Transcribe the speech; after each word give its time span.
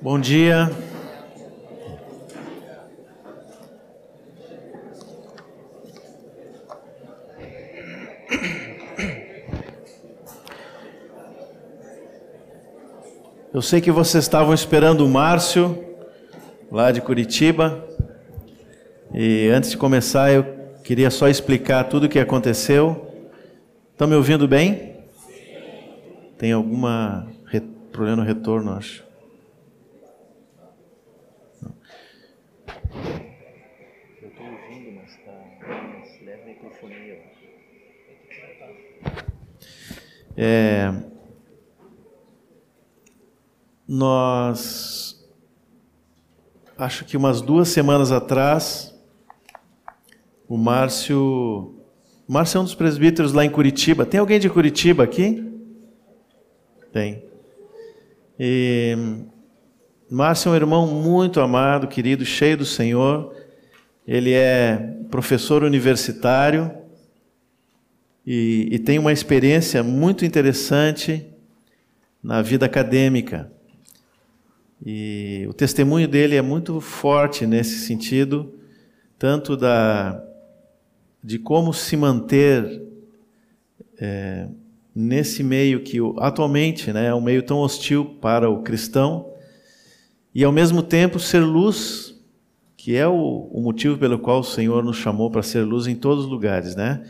Bom 0.00 0.20
dia. 0.20 0.70
Eu 13.52 13.60
sei 13.60 13.80
que 13.80 13.90
vocês 13.90 14.22
estavam 14.22 14.54
esperando 14.54 15.04
o 15.04 15.08
Márcio, 15.08 15.84
lá 16.70 16.92
de 16.92 17.00
Curitiba. 17.00 17.84
E 19.12 19.48
antes 19.48 19.70
de 19.72 19.76
começar, 19.76 20.30
eu 20.30 20.44
queria 20.84 21.10
só 21.10 21.28
explicar 21.28 21.82
tudo 21.84 22.04
o 22.04 22.08
que 22.08 22.20
aconteceu. 22.20 23.12
Estão 23.90 24.06
me 24.06 24.14
ouvindo 24.14 24.46
bem? 24.46 24.96
Tem 26.38 26.52
alguma 26.52 27.26
re... 27.46 27.60
problema 27.90 28.18
no 28.18 28.22
retorno, 28.22 28.74
acho. 28.74 29.04
Eu 34.22 34.28
estou 34.28 34.46
ouvindo, 34.46 34.92
mas 34.92 35.10
está 35.10 35.32
leve 36.24 36.44
microfonia. 36.44 37.18
É, 40.40 40.94
nós, 43.88 45.28
acho 46.78 47.04
que 47.04 47.16
umas 47.16 47.40
duas 47.40 47.66
semanas 47.70 48.12
atrás, 48.12 48.94
o 50.48 50.56
Márcio, 50.56 51.74
o 52.28 52.32
Márcio 52.32 52.58
é 52.58 52.60
um 52.60 52.64
dos 52.64 52.76
presbíteros 52.76 53.32
lá 53.32 53.44
em 53.44 53.50
Curitiba. 53.50 54.06
Tem 54.06 54.20
alguém 54.20 54.38
de 54.38 54.48
Curitiba 54.48 55.02
aqui? 55.02 55.44
Tem. 56.92 57.24
E 58.38 58.96
Márcio 60.08 60.50
é 60.50 60.52
um 60.52 60.54
irmão 60.54 60.86
muito 60.86 61.40
amado, 61.40 61.88
querido, 61.88 62.24
cheio 62.24 62.58
do 62.58 62.64
Senhor. 62.64 63.34
Ele 64.06 64.32
é 64.32 64.98
professor 65.10 65.64
universitário 65.64 66.87
e, 68.30 68.68
e 68.72 68.78
tem 68.78 68.98
uma 68.98 69.10
experiência 69.10 69.82
muito 69.82 70.22
interessante 70.22 71.24
na 72.22 72.42
vida 72.42 72.66
acadêmica. 72.66 73.50
E 74.84 75.46
o 75.48 75.54
testemunho 75.54 76.06
dele 76.06 76.36
é 76.36 76.42
muito 76.42 76.78
forte 76.78 77.46
nesse 77.46 77.86
sentido, 77.86 78.52
tanto 79.18 79.56
da 79.56 80.22
de 81.24 81.38
como 81.38 81.72
se 81.72 81.96
manter 81.96 82.82
é, 83.98 84.46
nesse 84.94 85.42
meio 85.42 85.80
que 85.82 85.96
atualmente 86.18 86.92
né, 86.92 87.06
é 87.06 87.14
um 87.14 87.22
meio 87.22 87.42
tão 87.42 87.60
hostil 87.60 88.18
para 88.20 88.50
o 88.50 88.62
cristão, 88.62 89.32
e 90.34 90.44
ao 90.44 90.52
mesmo 90.52 90.82
tempo 90.82 91.18
ser 91.18 91.40
luz, 91.40 92.14
que 92.76 92.94
é 92.94 93.08
o, 93.08 93.48
o 93.50 93.62
motivo 93.62 93.96
pelo 93.96 94.18
qual 94.18 94.40
o 94.40 94.44
Senhor 94.44 94.84
nos 94.84 94.98
chamou 94.98 95.30
para 95.30 95.42
ser 95.42 95.62
luz 95.62 95.86
em 95.86 95.96
todos 95.96 96.26
os 96.26 96.30
lugares, 96.30 96.76
né? 96.76 97.02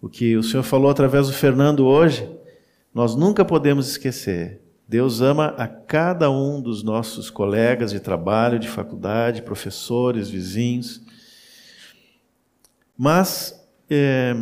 O 0.00 0.08
que 0.08 0.36
o 0.36 0.42
Senhor 0.42 0.62
falou 0.62 0.90
através 0.90 1.26
do 1.26 1.32
Fernando 1.32 1.86
hoje, 1.86 2.28
nós 2.94 3.14
nunca 3.14 3.44
podemos 3.44 3.88
esquecer. 3.88 4.60
Deus 4.88 5.20
ama 5.20 5.48
a 5.58 5.66
cada 5.66 6.30
um 6.30 6.60
dos 6.60 6.82
nossos 6.82 7.28
colegas 7.28 7.90
de 7.90 7.98
trabalho, 7.98 8.58
de 8.58 8.68
faculdade, 8.68 9.42
professores, 9.42 10.30
vizinhos. 10.30 11.02
Mas, 12.96 13.68
é, 13.90 14.34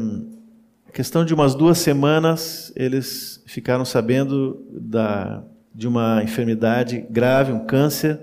questão 0.92 1.24
de 1.24 1.32
umas 1.32 1.54
duas 1.54 1.78
semanas, 1.78 2.72
eles 2.76 3.42
ficaram 3.46 3.84
sabendo 3.84 4.66
da, 4.70 5.42
de 5.74 5.88
uma 5.88 6.22
enfermidade 6.22 7.06
grave, 7.08 7.52
um 7.52 7.64
câncer, 7.64 8.20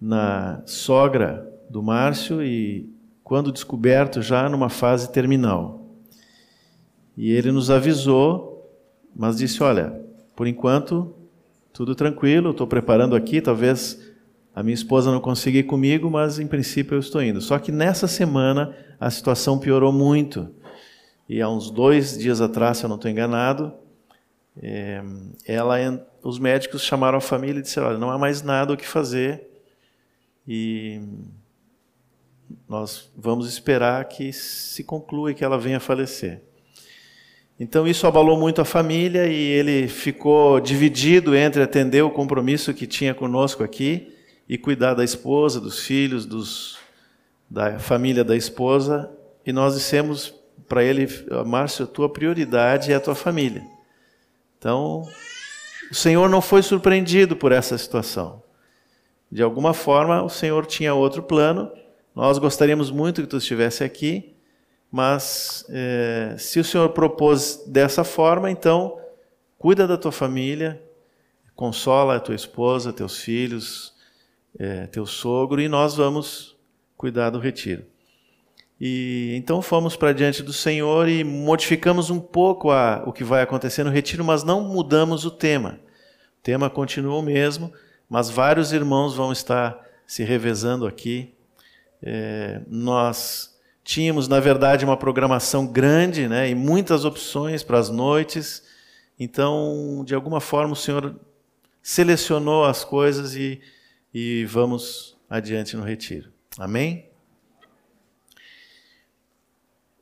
na 0.00 0.62
sogra 0.66 1.50
do 1.70 1.82
Márcio 1.82 2.42
e, 2.42 2.92
quando 3.22 3.52
descoberto, 3.52 4.20
já 4.20 4.48
numa 4.48 4.68
fase 4.68 5.10
terminal. 5.10 5.83
E 7.16 7.30
ele 7.32 7.52
nos 7.52 7.70
avisou, 7.70 8.70
mas 9.14 9.38
disse: 9.38 9.62
Olha, 9.62 10.00
por 10.34 10.46
enquanto, 10.46 11.14
tudo 11.72 11.94
tranquilo, 11.94 12.50
estou 12.50 12.66
preparando 12.66 13.14
aqui, 13.14 13.40
talvez 13.40 14.00
a 14.54 14.62
minha 14.62 14.74
esposa 14.74 15.10
não 15.10 15.20
consiga 15.20 15.58
ir 15.58 15.64
comigo, 15.64 16.10
mas 16.10 16.38
em 16.38 16.46
princípio 16.46 16.94
eu 16.94 17.00
estou 17.00 17.22
indo. 17.22 17.40
Só 17.40 17.58
que 17.58 17.72
nessa 17.72 18.06
semana 18.06 18.74
a 19.00 19.10
situação 19.10 19.58
piorou 19.58 19.92
muito. 19.92 20.48
E 21.28 21.40
há 21.40 21.48
uns 21.48 21.70
dois 21.70 22.18
dias 22.18 22.40
atrás, 22.40 22.78
se 22.78 22.84
eu 22.84 22.88
não 22.88 22.96
estou 22.96 23.10
enganado, 23.10 23.72
é, 24.62 25.02
ela, 25.46 25.76
os 26.22 26.38
médicos 26.38 26.82
chamaram 26.82 27.18
a 27.18 27.20
família 27.20 27.58
e 27.58 27.62
disseram: 27.62 27.88
Olha, 27.88 27.98
não 27.98 28.10
há 28.10 28.18
mais 28.18 28.42
nada 28.42 28.72
o 28.72 28.76
que 28.76 28.86
fazer 28.86 29.50
e 30.46 31.00
nós 32.68 33.10
vamos 33.16 33.48
esperar 33.48 34.04
que 34.04 34.32
se 34.32 34.84
conclua 34.84 35.30
e 35.30 35.34
que 35.34 35.44
ela 35.44 35.58
venha 35.58 35.78
a 35.78 35.80
falecer. 35.80 36.42
Então 37.58 37.86
isso 37.86 38.06
abalou 38.06 38.36
muito 38.36 38.60
a 38.60 38.64
família 38.64 39.26
e 39.26 39.34
ele 39.34 39.86
ficou 39.86 40.58
dividido 40.58 41.36
entre 41.36 41.62
atender 41.62 42.02
o 42.02 42.10
compromisso 42.10 42.74
que 42.74 42.86
tinha 42.86 43.14
conosco 43.14 43.62
aqui 43.62 44.12
e 44.48 44.58
cuidar 44.58 44.94
da 44.94 45.04
esposa, 45.04 45.60
dos 45.60 45.80
filhos, 45.80 46.26
dos, 46.26 46.78
da 47.48 47.78
família 47.78 48.24
da 48.24 48.36
esposa. 48.36 49.10
E 49.46 49.52
nós 49.52 49.74
dissemos 49.74 50.34
para 50.68 50.82
ele, 50.82 51.06
Márcio, 51.46 51.84
a 51.84 51.88
tua 51.88 52.08
prioridade 52.08 52.92
é 52.92 52.96
a 52.96 53.00
tua 53.00 53.14
família. 53.14 53.62
Então, 54.58 55.08
o 55.90 55.94
Senhor 55.94 56.28
não 56.28 56.40
foi 56.40 56.62
surpreendido 56.62 57.36
por 57.36 57.52
essa 57.52 57.78
situação. 57.78 58.42
De 59.30 59.42
alguma 59.42 59.72
forma, 59.74 60.22
o 60.22 60.28
Senhor 60.28 60.66
tinha 60.66 60.94
outro 60.94 61.22
plano. 61.22 61.70
Nós 62.14 62.38
gostaríamos 62.38 62.90
muito 62.90 63.22
que 63.22 63.28
tu 63.28 63.36
estivesse 63.36 63.84
aqui, 63.84 64.33
mas 64.94 65.66
é, 65.70 66.36
se 66.38 66.60
o 66.60 66.64
Senhor 66.64 66.88
propôs 66.90 67.64
dessa 67.66 68.04
forma, 68.04 68.48
então 68.48 68.96
cuida 69.58 69.88
da 69.88 69.96
tua 69.96 70.12
família, 70.12 70.80
consola 71.56 72.14
a 72.14 72.20
tua 72.20 72.36
esposa, 72.36 72.92
teus 72.92 73.18
filhos, 73.18 73.92
é, 74.56 74.86
teu 74.86 75.04
sogro, 75.04 75.60
e 75.60 75.66
nós 75.66 75.96
vamos 75.96 76.56
cuidar 76.96 77.30
do 77.30 77.40
retiro. 77.40 77.84
E 78.80 79.34
então 79.34 79.60
fomos 79.60 79.96
para 79.96 80.12
diante 80.12 80.44
do 80.44 80.52
Senhor 80.52 81.08
e 81.08 81.24
modificamos 81.24 82.08
um 82.08 82.20
pouco 82.20 82.70
a, 82.70 83.02
o 83.04 83.12
que 83.12 83.24
vai 83.24 83.42
acontecer 83.42 83.82
no 83.82 83.90
retiro, 83.90 84.24
mas 84.24 84.44
não 84.44 84.60
mudamos 84.62 85.24
o 85.24 85.30
tema. 85.32 85.80
O 86.38 86.42
tema 86.44 86.70
continua 86.70 87.16
o 87.16 87.22
mesmo, 87.22 87.72
mas 88.08 88.30
vários 88.30 88.72
irmãos 88.72 89.16
vão 89.16 89.32
estar 89.32 89.76
se 90.06 90.22
revezando 90.22 90.86
aqui. 90.86 91.34
É, 92.00 92.60
nós 92.68 93.53
Tínhamos, 93.84 94.26
na 94.26 94.40
verdade, 94.40 94.82
uma 94.84 94.96
programação 94.96 95.66
grande 95.66 96.26
né, 96.26 96.48
e 96.48 96.54
muitas 96.54 97.04
opções 97.04 97.62
para 97.62 97.78
as 97.78 97.90
noites. 97.90 98.62
Então, 99.20 100.02
de 100.06 100.14
alguma 100.14 100.40
forma, 100.40 100.72
o 100.72 100.76
Senhor 100.76 101.14
selecionou 101.82 102.64
as 102.64 102.82
coisas 102.82 103.36
e, 103.36 103.60
e 104.12 104.46
vamos 104.46 105.18
adiante 105.28 105.76
no 105.76 105.84
retiro. 105.84 106.32
Amém? 106.58 107.10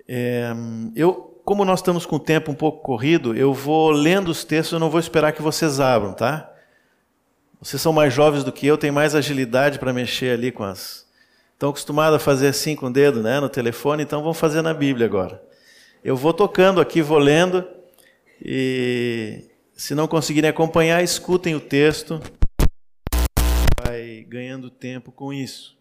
É, 0.07 0.53
eu, 0.95 1.41
como 1.45 1.65
nós 1.65 1.81
estamos 1.81 2.07
com 2.07 2.17
o 2.17 2.21
tempo 2.21 2.53
um 2.53 2.55
pouco 2.55 2.83
corrido, 2.83 3.35
eu 3.35 3.53
vou 3.53 3.91
lendo 3.91 4.31
os 4.31 4.45
textos, 4.45 4.75
eu 4.75 4.79
não 4.79 4.91
vou 4.91 5.01
esperar 5.01 5.33
que 5.33 5.43
vocês 5.43 5.81
abram, 5.81 6.13
tá? 6.13 6.49
Vocês 7.61 7.83
são 7.83 7.93
mais 7.93 8.15
jovens 8.15 8.45
do 8.45 8.53
que 8.53 8.67
eu, 8.67 8.79
têm 8.79 8.93
mais 8.93 9.15
agilidade 9.15 9.79
para 9.79 9.93
mexer 9.93 10.35
ali 10.35 10.53
com 10.53 10.63
as, 10.63 11.07
Estão 11.63 11.71
acostumados 11.71 12.17
a 12.17 12.19
fazer 12.19 12.49
assim 12.49 12.75
com 12.75 12.87
o 12.87 12.93
dedo, 12.93 13.23
né, 13.23 13.39
no 13.39 13.49
telefone, 13.49 14.03
então 14.03 14.21
vão 14.21 14.35
fazer 14.35 14.63
na 14.63 14.75
Bíblia 14.75 15.07
agora. 15.07 15.41
Eu 16.03 16.17
vou 16.17 16.35
tocando 16.35 16.81
aqui, 16.81 17.01
vou 17.01 17.19
lendo, 17.21 17.65
e 18.45 19.49
se 19.73 19.95
não 19.95 20.09
conseguirem 20.09 20.51
acompanhar, 20.51 21.05
escutem 21.05 21.55
o 21.55 21.61
texto. 21.61 22.21
Vai 23.81 24.27
ganhando 24.29 24.71
tempo 24.71 25.13
com 25.13 25.33
isso. 25.33 25.79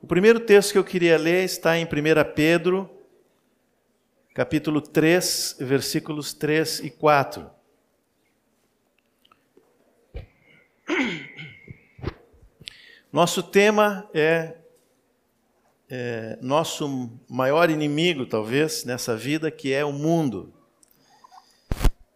O 0.00 0.06
primeiro 0.06 0.38
texto 0.38 0.70
que 0.70 0.78
eu 0.78 0.84
queria 0.84 1.18
ler 1.18 1.42
está 1.42 1.76
em 1.76 1.84
1 1.86 1.88
Pedro, 2.32 2.88
capítulo 4.32 4.80
3, 4.80 5.56
versículos 5.58 6.32
3 6.32 6.78
e 6.84 6.90
4. 6.90 7.50
Nosso 13.12 13.42
tema 13.42 14.08
é 14.14 14.58
é, 15.96 16.36
nosso 16.42 17.08
maior 17.28 17.70
inimigo, 17.70 18.26
talvez, 18.26 18.84
nessa 18.84 19.16
vida, 19.16 19.48
que 19.48 19.72
é 19.72 19.84
o 19.84 19.92
mundo. 19.92 20.52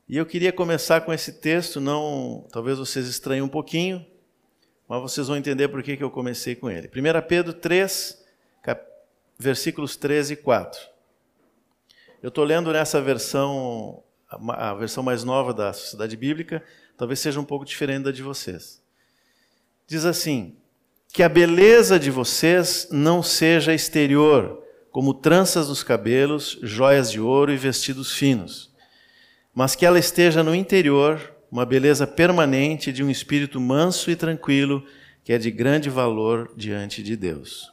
E 0.09 0.17
eu 0.17 0.27
queria 0.27 0.53
começar 0.53 1.03
com 1.03 1.13
esse 1.13 1.35
texto, 1.35 1.81
não, 1.81 2.45
talvez 2.51 2.77
vocês 2.77 3.07
estranhem 3.07 3.41
um 3.41 3.49
pouquinho, 3.49 4.05
mas 4.89 5.01
vocês 5.01 5.29
vão 5.29 5.37
entender 5.37 5.69
por 5.69 5.81
que, 5.81 5.97
que 5.97 6.03
eu 6.03 6.11
comecei 6.11 6.57
com 6.57 6.69
ele. 6.69 6.89
1 6.89 7.29
Pedro 7.29 7.53
3, 7.53 8.21
cap, 8.63 8.85
versículos 9.39 9.97
13 9.97 10.33
e 10.33 10.37
4. 10.37 10.81
Eu 12.21 12.31
estou 12.31 12.43
lendo 12.43 12.73
nessa 12.73 13.01
versão, 13.01 14.03
a 14.29 14.75
versão 14.75 15.05
mais 15.05 15.23
nova 15.23 15.55
da 15.55 15.73
Sociedade 15.73 16.17
Bíblica, 16.17 16.65
talvez 16.97 17.21
seja 17.21 17.39
um 17.39 17.45
pouco 17.45 17.65
diferente 17.65 18.03
da 18.03 18.11
de 18.11 18.25
vocês. 18.25 18.83
diz 19.87 20.05
assim: 20.05 20.57
que 21.19 21.23
a 21.25 21.29
beleza 21.29 21.99
de 21.99 22.12
vocês 22.12 22.87
não 22.93 23.25
seja 23.25 23.75
exterior, 23.75 24.62
como 24.88 25.12
tranças 25.12 25.69
nos 25.69 25.82
cabelos, 25.82 26.61
joias 26.62 27.11
de 27.11 27.20
ouro 27.20 27.50
e 27.50 27.56
vestidos 27.56 28.12
finos, 28.12 28.73
mas 29.53 29.75
que 29.75 29.85
ela 29.85 29.99
esteja 29.99 30.44
no 30.44 30.55
interior, 30.55 31.35
uma 31.50 31.67
beleza 31.67 32.06
permanente 32.06 32.93
de 32.93 33.03
um 33.03 33.11
espírito 33.11 33.61
manso 33.61 34.12
e 34.12 34.15
tranquilo, 34.15 34.87
que 35.25 35.32
é 35.32 35.38
de 35.38 35.50
grande 35.50 35.91
valor 35.91 36.53
diante 36.56 37.03
de 37.03 37.17
Deus. 37.17 37.69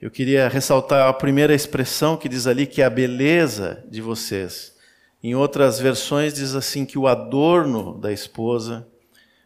Eu 0.00 0.08
queria 0.08 0.46
ressaltar 0.46 1.08
a 1.08 1.12
primeira 1.12 1.52
expressão 1.52 2.16
que 2.16 2.28
diz 2.28 2.46
ali 2.46 2.64
que 2.64 2.80
é 2.80 2.84
a 2.84 2.90
beleza 2.90 3.84
de 3.90 4.00
vocês. 4.00 4.76
Em 5.20 5.34
outras 5.34 5.80
versões 5.80 6.34
diz 6.34 6.54
assim 6.54 6.86
que 6.86 6.96
o 6.96 7.08
adorno 7.08 7.98
da 7.98 8.12
esposa 8.12 8.86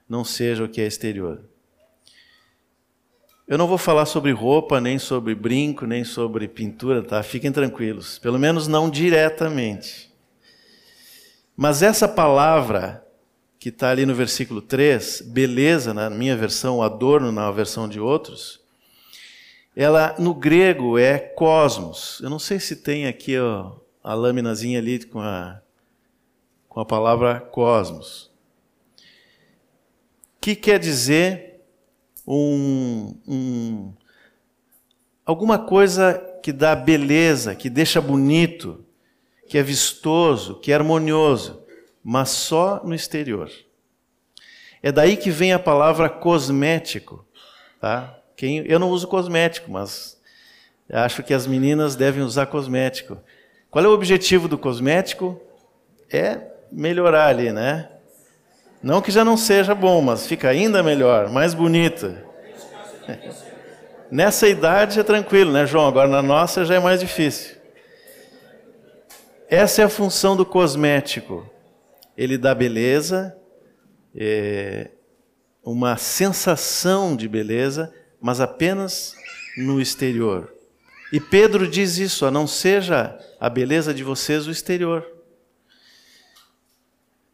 não 0.06 0.23
seja 0.23 0.65
o 0.65 0.69
que 0.69 0.82
é 0.82 0.87
exterior. 0.87 1.48
Eu 3.49 3.56
não 3.56 3.67
vou 3.67 3.79
falar 3.79 4.05
sobre 4.05 4.31
roupa, 4.31 4.79
nem 4.79 4.99
sobre 4.99 5.35
brinco, 5.35 5.87
nem 5.87 6.05
sobre 6.05 6.47
pintura, 6.47 7.03
tá? 7.03 7.23
Fiquem 7.23 7.50
tranquilos. 7.50 8.19
Pelo 8.19 8.39
menos 8.39 8.69
não 8.69 8.91
diretamente. 8.91 10.12
Mas 11.56 11.83
essa 11.83 12.06
palavra 12.06 13.03
que 13.59 13.71
está 13.71 13.89
ali 13.89 14.05
no 14.05 14.15
versículo 14.15 14.61
3, 14.61 15.23
beleza, 15.23 15.95
na 15.95 16.11
minha 16.11 16.37
versão, 16.37 16.83
adorno 16.83 17.33
na 17.33 17.50
versão 17.50 17.89
de 17.89 17.99
outros, 17.99 18.61
ela 19.75 20.15
no 20.19 20.35
grego 20.35 20.99
é 20.99 21.19
cosmos. 21.19 22.21
Eu 22.23 22.29
não 22.29 22.39
sei 22.39 22.61
se 22.61 22.77
tem 22.77 23.06
aqui 23.06 23.39
ó, 23.39 23.77
a 24.05 24.12
laminazinha 24.12 24.79
ali 24.79 25.03
com 25.03 25.21
a, 25.21 25.59
com 26.69 26.81
a 26.81 26.85
palavra 26.85 27.41
cosmos. 27.41 28.31
Que 30.39 30.55
quer 30.55 30.79
dizer 30.79 31.48
um, 32.31 33.15
um, 33.27 33.93
alguma 35.25 35.59
coisa 35.59 36.23
que 36.43 36.53
dá 36.53 36.77
beleza, 36.77 37.55
que 37.55 37.71
deixa 37.71 38.03
bonito, 38.03 38.85
que 39.49 39.57
é 39.57 39.63
vistoso, 39.63 40.57
que 40.57 40.71
é 40.71 40.75
harmonioso, 40.75 41.63
mas 42.05 42.29
só 42.29 42.83
no 42.85 42.95
exterior. 42.95 43.51
É 44.83 44.93
daí 44.93 45.17
que 45.17 45.31
vem 45.31 45.55
a 45.55 45.59
palavra 45.59 46.11
cosmético, 46.11 47.25
tá? 47.81 48.15
Quem, 48.37 48.59
eu 48.67 48.79
não 48.79 48.91
uso 48.91 49.09
cosmético, 49.09 49.71
mas 49.71 50.21
acho 50.93 51.23
que 51.23 51.33
as 51.33 51.47
meninas 51.47 51.97
devem 51.97 52.23
usar 52.23 52.47
cosmético. 52.47 53.19
Qual 53.71 53.85
é 53.85 53.89
o 53.89 53.93
objetivo 53.93 54.47
do 54.47 54.59
cosmético? 54.59 55.41
É 56.11 56.41
melhorar 56.71 57.29
ali, 57.29 57.51
né? 57.53 57.89
Não 58.83 59.03
que 59.03 59.11
já 59.11 59.25
não 59.25 59.37
seja 59.37 59.75
bom, 59.75 60.01
mas 60.01 60.27
fica 60.27 60.49
ainda 60.49 60.83
melhor, 60.83 61.29
mais 61.31 61.53
bonita. 61.55 62.25
Nessa 64.11 64.49
idade 64.49 65.01
é 65.01 65.03
tranquilo, 65.03 65.53
né, 65.53 65.67
João? 65.67 65.87
Agora 65.87 66.09
na 66.09 66.23
nossa 66.23 66.65
já 66.65 66.77
é 66.77 66.79
mais 66.79 67.01
difícil. 67.01 67.57
Essa 69.51 69.83
é 69.83 69.85
a 69.85 69.89
função 69.89 70.37
do 70.37 70.47
cosmético. 70.47 71.49
Ele 72.17 72.39
dá 72.39 72.55
beleza, 72.55 73.37
é, 74.15 74.91
uma 75.63 75.97
sensação 75.97 77.17
de 77.17 77.29
beleza, 77.29 77.93
mas 78.21 78.41
apenas 78.41 79.15
no 79.57 79.81
exterior. 79.81 80.53
E 81.13 81.21
Pedro 81.21 81.67
diz 81.67 81.99
isso: 81.99 82.27
a 82.27 82.31
não 82.31 82.47
seja 82.47 83.19
a 83.41 83.49
beleza 83.49 83.93
de 83.93 84.05
vocês 84.05 84.47
o 84.47 84.51
exterior. 84.51 85.18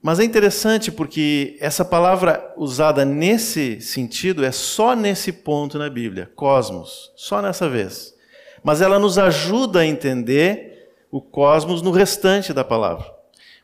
Mas 0.04 0.20
é 0.20 0.24
interessante 0.24 0.92
porque 0.92 1.56
essa 1.58 1.82
palavra 1.82 2.52
usada 2.58 3.06
nesse 3.06 3.80
sentido 3.80 4.44
é 4.44 4.52
só 4.52 4.94
nesse 4.94 5.32
ponto 5.32 5.78
na 5.78 5.88
Bíblia, 5.88 6.30
cosmos, 6.36 7.10
só 7.16 7.40
nessa 7.40 7.70
vez. 7.70 8.14
Mas 8.62 8.82
ela 8.82 8.98
nos 8.98 9.16
ajuda 9.16 9.80
a 9.80 9.86
entender 9.86 10.92
o 11.10 11.22
cosmos 11.22 11.80
no 11.80 11.90
restante 11.90 12.52
da 12.52 12.62
palavra. 12.62 13.10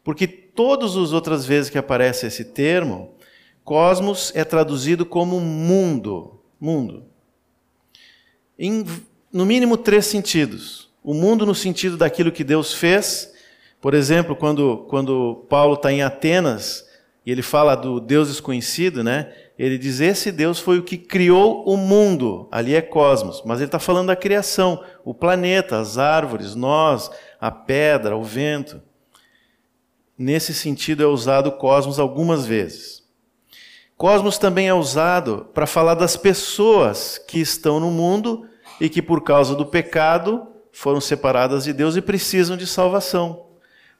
Porque 0.02 0.26
todas 0.26 0.96
as 0.96 1.12
outras 1.12 1.44
vezes 1.44 1.68
que 1.68 1.76
aparece 1.76 2.26
esse 2.26 2.46
termo, 2.46 3.14
cosmos 3.62 4.32
é 4.34 4.42
traduzido 4.42 5.04
como 5.04 5.38
mundo, 5.40 6.40
mundo 6.58 7.10
em, 8.60 8.84
no 9.32 9.46
mínimo, 9.46 9.78
três 9.78 10.04
sentidos. 10.04 10.90
O 11.02 11.14
mundo, 11.14 11.46
no 11.46 11.54
sentido 11.54 11.96
daquilo 11.96 12.30
que 12.30 12.44
Deus 12.44 12.74
fez. 12.74 13.29
Por 13.80 13.94
exemplo, 13.94 14.36
quando, 14.36 14.84
quando 14.88 15.46
Paulo 15.48 15.74
está 15.74 15.90
em 15.90 16.02
Atenas 16.02 16.86
e 17.24 17.32
ele 17.32 17.42
fala 17.42 17.74
do 17.74 17.98
Deus 17.98 18.28
desconhecido, 18.28 19.02
né? 19.02 19.32
Ele 19.58 19.78
diz: 19.78 20.00
Esse 20.00 20.30
Deus 20.30 20.58
foi 20.58 20.78
o 20.78 20.82
que 20.82 20.98
criou 20.98 21.64
o 21.64 21.76
mundo. 21.76 22.48
Ali 22.50 22.74
é 22.74 22.82
cosmos. 22.82 23.42
Mas 23.44 23.58
ele 23.58 23.68
está 23.68 23.78
falando 23.78 24.08
da 24.08 24.16
criação: 24.16 24.82
o 25.04 25.14
planeta, 25.14 25.78
as 25.78 25.96
árvores, 25.96 26.54
nós, 26.54 27.10
a 27.40 27.50
pedra, 27.50 28.16
o 28.16 28.22
vento. 28.22 28.82
Nesse 30.16 30.52
sentido 30.52 31.02
é 31.02 31.06
usado 31.06 31.52
cosmos 31.52 31.98
algumas 31.98 32.44
vezes. 32.44 33.02
Cosmos 33.96 34.38
também 34.38 34.68
é 34.68 34.74
usado 34.74 35.48
para 35.54 35.66
falar 35.66 35.94
das 35.94 36.16
pessoas 36.16 37.18
que 37.18 37.38
estão 37.38 37.80
no 37.80 37.90
mundo 37.90 38.46
e 38.80 38.88
que 38.88 39.02
por 39.02 39.22
causa 39.22 39.54
do 39.54 39.66
pecado 39.66 40.46
foram 40.72 41.00
separadas 41.00 41.64
de 41.64 41.72
Deus 41.72 41.96
e 41.96 42.02
precisam 42.02 42.56
de 42.56 42.66
salvação. 42.66 43.49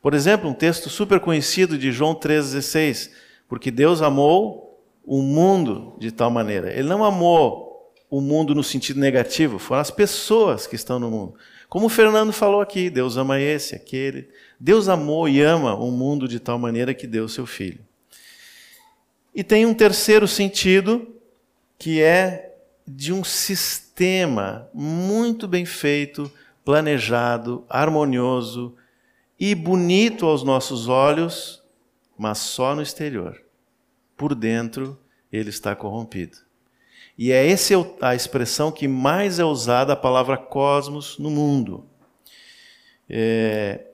Por 0.03 0.15
exemplo, 0.15 0.49
um 0.49 0.55
texto 0.55 0.89
super 0.89 1.21
conhecido 1.21 1.77
de 1.77 1.93
João 1.93 2.15
3,16, 2.15 3.11
porque 3.49 3.71
Deus 3.71 4.01
amou 4.01 4.83
o 5.05 5.21
mundo 5.21 5.95
de 5.99 6.11
tal 6.11 6.31
maneira. 6.31 6.73
Ele 6.73 6.89
não 6.89 7.05
amou 7.05 7.93
o 8.09 8.21
mundo 8.21 8.55
no 8.55 8.63
sentido 8.63 8.99
negativo, 8.99 9.59
foram 9.59 9.81
as 9.81 9.91
pessoas 9.91 10.67
que 10.67 10.75
estão 10.75 10.99
no 10.99 11.11
mundo. 11.11 11.35
Como 11.69 11.87
o 11.87 11.91
Fernando 11.91 12.33
falou 12.33 12.61
aqui, 12.61 12.91
Deus 12.91 13.17
ama 13.17 13.39
esse, 13.41 13.75
aquele. 13.77 14.29
Deus 14.59 14.89
amou 14.89 15.29
e 15.29 15.41
ama 15.41 15.75
o 15.75 15.91
mundo 15.91 16.27
de 16.27 16.41
tal 16.41 16.59
maneira 16.59 16.93
que 16.93 17.07
deu 17.07 17.29
seu 17.29 17.47
filho. 17.47 17.81
E 19.35 19.45
tem 19.45 19.65
um 19.65 19.75
terceiro 19.75 20.27
sentido, 20.27 21.15
que 21.79 22.03
é 22.03 22.57
de 22.87 23.13
um 23.13 23.23
sistema 23.23 24.69
muito 24.75 25.47
bem 25.47 25.65
feito, 25.65 26.31
planejado, 26.65 27.65
harmonioso 27.69 28.75
e 29.41 29.55
bonito 29.55 30.27
aos 30.27 30.43
nossos 30.43 30.87
olhos, 30.87 31.63
mas 32.19 32.37
só 32.37 32.75
no 32.77 32.83
exterior. 32.83 33.41
Por 34.15 34.35
dentro, 34.35 35.01
ele 35.33 35.49
está 35.49 35.75
corrompido. 35.75 36.37
E 37.17 37.33
é 37.33 37.51
essa 37.51 37.75
a 38.03 38.15
expressão 38.15 38.71
que 38.71 38.87
mais 38.87 39.39
é 39.39 39.45
usada 39.45 39.95
a 39.95 39.97
palavra 39.97 40.37
cosmos 40.37 41.19
no 41.19 41.31
mundo. 41.31 41.87
É, 43.09 43.87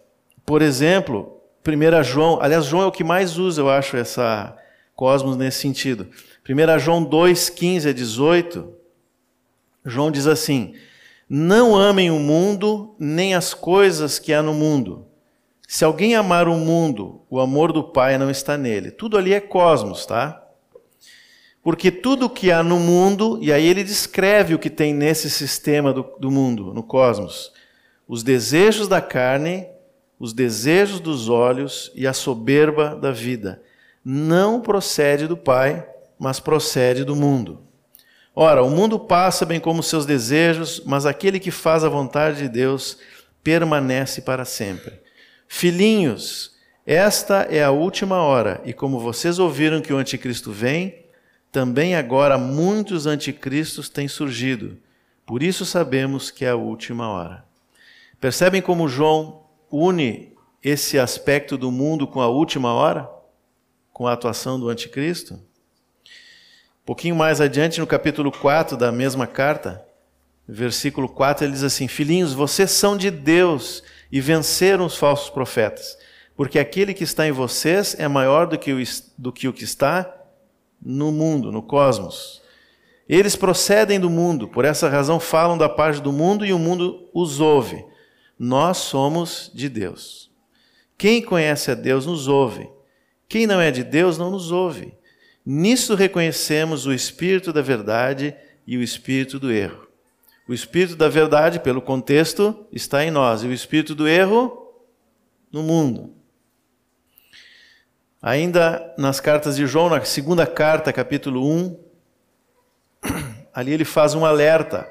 por 0.45 0.63
exemplo, 0.63 1.41
1 1.65 2.03
João, 2.03 2.41
aliás, 2.43 2.65
João 2.65 2.83
é 2.83 2.87
o 2.87 2.93
que 2.93 3.05
mais 3.05 3.39
usa, 3.39 3.61
eu 3.61 3.71
acho, 3.71 3.97
essa 3.97 4.57
cosmos 4.97 5.37
nesse 5.37 5.61
sentido. 5.61 6.09
1 6.49 6.79
João 6.81 7.05
2, 7.05 7.51
15 7.51 7.89
a 7.89 7.93
18, 7.93 8.73
João 9.85 10.11
diz 10.11 10.27
assim: 10.27 10.75
Não 11.29 11.77
amem 11.77 12.11
o 12.11 12.19
mundo, 12.19 12.97
nem 12.99 13.35
as 13.35 13.55
coisas 13.55 14.19
que 14.19 14.33
há 14.33 14.43
no 14.43 14.53
mundo. 14.53 15.06
Se 15.67 15.85
alguém 15.85 16.15
amar 16.15 16.47
o 16.47 16.55
mundo, 16.55 17.23
o 17.29 17.41
amor 17.41 17.73
do 17.73 17.83
Pai 17.83 18.17
não 18.17 18.31
está 18.31 18.57
nele. 18.57 18.91
Tudo 18.91 19.19
ali 19.19 19.35
é 19.35 19.41
cosmos, 19.41 20.07
tá? 20.07 20.43
Porque 21.61 21.91
tudo 21.91 22.31
que 22.31 22.53
há 22.53 22.63
no 22.63 22.79
mundo, 22.79 23.41
e 23.43 23.53
aí 23.53 23.67
ele 23.67 23.83
descreve 23.83 24.55
o 24.55 24.59
que 24.59 24.71
tem 24.71 24.95
nesse 24.95 25.29
sistema 25.29 25.93
do, 25.93 26.05
do 26.21 26.31
mundo, 26.31 26.73
no 26.73 26.85
cosmos: 26.85 27.53
os 28.07 28.23
desejos 28.23 28.87
da 28.87 29.01
carne, 29.01 29.67
os 30.17 30.33
desejos 30.33 31.01
dos 31.01 31.29
olhos 31.29 31.91
e 31.95 32.07
a 32.07 32.13
soberba 32.13 32.95
da 32.95 33.11
vida. 33.11 33.61
Não 34.05 34.61
procede 34.61 35.27
do 35.27 35.37
Pai, 35.37 35.85
mas 36.17 36.39
procede 36.39 37.03
do 37.03 37.17
mundo. 37.17 37.63
Ora, 38.33 38.63
o 38.63 38.71
mundo 38.71 39.01
passa 39.01 39.45
bem 39.45 39.59
como 39.59 39.83
seus 39.83 40.07
desejos, 40.07 40.81
mas 40.87 41.05
aquele 41.05 41.41
que 41.41 41.51
faz 41.51 41.83
a 41.83 41.89
vontade 41.89 42.39
de 42.39 42.49
Deus 42.49 42.99
permanece 43.43 44.23
para 44.23 44.45
sempre. 44.45 45.06
Filhinhos, 45.49 46.55
esta 46.85 47.43
é 47.51 47.63
a 47.63 47.71
última 47.71 48.17
hora, 48.17 48.61
e 48.65 48.73
como 48.73 48.99
vocês 48.99 49.39
ouviram 49.39 49.81
que 49.81 49.93
o 49.93 49.97
anticristo 49.97 50.53
vem, 50.53 51.07
também 51.51 51.95
agora 51.95 52.37
muitos 52.37 53.07
anticristos 53.07 53.89
têm 53.89 54.09
surgido. 54.09 54.77
Por 55.25 55.43
isso 55.43 55.65
sabemos 55.65 56.31
que 56.31 56.45
é 56.45 56.51
a 56.51 56.57
última 56.57 57.09
hora. 57.09 57.45
Percebem 58.21 58.63
como 58.63 58.89
João 58.89 59.45
une 59.71 60.33
esse 60.63 60.99
aspecto 60.99 61.57
do 61.57 61.71
mundo 61.71 62.07
com 62.07 62.21
a 62.21 62.29
última 62.29 62.73
hora? 62.73 63.09
Com 63.93 64.07
a 64.07 64.13
atuação 64.13 64.59
do 64.59 64.69
anticristo? 64.69 65.41
pouquinho 66.87 67.17
mais 67.17 67.41
adiante, 67.41 67.81
no 67.81 67.87
capítulo 67.87 68.31
4 68.31 68.77
da 68.77 68.93
mesma 68.93 69.27
carta, 69.27 69.85
versículo 70.47 71.09
4, 71.09 71.45
ele 71.45 71.53
diz 71.53 71.65
assim: 71.65 71.89
Filhinhos, 71.89 72.33
vocês 72.33 72.71
são 72.71 72.97
de 72.97 73.11
Deus 73.11 73.83
e 74.11 74.21
venceram 74.21 74.87
os 74.87 74.97
falsos 74.97 75.31
profetas, 75.31 75.97
porque 76.37 76.59
aquele 76.59 76.95
que 76.95 77.05
está 77.05 77.27
em 77.27 77.33
vocês 77.33 77.97
é 77.99 78.07
maior 78.09 78.47
do 78.47 78.59
que 78.59 78.73
o, 78.73 78.83
do 79.17 79.33
que, 79.33 79.49
o 79.49 79.53
que 79.53 79.65
está 79.65 80.15
no 80.83 81.11
mundo, 81.11 81.51
no 81.51 81.63
cosmos. 81.63 82.43
Eles 83.09 83.37
procedem 83.37 84.01
do 84.01 84.11
mundo, 84.11 84.49
por 84.49 84.65
essa 84.65 84.89
razão 84.89 85.21
falam 85.21 85.57
da 85.57 85.69
parte 85.69 86.01
do 86.01 86.13
mundo 86.13 86.45
e 86.45 86.53
o 86.53 86.59
mundo 86.59 87.09
os 87.15 87.41
ouve. 87.41 87.85
Nós 88.39 88.79
somos 88.79 89.51
de 89.55 89.69
Deus. 89.69 90.31
Quem 90.99 91.23
conhece 91.23 91.71
a 91.71 91.75
Deus 91.75 92.07
nos 92.07 92.27
ouve. 92.27 92.69
Quem 93.29 93.47
não 93.47 93.61
é 93.61 93.71
de 93.71 93.85
Deus 93.85 94.19
não 94.19 94.31
nos 94.31 94.51
ouve. 94.51 94.95
Nisso 95.45 95.95
reconhecemos 95.95 96.87
o 96.87 96.93
espírito 96.93 97.53
da 97.53 97.63
verdade 97.63 98.35
e 98.67 98.77
o 98.77 98.83
espírito 98.83 99.39
do 99.39 99.53
erro. 99.53 99.86
O 100.49 100.55
espírito 100.55 100.95
da 100.95 101.09
verdade, 101.09 101.59
pelo 101.59 101.83
contexto, 101.83 102.67
está 102.71 103.05
em 103.05 103.11
nós, 103.11 103.43
e 103.43 103.49
o 103.49 103.53
espírito 103.53 103.95
do 103.95 104.07
erro 104.07 104.73
no 105.51 105.63
mundo. 105.63 106.15
Ainda 108.23 108.95
nas 108.97 109.19
cartas 109.19 109.57
de 109.57 109.67
João, 109.67 109.89
na 109.89 110.05
segunda 110.05 110.47
carta, 110.47 110.93
capítulo 110.93 111.45
1, 111.49 111.79
ali 113.53 113.73
ele 113.73 113.85
faz 113.85 114.15
um 114.15 114.25
alerta 114.25 114.89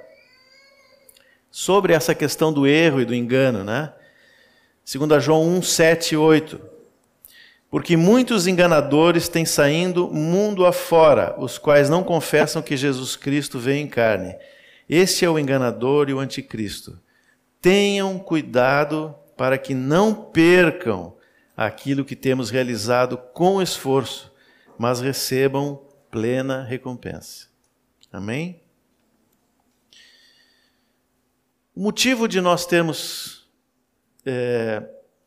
sobre 1.49 1.93
essa 1.93 2.13
questão 2.13 2.51
do 2.51 2.67
erro 2.67 2.99
e 2.99 3.05
do 3.05 3.15
engano, 3.15 3.63
né? 3.63 3.93
2 4.85 5.23
João 5.23 5.47
1, 5.57 5.61
7 5.61 6.13
e 6.13 6.17
8. 6.17 6.61
Porque 7.71 7.95
muitos 7.95 8.45
enganadores 8.45 9.29
têm 9.29 9.45
saindo 9.45 10.09
mundo 10.09 10.65
afora, 10.65 11.33
os 11.37 11.57
quais 11.57 11.89
não 11.89 12.03
confessam 12.03 12.61
que 12.61 12.75
Jesus 12.75 13.15
Cristo 13.15 13.57
veio 13.57 13.79
em 13.79 13.87
carne. 13.87 14.35
Este 14.87 15.25
é 15.25 15.29
o 15.29 15.39
enganador 15.39 16.09
e 16.09 16.13
o 16.13 16.19
anticristo. 16.19 16.99
Tenham 17.59 18.19
cuidado 18.19 19.15
para 19.35 19.57
que 19.57 19.73
não 19.73 20.13
percam 20.13 21.15
aquilo 21.57 22.05
que 22.05 22.15
temos 22.15 22.49
realizado 22.49 23.17
com 23.17 23.61
esforço, 23.61 24.33
mas 24.77 25.01
recebam 25.01 25.81
plena 26.11 26.63
recompensa. 26.63 27.47
Amém? 28.11 28.61
O 31.75 31.81
motivo 31.81 32.27
de 32.27 32.39
nós 32.39 32.65
termos 32.65 33.49
é, 34.25 34.81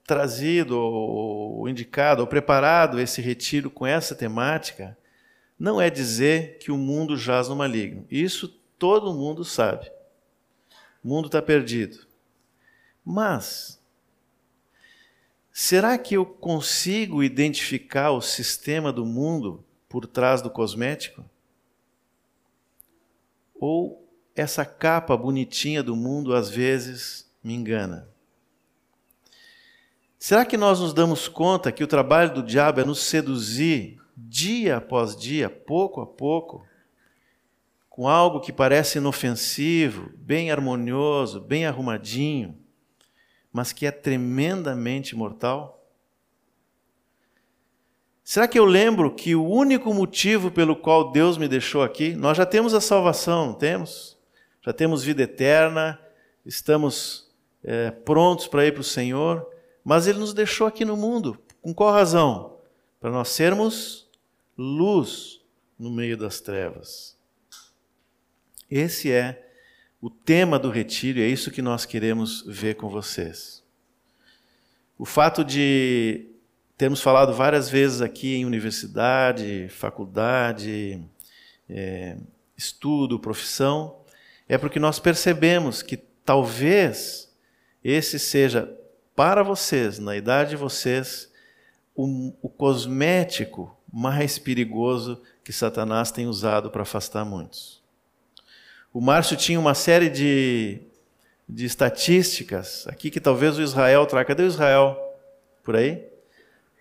trazido, 0.07 0.79
ou 0.79 1.69
indicado, 1.69 2.23
ou 2.23 2.27
preparado 2.27 2.99
esse 2.99 3.21
retiro 3.21 3.71
com 3.71 3.87
essa 3.87 4.15
temática, 4.15 4.97
não 5.59 5.79
é 5.81 5.91
dizer 5.91 6.59
que 6.59 6.71
o 6.71 6.79
mundo 6.79 7.17
jaz 7.17 7.49
no 7.49 7.57
maligno. 7.57 8.07
Isso 8.11 8.58
todo 8.79 9.15
mundo 9.15 9.45
sabe. 9.45 9.91
O 11.03 11.09
mundo 11.09 11.27
está 11.27 11.43
perdido. 11.43 12.07
Mas, 13.05 13.83
será 15.53 15.97
que 15.97 16.15
eu 16.15 16.27
consigo 16.27 17.23
identificar 17.23 18.11
o 18.11 18.21
sistema 18.21 18.93
do 18.93 19.05
mundo 19.05 19.65
por 19.89 20.07
trás 20.07 20.43
do 20.43 20.51
cosmético? 20.51 21.25
Ou 23.59 24.07
essa 24.37 24.65
capa 24.65 25.17
bonitinha 25.17 25.83
do 25.83 25.97
mundo 25.97 26.35
às 26.35 26.49
vezes 26.49 27.29
me 27.43 27.55
engana? 27.55 28.09
Será 30.19 30.45
que 30.45 30.57
nós 30.57 30.81
nos 30.81 30.93
damos 30.93 31.29
conta 31.29 31.73
que 31.73 31.83
o 31.83 31.89
trabalho 31.89 32.35
do 32.35 32.43
diabo 32.43 32.81
é 32.81 32.85
nos 32.85 33.01
seduzir 33.01 34.01
dia 34.17 34.79
após 34.79 35.17
dia, 35.17 35.49
pouco 35.49 36.01
a 36.01 36.07
pouco, 36.07 36.67
com 37.99 38.07
algo 38.07 38.39
que 38.39 38.53
parece 38.53 38.99
inofensivo, 38.99 40.13
bem 40.19 40.53
harmonioso, 40.53 41.41
bem 41.41 41.67
arrumadinho, 41.67 42.57
mas 43.53 43.73
que 43.73 43.87
é 43.87 43.91
tremendamente 43.91 45.17
mortal? 45.17 45.85
Será 48.23 48.47
que 48.47 48.57
eu 48.57 48.65
lembro 48.65 49.13
que 49.13 49.35
o 49.35 49.45
único 49.45 49.93
motivo 49.93 50.49
pelo 50.49 50.77
qual 50.77 51.11
Deus 51.11 51.37
me 51.37 51.49
deixou 51.49 51.83
aqui, 51.83 52.15
nós 52.15 52.37
já 52.37 52.47
temos 52.47 52.73
a 52.73 52.81
salvação, 52.81 53.47
não 53.47 53.55
temos? 53.55 54.17
Já 54.63 54.73
temos 54.73 55.03
vida 55.03 55.25
eterna, 55.25 56.01
estamos 56.47 57.29
é, 57.65 57.91
prontos 57.91 58.47
para 58.47 58.65
ir 58.65 58.75
para 58.75 58.83
o 58.83 58.85
Senhor, 58.85 59.45
mas 59.83 60.07
Ele 60.07 60.21
nos 60.21 60.33
deixou 60.33 60.69
aqui 60.69 60.85
no 60.85 60.97
mundo. 60.97 61.37
Com 61.61 61.75
qual 61.75 61.93
razão? 61.93 62.61
Para 63.01 63.11
nós 63.11 63.31
sermos 63.31 64.09
luz 64.57 65.41
no 65.77 65.91
meio 65.91 66.17
das 66.17 66.41
trevas. 66.41 67.18
Esse 68.71 69.11
é 69.11 69.47
o 70.01 70.11
tema 70.11 70.59
do 70.59 70.71
retiro, 70.71 71.19
e 71.19 71.23
é 71.23 71.27
isso 71.27 71.51
que 71.51 71.63
nós 71.63 71.85
queremos 71.85 72.45
ver 72.47 72.75
com 72.77 72.89
vocês. 72.89 73.65
O 74.99 75.05
fato 75.05 75.45
de 75.45 76.27
temos 76.77 77.01
falado 77.01 77.33
várias 77.33 77.69
vezes 77.69 78.01
aqui 78.01 78.37
em 78.37 78.45
universidade, 78.45 79.69
faculdade, 79.69 81.03
é, 81.69 82.17
estudo, 82.57 83.19
profissão, 83.19 83.99
é 84.49 84.57
porque 84.57 84.79
nós 84.79 85.01
percebemos 85.01 85.83
que 85.83 85.97
talvez 85.97 87.33
esse 87.83 88.19
seja 88.19 88.73
para 89.17 89.43
vocês, 89.43 89.99
na 89.99 90.17
idade 90.17 90.51
de 90.51 90.57
vocês, 90.57 91.33
o, 91.95 92.33
o 92.41 92.49
cosmético 92.49 93.77
mais 93.93 94.39
perigoso 94.39 95.21
que 95.43 95.53
Satanás 95.53 96.13
tem 96.13 96.27
usado 96.27 96.71
para 96.71 96.83
afastar 96.83 97.25
muitos. 97.25 97.78
O 98.99 99.01
Márcio 99.01 99.37
tinha 99.37 99.61
uma 99.61 99.75
série 99.75 100.11
de, 100.11 100.81
de 101.49 101.65
estatísticas 101.65 102.85
aqui 102.89 103.13
que 103.13 103.21
talvez 103.21 103.57
o 103.57 103.63
Israel 103.63 104.05
traga. 104.07 104.27
Cadê 104.27 104.43
o 104.43 104.49
Israel? 104.49 104.99
Por 105.63 105.77
aí? 105.77 106.03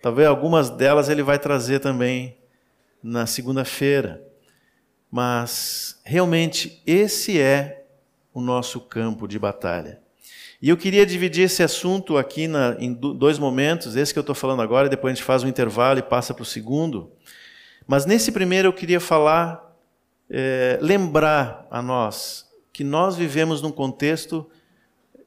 Talvez 0.02 0.26
algumas 0.26 0.68
delas 0.68 1.08
ele 1.08 1.22
vai 1.22 1.38
trazer 1.38 1.78
também 1.78 2.36
na 3.00 3.24
segunda-feira. 3.24 4.20
Mas 5.08 6.00
realmente 6.04 6.82
esse 6.84 7.40
é 7.40 7.84
o 8.34 8.40
nosso 8.40 8.80
campo 8.80 9.28
de 9.28 9.38
batalha. 9.38 10.00
E 10.60 10.70
eu 10.70 10.76
queria 10.76 11.06
dividir 11.06 11.44
esse 11.44 11.62
assunto 11.62 12.18
aqui 12.18 12.48
na, 12.48 12.76
em 12.80 12.92
dois 12.92 13.38
momentos, 13.38 13.94
esse 13.94 14.12
que 14.12 14.18
eu 14.18 14.22
estou 14.22 14.34
falando 14.34 14.60
agora, 14.60 14.88
e 14.88 14.90
depois 14.90 15.12
a 15.12 15.14
gente 15.14 15.24
faz 15.24 15.44
um 15.44 15.48
intervalo 15.48 16.00
e 16.00 16.02
passa 16.02 16.34
para 16.34 16.42
o 16.42 16.44
segundo. 16.44 17.12
Mas 17.86 18.04
nesse 18.04 18.32
primeiro 18.32 18.66
eu 18.66 18.72
queria 18.72 18.98
falar, 18.98 19.67
é, 20.30 20.78
lembrar 20.80 21.66
a 21.70 21.80
nós 21.82 22.48
que 22.72 22.84
nós 22.84 23.16
vivemos 23.16 23.60
num 23.60 23.72
contexto 23.72 24.48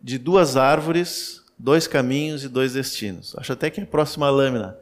de 0.01 0.17
duas 0.17 0.55
árvores 0.55 1.41
dois 1.61 1.85
caminhos 1.85 2.43
e 2.43 2.49
dois 2.49 2.73
destinos. 2.73 3.35
Acho 3.37 3.53
até 3.53 3.69
que 3.69 3.79
é 3.79 3.83
a 3.83 3.87
próxima 3.87 4.29
lâmina. 4.29 4.75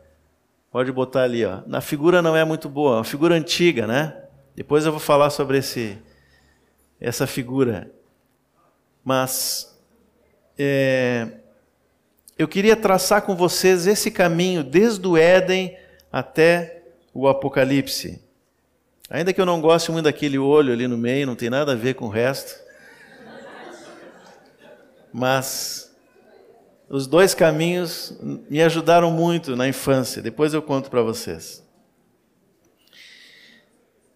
Pode 0.72 0.92
botar 0.92 1.24
ali, 1.24 1.44
ó. 1.44 1.62
Na 1.68 1.82
figura 1.82 2.22
não 2.22 2.36
é 2.36 2.46
muito 2.46 2.70
boa, 2.70 2.94
é 2.94 2.98
uma 3.00 3.04
figura 3.04 3.36
antiga, 3.36 3.86
né? 3.86 4.16
Depois 4.56 4.86
eu 4.86 4.92
vou 4.92 5.00
falar 5.00 5.30
sobre 5.30 5.58
esse, 5.58 5.98
essa 7.00 7.28
figura. 7.28 7.92
Mas 9.04 9.78
é, 10.58 11.28
eu 12.38 12.48
queria 12.48 12.76
traçar 12.76 13.24
com 13.24 13.36
vocês 13.36 13.86
esse 13.86 14.10
caminho 14.10 14.64
desde 14.64 15.06
o 15.06 15.18
Éden 15.18 15.78
até 16.10 16.84
o 17.14 17.28
Apocalipse. 17.28 18.24
Ainda 19.10 19.34
que 19.34 19.42
eu 19.42 19.46
não 19.46 19.60
goste 19.60 19.92
muito 19.92 20.06
daquele 20.06 20.38
olho 20.38 20.72
ali 20.72 20.88
no 20.88 20.98
meio, 20.98 21.26
não 21.26 21.36
tem 21.36 21.50
nada 21.50 21.72
a 21.72 21.76
ver 21.76 21.96
com 21.96 22.06
o 22.06 22.10
resto. 22.10 22.60
Mas 25.12 25.92
os 26.88 27.08
dois 27.08 27.34
caminhos 27.34 28.16
me 28.22 28.62
ajudaram 28.62 29.10
muito 29.10 29.56
na 29.56 29.68
infância, 29.68 30.22
depois 30.22 30.54
eu 30.54 30.62
conto 30.62 30.92
para 30.92 31.02
vocês. 31.02 31.68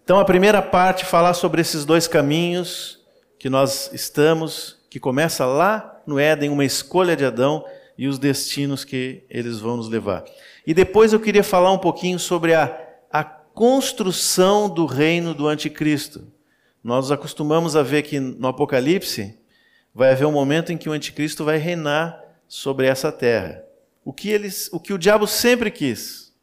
Então, 0.04 0.20
a 0.20 0.26
primeira 0.26 0.62
parte, 0.62 1.06
falar 1.06 1.34
sobre 1.34 1.62
esses 1.62 1.86
dois 1.86 2.08
caminhos 2.08 3.00
que 3.40 3.50
nós 3.50 3.90
estamos, 3.94 4.78
que 4.90 5.00
começa 5.00 5.46
lá 5.46 6.02
no 6.06 6.20
Éden, 6.20 6.50
uma 6.50 6.66
escolha 6.66 7.16
de 7.16 7.26
Adão 7.26 7.66
e 7.98 8.08
os 8.08 8.20
destinos 8.20 8.84
que 8.84 9.24
eles 9.30 9.60
vão 9.60 9.78
nos 9.78 9.90
levar. 9.90 10.24
E 10.68 10.74
depois 10.74 11.14
eu 11.14 11.20
queria 11.20 11.44
falar 11.44 11.72
um 11.72 11.78
pouquinho 11.78 12.20
sobre 12.20 12.54
a, 12.54 12.66
construção 13.54 14.70
do 14.70 14.86
reino 14.86 15.34
do 15.34 15.48
anticristo. 15.48 16.28
Nós 16.84 17.12
acostumamos 17.12 17.76
a 17.76 17.84
ver 17.84 18.04
que 18.04 18.20
no 18.20 18.48
Apocalipse 18.48 19.38
vai 19.94 20.12
haver 20.12 20.26
um 20.26 20.32
momento 20.32 20.72
em 20.72 20.78
que 20.78 20.90
o 20.90 20.92
anticristo 20.92 21.46
vai 21.46 21.58
reinar 21.58 22.22
sobre 22.48 22.88
essa 22.88 23.12
terra. 23.12 23.64
O 24.04 24.12
que, 24.12 24.30
eles, 24.30 24.70
o 24.74 24.80
que 24.80 24.92
o 24.92 24.98
diabo 24.98 25.28
sempre 25.28 25.72
quis. 25.72 26.34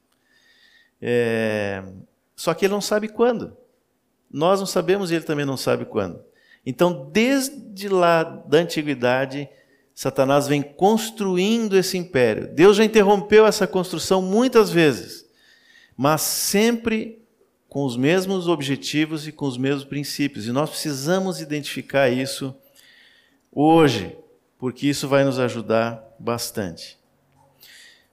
É, 1.03 1.83
só 2.35 2.55
que 2.55 2.65
ele 2.65 2.73
não 2.73 2.81
sabe 2.81 3.09
quando. 3.09 3.57
Nós 4.31 4.61
não 4.61 4.67
sabemos 4.67 5.11
e 5.11 5.17
ele 5.17 5.25
também 5.25 5.45
não 5.45 5.57
sabe 5.57 5.85
quando. 5.85 6.25
Então, 6.65 7.11
desde 7.13 7.89
lá 7.89 8.23
da 8.23 8.59
antiguidade, 8.59 9.49
Satanás 9.95 10.47
vem 10.47 10.63
construindo 10.63 11.77
esse 11.77 11.99
império. 11.99 12.49
Deus 12.55 12.77
já 12.77 12.85
interrompeu 12.85 13.47
essa 13.47 13.67
construção 13.67 14.23
muitas 14.23 14.71
vezes, 14.71 15.20
mas 16.01 16.23
sempre 16.23 17.23
com 17.69 17.85
os 17.85 17.95
mesmos 17.95 18.49
objetivos 18.49 19.29
e 19.29 19.33
com 19.33 19.45
os 19.45 19.59
mesmos 19.59 19.85
princípios. 19.85 20.47
E 20.47 20.51
nós 20.51 20.71
precisamos 20.71 21.43
identificar 21.43 22.09
isso 22.09 22.57
hoje 23.53 24.17
porque 24.59 24.87
isso 24.87 25.07
vai 25.07 25.25
nos 25.25 25.39
ajudar 25.39 26.03
bastante. 26.19 26.99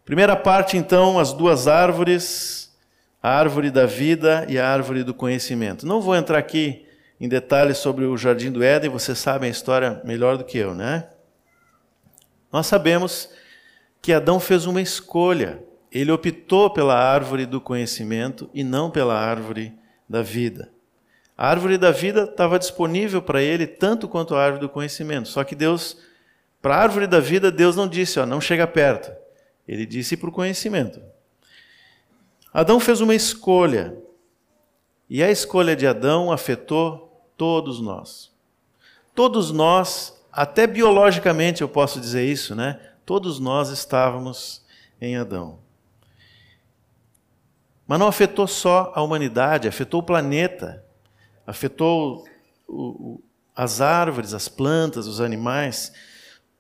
Primeira 0.03 0.36
parte, 0.36 0.75
então, 0.75 1.17
as 1.17 1.32
duas 1.32 1.65
árvores. 1.65 2.77
a 3.24 3.29
árvore 3.29 3.72
da 3.72 3.86
vida 3.86 4.46
e 4.50 4.60
a 4.60 4.67
árvore 4.67 5.01
do 5.01 5.13
conhecimento. 5.13 5.88
Não 5.88 6.01
vou 6.01 6.13
entrar 6.13 6.39
aqui 6.39 6.86
em 7.22 7.29
detalhes 7.29 7.77
sobre 7.77 8.03
o 8.03 8.17
jardim 8.17 8.51
do 8.51 8.62
Éden, 8.62 8.89
vocês 8.89 9.17
sabem 9.17 9.48
a 9.48 9.51
história 9.51 10.01
melhor 10.03 10.38
do 10.38 10.44
que 10.44 10.58
eu, 10.58 10.75
né? 10.75 11.08
Nós 12.51 12.67
sabemos 12.67 13.29
que 14.01 14.12
Adão 14.12 14.41
fez 14.41 14.65
uma 14.65 14.82
escolha. 14.82 15.65
Ele 15.98 16.12
optou 16.12 16.70
pela 16.70 16.94
árvore 16.94 17.48
do 17.48 17.60
conhecimento 17.60 18.48
e 18.54 18.63
não 18.63 18.92
pela 18.92 19.18
árvore 19.20 19.74
da 20.08 20.22
vida. 20.22 20.72
A 21.36 21.50
árvore 21.50 21.75
da 21.75 21.89
vida 21.89 22.25
estava 22.25 22.60
disponível 22.60 23.20
para 23.20 23.42
ele 23.42 23.66
tanto 23.66 24.08
quanto 24.08 24.36
a 24.36 24.44
árvore 24.44 24.62
do 24.62 24.70
conhecimento. 24.70 25.27
Só 25.27 25.44
que 25.44 25.56
Deus, 25.56 25.98
para 26.62 26.75
a 26.75 26.80
árvore 26.80 27.08
da 27.08 27.20
vida, 27.20 27.51
Deus 27.51 27.75
não 27.75 27.88
disse, 27.88 28.20
ó, 28.20 28.27
não 28.27 28.39
chega 28.39 28.68
perto. 28.68 29.12
Ele 29.68 29.88
disse 29.88 30.16
para 30.16 30.30
o 30.30 30.32
conhecimento. 30.32 31.01
Adão 32.54 32.80
fez 32.80 33.01
uma 33.01 33.16
escolha. 33.16 33.98
E 35.10 35.24
a 35.24 35.32
escolha 35.32 35.75
de 35.75 35.88
Adão 35.88 36.32
afetou 36.32 37.27
todos 37.36 37.82
nós. 37.82 38.32
Todos 39.16 39.51
nós, 39.51 40.16
até 40.32 40.68
biologicamente 40.68 41.63
eu 41.63 41.68
posso 41.68 42.00
dizer 42.00 42.24
isso, 42.24 42.54
né? 42.54 42.80
Todos 43.04 43.39
nós 43.39 43.70
estávamos 43.70 44.63
em 45.01 45.18
Adão. 45.18 45.66
Mas 47.88 48.00
não 48.00 48.08
afetou 48.08 48.48
só 48.48 48.91
a 48.94 49.01
humanidade, 49.01 49.67
afetou 49.67 50.01
o 50.01 50.03
planeta, 50.03 50.84
afetou 51.46 52.25
o, 52.67 52.74
o, 52.75 53.24
as 53.56 53.79
árvores, 53.79 54.34
as 54.34 54.50
plantas, 54.50 55.08
os 55.08 55.22
animais. 55.22 55.94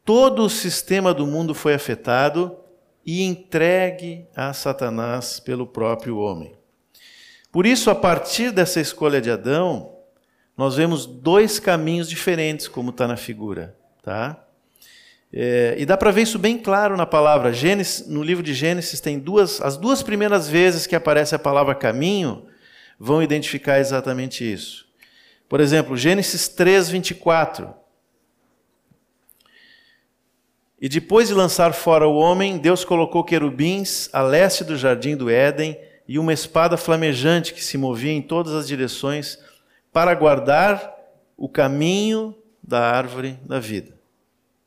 Todo 0.05 0.43
o 0.43 0.49
sistema 0.49 1.13
do 1.13 1.27
mundo 1.27 1.53
foi 1.53 1.73
afetado 1.73 2.57
e 3.05 3.23
entregue 3.23 4.25
a 4.35 4.53
Satanás 4.53 5.39
pelo 5.39 5.67
próprio 5.67 6.17
homem. 6.17 6.55
Por 7.51 7.65
isso, 7.65 7.89
a 7.89 7.95
partir 7.95 8.51
dessa 8.51 8.79
escolha 8.79 9.19
de 9.19 9.29
Adão, 9.29 9.93
nós 10.55 10.75
vemos 10.75 11.05
dois 11.05 11.59
caminhos 11.59 12.09
diferentes, 12.09 12.67
como 12.67 12.89
está 12.89 13.07
na 13.07 13.17
figura. 13.17 13.77
Tá? 14.01 14.46
É, 15.31 15.75
e 15.77 15.85
dá 15.85 15.97
para 15.97 16.11
ver 16.11 16.21
isso 16.21 16.39
bem 16.39 16.57
claro 16.57 16.95
na 16.95 17.05
palavra. 17.05 17.51
Gênesis, 17.51 18.07
no 18.07 18.23
livro 18.23 18.43
de 18.43 18.53
Gênesis 18.53 18.99
tem 19.01 19.19
duas, 19.19 19.61
as 19.61 19.77
duas 19.77 20.01
primeiras 20.01 20.47
vezes 20.47 20.87
que 20.87 20.95
aparece 20.95 21.35
a 21.35 21.39
palavra 21.39 21.75
caminho 21.75 22.45
vão 22.99 23.21
identificar 23.21 23.79
exatamente 23.79 24.49
isso. 24.49 24.87
Por 25.49 25.59
exemplo, 25.59 25.95
Gênesis 25.95 26.47
3, 26.47 26.89
24. 26.89 27.73
E 30.79 30.87
depois 30.87 31.27
de 31.27 31.33
lançar 31.33 31.73
fora 31.73 32.07
o 32.07 32.15
homem, 32.15 32.57
Deus 32.57 32.85
colocou 32.85 33.23
querubins 33.23 34.09
a 34.13 34.21
leste 34.21 34.63
do 34.63 34.77
jardim 34.77 35.15
do 35.15 35.29
Éden 35.29 35.79
e 36.07 36.19
uma 36.19 36.31
espada 36.31 36.77
flamejante 36.77 37.53
que 37.53 37.63
se 37.63 37.77
movia 37.77 38.11
em 38.11 38.21
todas 38.21 38.53
as 38.53 38.67
direções 38.67 39.39
para 39.91 40.13
guardar 40.13 40.95
o 41.35 41.49
caminho 41.49 42.35
da 42.61 42.79
árvore 42.79 43.39
da 43.43 43.59
vida. 43.59 43.97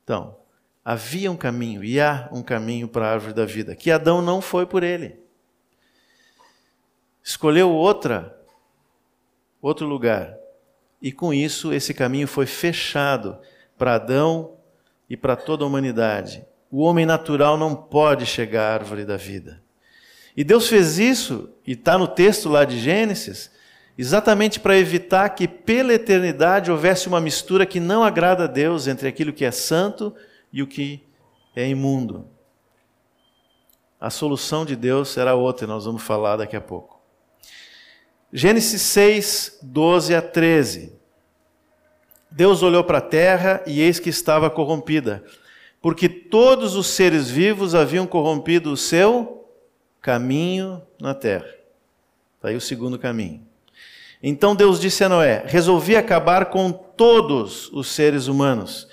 Então, 0.03 0.40
havia 0.85 1.31
um 1.31 1.37
caminho 1.37 1.85
e 1.85 2.01
há 2.01 2.29
um 2.33 2.43
caminho 2.43 2.89
para 2.89 3.07
a 3.07 3.13
árvore 3.13 3.35
da 3.35 3.45
vida, 3.45 3.77
que 3.77 3.91
Adão 3.91 4.23
não 4.23 4.41
foi 4.41 4.67
por 4.67 4.83
ele. 4.83 5.19
Escolheu 7.23 7.71
outra 7.71 8.37
outro 9.61 9.87
lugar. 9.87 10.37
E 11.03 11.13
com 11.13 11.33
isso 11.33 11.73
esse 11.73 11.95
caminho 11.95 12.27
foi 12.27 12.47
fechado 12.47 13.39
para 13.77 13.95
Adão 13.95 14.57
e 15.09 15.17
para 15.17 15.37
toda 15.37 15.65
a 15.65 15.67
humanidade. 15.67 16.45
O 16.71 16.83
homem 16.83 17.05
natural 17.05 17.57
não 17.57 17.75
pode 17.75 18.27
chegar 18.27 18.71
à 18.71 18.75
árvore 18.75 19.05
da 19.05 19.17
vida. 19.17 19.63
E 20.37 20.45
Deus 20.45 20.69
fez 20.69 20.99
isso, 20.99 21.51
e 21.67 21.73
está 21.73 21.99
no 21.99 22.07
texto 22.07 22.49
lá 22.49 22.65
de 22.65 22.79
Gênesis, 22.79 23.51
exatamente 23.99 24.61
para 24.61 24.79
evitar 24.79 25.29
que 25.31 25.49
pela 25.49 25.93
eternidade 25.93 26.71
houvesse 26.71 27.09
uma 27.09 27.21
mistura 27.21 27.67
que 27.67 27.81
não 27.81 28.05
agrada 28.05 28.45
a 28.45 28.47
Deus 28.47 28.87
entre 28.87 29.09
aquilo 29.09 29.33
que 29.33 29.45
é 29.45 29.51
santo 29.51 30.15
e 30.15 30.21
o 30.53 30.67
que 30.67 31.03
é 31.55 31.69
imundo. 31.69 32.27
A 34.01 34.11
solução 34.11 34.65
de 34.65 34.75
Deus 34.75 35.09
será 35.09 35.35
outra, 35.35 35.67
nós 35.67 35.85
vamos 35.85 36.03
falar 36.03 36.37
daqui 36.37 36.57
a 36.57 36.61
pouco. 36.61 37.01
Gênesis 38.33 38.81
6, 38.83 39.59
12 39.63 40.15
a 40.15 40.23
13. 40.23 40.93
Deus 42.31 42.63
olhou 42.63 42.85
para 42.85 42.99
a 42.99 43.03
terra 43.03 43.63
e 43.67 43.81
eis 43.81 43.99
que 43.99 44.09
estava 44.09 44.49
corrompida, 44.49 45.25
porque 45.83 46.09
todos 46.09 46.77
os 46.77 46.87
seres 46.87 47.29
vivos 47.29 47.75
haviam 47.75 48.07
corrompido 48.07 48.73
o 48.73 48.77
seu 48.77 49.49
caminho 50.01 50.81
na 51.01 51.13
terra. 51.13 51.53
Está 52.37 52.49
aí 52.49 52.57
o 52.57 52.61
segundo 52.61 52.99
caminho. 52.99 53.47
Então 54.23 54.55
Deus 54.55 54.81
disse 54.81 55.03
a 55.03 55.09
Noé: 55.09 55.43
Resolvi 55.47 55.97
acabar 55.97 56.47
com 56.47 56.71
todos 56.71 57.69
os 57.73 57.89
seres 57.89 58.29
humanos, 58.29 58.89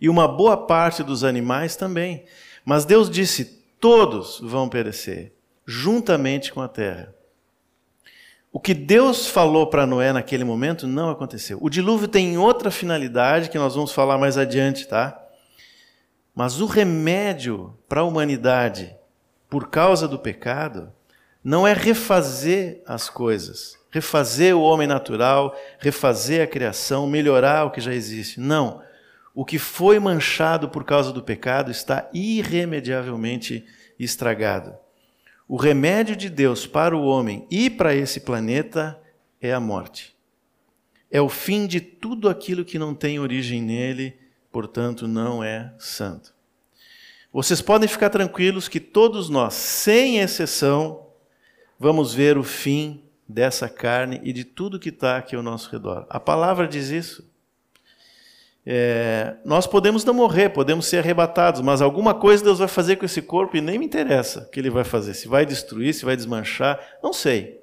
E 0.00 0.08
uma 0.08 0.28
boa 0.28 0.56
parte 0.56 1.02
dos 1.02 1.24
animais 1.24 1.74
também. 1.74 2.24
Mas 2.64 2.84
Deus 2.84 3.10
disse: 3.10 3.44
todos 3.80 4.38
vão 4.40 4.68
perecer, 4.68 5.32
juntamente 5.66 6.52
com 6.52 6.60
a 6.60 6.68
terra. 6.68 7.12
O 8.52 8.60
que 8.60 8.72
Deus 8.72 9.26
falou 9.26 9.66
para 9.66 9.84
Noé 9.84 10.12
naquele 10.12 10.44
momento 10.44 10.86
não 10.86 11.10
aconteceu. 11.10 11.58
O 11.60 11.68
dilúvio 11.68 12.06
tem 12.06 12.38
outra 12.38 12.70
finalidade 12.70 13.50
que 13.50 13.58
nós 13.58 13.74
vamos 13.74 13.90
falar 13.90 14.16
mais 14.16 14.38
adiante, 14.38 14.86
tá? 14.86 15.20
Mas 16.32 16.60
o 16.60 16.66
remédio 16.66 17.76
para 17.88 18.02
a 18.02 18.04
humanidade 18.04 18.94
por 19.50 19.70
causa 19.70 20.06
do 20.06 20.20
pecado 20.20 20.92
não 21.42 21.66
é 21.66 21.72
refazer 21.72 22.80
as 22.86 23.10
coisas, 23.10 23.76
refazer 23.90 24.56
o 24.56 24.62
homem 24.62 24.86
natural, 24.86 25.56
refazer 25.78 26.42
a 26.42 26.46
criação, 26.46 27.06
melhorar 27.06 27.64
o 27.64 27.70
que 27.70 27.80
já 27.80 27.94
existe. 27.94 28.40
Não. 28.40 28.82
O 29.34 29.44
que 29.44 29.58
foi 29.58 29.98
manchado 29.98 30.68
por 30.68 30.84
causa 30.84 31.12
do 31.12 31.22
pecado 31.22 31.70
está 31.70 32.08
irremediavelmente 32.12 33.64
estragado. 33.98 34.74
O 35.46 35.56
remédio 35.56 36.16
de 36.16 36.28
Deus 36.28 36.66
para 36.66 36.96
o 36.96 37.04
homem 37.04 37.46
e 37.50 37.70
para 37.70 37.94
esse 37.94 38.20
planeta 38.20 38.98
é 39.40 39.52
a 39.52 39.60
morte. 39.60 40.16
É 41.10 41.20
o 41.20 41.28
fim 41.28 41.66
de 41.66 41.80
tudo 41.80 42.28
aquilo 42.28 42.64
que 42.64 42.78
não 42.78 42.94
tem 42.94 43.18
origem 43.18 43.62
nele 43.62 44.18
portanto, 44.50 45.06
não 45.06 45.42
é 45.42 45.72
santo. 45.78 46.34
Vocês 47.32 47.60
podem 47.60 47.88
ficar 47.88 48.10
tranquilos 48.10 48.68
que 48.68 48.80
todos 48.80 49.28
nós, 49.28 49.54
sem 49.54 50.18
exceção, 50.18 51.06
vamos 51.78 52.14
ver 52.14 52.38
o 52.38 52.42
fim 52.42 53.04
dessa 53.28 53.68
carne 53.68 54.20
e 54.24 54.32
de 54.32 54.44
tudo 54.44 54.78
que 54.78 54.88
está 54.88 55.18
aqui 55.18 55.36
ao 55.36 55.42
nosso 55.42 55.70
redor. 55.70 56.06
A 56.08 56.18
palavra 56.18 56.66
diz 56.66 56.88
isso. 56.88 57.28
É, 58.64 59.36
nós 59.44 59.66
podemos 59.66 60.04
não 60.04 60.12
morrer, 60.12 60.50
podemos 60.50 60.86
ser 60.86 60.98
arrebatados, 60.98 61.60
mas 61.60 61.80
alguma 61.80 62.14
coisa 62.14 62.44
Deus 62.44 62.58
vai 62.58 62.68
fazer 62.68 62.96
com 62.96 63.04
esse 63.04 63.22
corpo 63.22 63.56
e 63.56 63.60
nem 63.60 63.78
me 63.78 63.86
interessa 63.86 64.40
o 64.40 64.50
que 64.50 64.60
ele 64.60 64.70
vai 64.70 64.84
fazer. 64.84 65.14
Se 65.14 65.28
vai 65.28 65.46
destruir, 65.46 65.94
se 65.94 66.04
vai 66.04 66.16
desmanchar, 66.16 66.78
não 67.02 67.12
sei. 67.12 67.58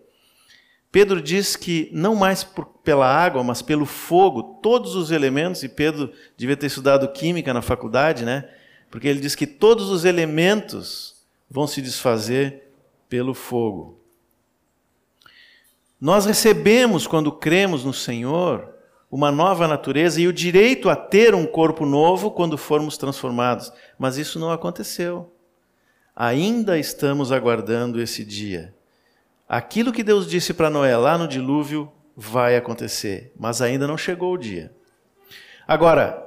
Pedro 0.91 1.21
diz 1.21 1.55
que 1.55 1.89
não 1.91 2.15
mais 2.15 2.43
por, 2.43 2.65
pela 2.83 3.05
água, 3.05 3.43
mas 3.43 3.61
pelo 3.61 3.85
fogo, 3.85 4.59
todos 4.63 4.95
os 4.95 5.11
elementos, 5.11 5.61
e 5.61 5.69
Pedro 5.69 6.11
devia 6.37 6.55
ter 6.55 6.67
estudado 6.67 7.07
química 7.09 7.53
na 7.53 7.61
faculdade, 7.61 8.23
né? 8.23 8.49
Porque 8.89 9.07
ele 9.07 9.19
diz 9.19 9.35
que 9.35 9.45
todos 9.45 9.89
os 9.89 10.05
elementos 10.05 11.25
vão 11.49 11.67
se 11.67 11.81
desfazer 11.81 12.71
pelo 13.09 13.33
fogo. 13.33 13.99
Nós 15.99 16.25
recebemos, 16.25 17.07
quando 17.07 17.31
cremos 17.31 17.85
no 17.85 17.93
Senhor, 17.93 18.75
uma 19.09 19.31
nova 19.31 19.67
natureza 19.67 20.19
e 20.19 20.27
o 20.27 20.33
direito 20.33 20.89
a 20.89 20.95
ter 20.95 21.33
um 21.33 21.45
corpo 21.45 21.85
novo 21.85 22.31
quando 22.31 22.57
formos 22.57 22.97
transformados. 22.97 23.71
Mas 23.97 24.17
isso 24.17 24.37
não 24.37 24.51
aconteceu. 24.51 25.33
Ainda 26.15 26.77
estamos 26.77 27.31
aguardando 27.31 28.01
esse 28.01 28.25
dia. 28.25 28.73
Aquilo 29.47 29.93
que 29.93 30.03
Deus 30.03 30.27
disse 30.27 30.53
para 30.53 30.69
Noé 30.69 30.97
lá 30.97 31.17
no 31.17 31.27
dilúvio 31.27 31.91
vai 32.15 32.55
acontecer, 32.55 33.31
mas 33.37 33.61
ainda 33.61 33.85
não 33.85 33.97
chegou 33.97 34.33
o 34.33 34.37
dia. 34.37 34.73
Agora, 35.67 36.25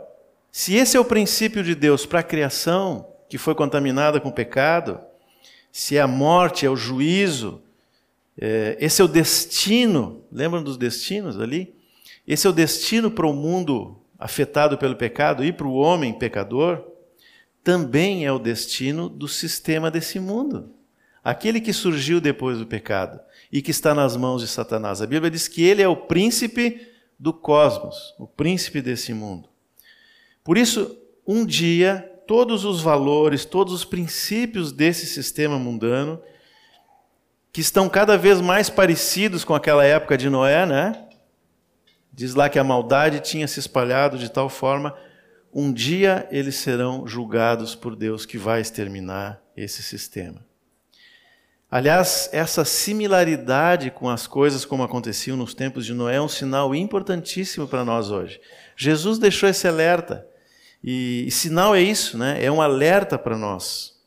se 0.50 0.74
esse 0.74 0.96
é 0.96 1.00
o 1.00 1.04
princípio 1.04 1.62
de 1.62 1.74
Deus 1.74 2.06
para 2.06 2.20
a 2.20 2.22
criação, 2.22 3.06
que 3.28 3.38
foi 3.38 3.54
contaminada 3.54 4.20
com 4.20 4.30
pecado, 4.30 5.00
se 5.70 5.96
é 5.96 6.00
a 6.00 6.06
morte, 6.06 6.64
é 6.64 6.70
o 6.70 6.76
juízo, 6.76 7.62
esse 8.78 9.02
é 9.02 9.04
o 9.04 9.08
destino. 9.08 10.24
Lembram 10.30 10.62
dos 10.62 10.76
destinos 10.76 11.40
ali? 11.40 11.74
Esse 12.26 12.46
é 12.46 12.50
o 12.50 12.52
destino 12.52 13.10
para 13.10 13.26
o 13.26 13.32
mundo 13.32 14.00
afetado 14.18 14.76
pelo 14.76 14.96
pecado 14.96 15.44
e 15.44 15.52
para 15.52 15.66
o 15.66 15.74
homem 15.74 16.12
pecador. 16.12 16.84
Também 17.64 18.24
é 18.24 18.32
o 18.32 18.38
destino 18.38 19.08
do 19.08 19.26
sistema 19.26 19.90
desse 19.90 20.20
mundo. 20.20 20.74
Aquele 21.22 21.60
que 21.60 21.72
surgiu 21.72 22.20
depois 22.20 22.58
do 22.58 22.66
pecado 22.66 23.20
e 23.52 23.60
que 23.60 23.70
está 23.70 23.94
nas 23.94 24.16
mãos 24.16 24.40
de 24.40 24.48
Satanás. 24.48 25.02
A 25.02 25.06
Bíblia 25.06 25.30
diz 25.30 25.48
que 25.48 25.62
ele 25.62 25.82
é 25.82 25.88
o 25.88 25.96
príncipe 25.96 26.86
do 27.18 27.32
cosmos, 27.32 28.14
o 28.18 28.26
príncipe 28.26 28.80
desse 28.80 29.12
mundo. 29.12 29.48
Por 30.44 30.56
isso, 30.56 30.96
um 31.26 31.44
dia, 31.44 32.10
todos 32.26 32.64
os 32.64 32.80
valores, 32.80 33.44
todos 33.44 33.74
os 33.74 33.84
princípios 33.84 34.72
desse 34.72 35.06
sistema 35.06 35.58
mundano, 35.58 36.20
que 37.58 37.62
estão 37.62 37.88
cada 37.88 38.16
vez 38.16 38.40
mais 38.40 38.70
parecidos 38.70 39.42
com 39.42 39.52
aquela 39.52 39.84
época 39.84 40.16
de 40.16 40.30
Noé, 40.30 40.64
né? 40.64 41.08
Diz 42.12 42.36
lá 42.36 42.48
que 42.48 42.56
a 42.56 42.62
maldade 42.62 43.18
tinha 43.18 43.48
se 43.48 43.58
espalhado 43.58 44.16
de 44.16 44.30
tal 44.30 44.48
forma, 44.48 44.94
um 45.52 45.72
dia 45.72 46.28
eles 46.30 46.54
serão 46.54 47.04
julgados 47.04 47.74
por 47.74 47.96
Deus 47.96 48.24
que 48.24 48.38
vai 48.38 48.60
exterminar 48.60 49.42
esse 49.56 49.82
sistema. 49.82 50.46
Aliás, 51.68 52.30
essa 52.32 52.64
similaridade 52.64 53.90
com 53.90 54.08
as 54.08 54.28
coisas 54.28 54.64
como 54.64 54.84
aconteciam 54.84 55.36
nos 55.36 55.52
tempos 55.52 55.84
de 55.84 55.94
Noé 55.94 56.14
é 56.14 56.22
um 56.22 56.28
sinal 56.28 56.76
importantíssimo 56.76 57.66
para 57.66 57.84
nós 57.84 58.08
hoje. 58.08 58.40
Jesus 58.76 59.18
deixou 59.18 59.48
esse 59.48 59.66
alerta. 59.66 60.24
E, 60.80 61.24
e 61.26 61.30
sinal 61.32 61.74
é 61.74 61.82
isso, 61.82 62.16
né? 62.16 62.38
É 62.40 62.52
um 62.52 62.62
alerta 62.62 63.18
para 63.18 63.36
nós. 63.36 63.97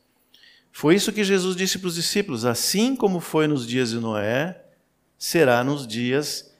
Foi 0.72 0.94
isso 0.94 1.12
que 1.12 1.22
Jesus 1.22 1.54
disse 1.54 1.78
para 1.78 1.88
os 1.88 1.94
discípulos: 1.94 2.44
assim 2.44 2.96
como 2.96 3.20
foi 3.20 3.46
nos 3.46 3.66
dias 3.66 3.90
de 3.90 3.98
Noé, 3.98 4.64
será 5.18 5.62
nos 5.62 5.86
dias 5.86 6.52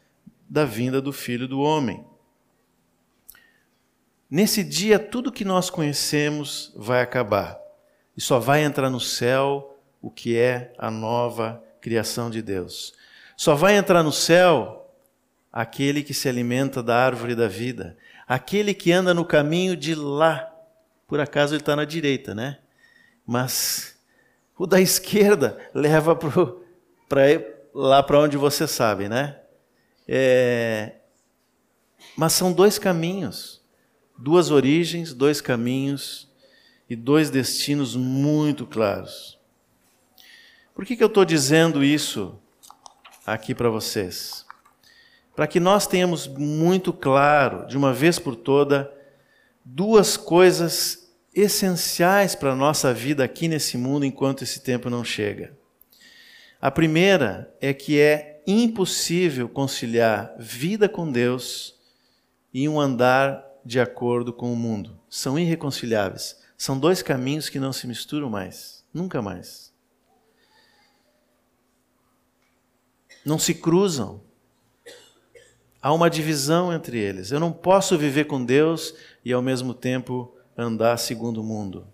da 0.48 0.64
vinda 0.64 1.00
do 1.00 1.12
Filho 1.12 1.48
do 1.48 1.60
Homem. 1.60 2.04
Nesse 4.30 4.62
dia, 4.62 4.98
tudo 4.98 5.32
que 5.32 5.44
nós 5.44 5.68
conhecemos 5.68 6.72
vai 6.76 7.02
acabar. 7.02 7.58
E 8.16 8.20
só 8.20 8.38
vai 8.38 8.62
entrar 8.62 8.88
no 8.88 9.00
céu 9.00 9.78
o 10.00 10.10
que 10.10 10.36
é 10.36 10.72
a 10.78 10.90
nova 10.90 11.62
criação 11.80 12.30
de 12.30 12.40
Deus. 12.40 12.94
Só 13.36 13.54
vai 13.54 13.76
entrar 13.76 14.02
no 14.02 14.12
céu 14.12 14.90
aquele 15.52 16.02
que 16.02 16.14
se 16.14 16.28
alimenta 16.28 16.82
da 16.82 16.96
árvore 16.96 17.34
da 17.34 17.48
vida, 17.48 17.96
aquele 18.26 18.72
que 18.72 18.92
anda 18.92 19.12
no 19.12 19.24
caminho 19.24 19.76
de 19.76 19.94
lá. 19.94 20.50
Por 21.06 21.20
acaso 21.20 21.54
ele 21.54 21.60
está 21.60 21.76
na 21.76 21.84
direita, 21.84 22.34
né? 22.34 22.58
Mas 23.26 23.98
o 24.62 24.66
da 24.66 24.80
esquerda 24.80 25.58
leva 25.74 26.14
para 26.14 27.32
lá 27.74 28.00
para 28.00 28.20
onde 28.20 28.36
você 28.36 28.68
sabe, 28.68 29.08
né? 29.08 29.40
É... 30.06 30.98
Mas 32.16 32.34
são 32.34 32.52
dois 32.52 32.78
caminhos, 32.78 33.60
duas 34.16 34.52
origens, 34.52 35.12
dois 35.12 35.40
caminhos 35.40 36.30
e 36.88 36.94
dois 36.94 37.28
destinos 37.28 37.96
muito 37.96 38.64
claros. 38.64 39.36
Por 40.76 40.86
que, 40.86 40.94
que 40.94 41.02
eu 41.02 41.08
estou 41.08 41.24
dizendo 41.24 41.82
isso 41.82 42.38
aqui 43.26 43.56
para 43.56 43.68
vocês? 43.68 44.46
Para 45.34 45.48
que 45.48 45.58
nós 45.58 45.88
tenhamos 45.88 46.28
muito 46.28 46.92
claro, 46.92 47.66
de 47.66 47.76
uma 47.76 47.92
vez 47.92 48.16
por 48.20 48.36
toda, 48.36 48.92
duas 49.64 50.16
coisas 50.16 51.01
essenciais 51.34 52.34
para 52.34 52.52
a 52.52 52.56
nossa 52.56 52.92
vida 52.92 53.24
aqui 53.24 53.48
nesse 53.48 53.76
mundo 53.76 54.04
enquanto 54.04 54.42
esse 54.42 54.60
tempo 54.60 54.90
não 54.90 55.04
chega. 55.04 55.56
A 56.60 56.70
primeira 56.70 57.54
é 57.60 57.72
que 57.72 57.98
é 57.98 58.42
impossível 58.46 59.48
conciliar 59.48 60.34
vida 60.38 60.88
com 60.88 61.10
Deus 61.10 61.74
e 62.52 62.68
um 62.68 62.80
andar 62.80 63.44
de 63.64 63.80
acordo 63.80 64.32
com 64.32 64.52
o 64.52 64.56
mundo. 64.56 64.98
São 65.08 65.38
irreconciliáveis. 65.38 66.40
São 66.56 66.78
dois 66.78 67.02
caminhos 67.02 67.48
que 67.48 67.58
não 67.58 67.72
se 67.72 67.86
misturam 67.86 68.30
mais, 68.30 68.84
nunca 68.94 69.20
mais. 69.20 69.72
não 73.24 73.38
se 73.38 73.54
cruzam. 73.54 74.20
Há 75.80 75.92
uma 75.92 76.08
divisão 76.08 76.72
entre 76.72 76.98
eles. 76.98 77.30
Eu 77.30 77.40
não 77.40 77.52
posso 77.52 77.98
viver 77.98 78.26
com 78.26 78.44
Deus 78.44 78.94
e 79.24 79.32
ao 79.32 79.42
mesmo 79.42 79.74
tempo 79.74 80.36
andar 80.56 80.96
segundo 80.98 81.40
o 81.40 81.44
mundo. 81.44 81.86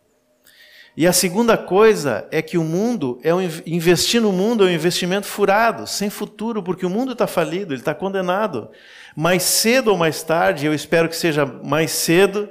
E 0.96 1.06
a 1.06 1.12
segunda 1.12 1.56
coisa 1.56 2.26
é 2.30 2.42
que 2.42 2.58
o 2.58 2.64
mundo 2.64 3.20
é 3.22 3.32
um, 3.32 3.40
investir 3.64 4.20
no 4.20 4.32
mundo 4.32 4.64
é 4.64 4.66
um 4.66 4.74
investimento 4.74 5.28
furado, 5.28 5.86
sem 5.86 6.10
futuro, 6.10 6.60
porque 6.60 6.84
o 6.84 6.90
mundo 6.90 7.12
está 7.12 7.24
falido, 7.24 7.72
ele 7.72 7.80
está 7.80 7.94
condenado. 7.94 8.68
Mais 9.14 9.44
cedo 9.44 9.92
ou 9.92 9.96
mais 9.96 10.24
tarde, 10.24 10.66
eu 10.66 10.74
espero 10.74 11.08
que 11.08 11.14
seja 11.14 11.46
mais 11.46 11.92
cedo, 11.92 12.50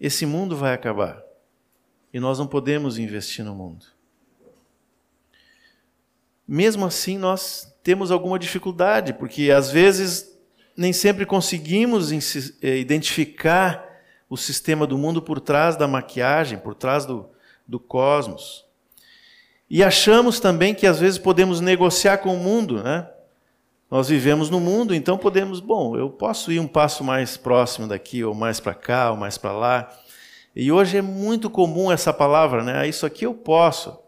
esse 0.00 0.24
mundo 0.24 0.56
vai 0.56 0.72
acabar. 0.72 1.22
E 2.10 2.18
nós 2.18 2.38
não 2.38 2.46
podemos 2.46 2.98
investir 2.98 3.44
no 3.44 3.54
mundo. 3.54 3.84
Mesmo 6.46 6.86
assim, 6.86 7.18
nós 7.18 7.70
temos 7.82 8.10
alguma 8.10 8.38
dificuldade, 8.38 9.12
porque 9.12 9.50
às 9.50 9.70
vezes 9.70 10.34
nem 10.74 10.94
sempre 10.94 11.26
conseguimos 11.26 12.10
eh, 12.62 12.78
identificar 12.78 13.87
o 14.28 14.36
sistema 14.36 14.86
do 14.86 14.98
mundo 14.98 15.22
por 15.22 15.40
trás 15.40 15.76
da 15.76 15.88
maquiagem, 15.88 16.58
por 16.58 16.74
trás 16.74 17.04
do, 17.04 17.28
do 17.66 17.78
cosmos. 17.78 18.64
E 19.70 19.82
achamos 19.82 20.40
também 20.40 20.74
que 20.74 20.86
às 20.86 20.98
vezes 20.98 21.18
podemos 21.18 21.60
negociar 21.60 22.18
com 22.18 22.34
o 22.34 22.38
mundo, 22.38 22.82
né? 22.82 23.08
Nós 23.90 24.08
vivemos 24.08 24.50
no 24.50 24.60
mundo, 24.60 24.94
então 24.94 25.16
podemos, 25.16 25.60
bom, 25.60 25.96
eu 25.96 26.10
posso 26.10 26.52
ir 26.52 26.60
um 26.60 26.66
passo 26.66 27.02
mais 27.02 27.36
próximo 27.38 27.86
daqui, 27.86 28.22
ou 28.22 28.34
mais 28.34 28.60
para 28.60 28.74
cá, 28.74 29.10
ou 29.10 29.16
mais 29.16 29.38
para 29.38 29.52
lá. 29.52 29.98
E 30.54 30.70
hoje 30.70 30.98
é 30.98 31.02
muito 31.02 31.48
comum 31.48 31.90
essa 31.90 32.12
palavra, 32.12 32.62
né? 32.62 32.86
Isso 32.86 33.06
aqui 33.06 33.24
eu 33.24 33.32
posso. 33.32 33.98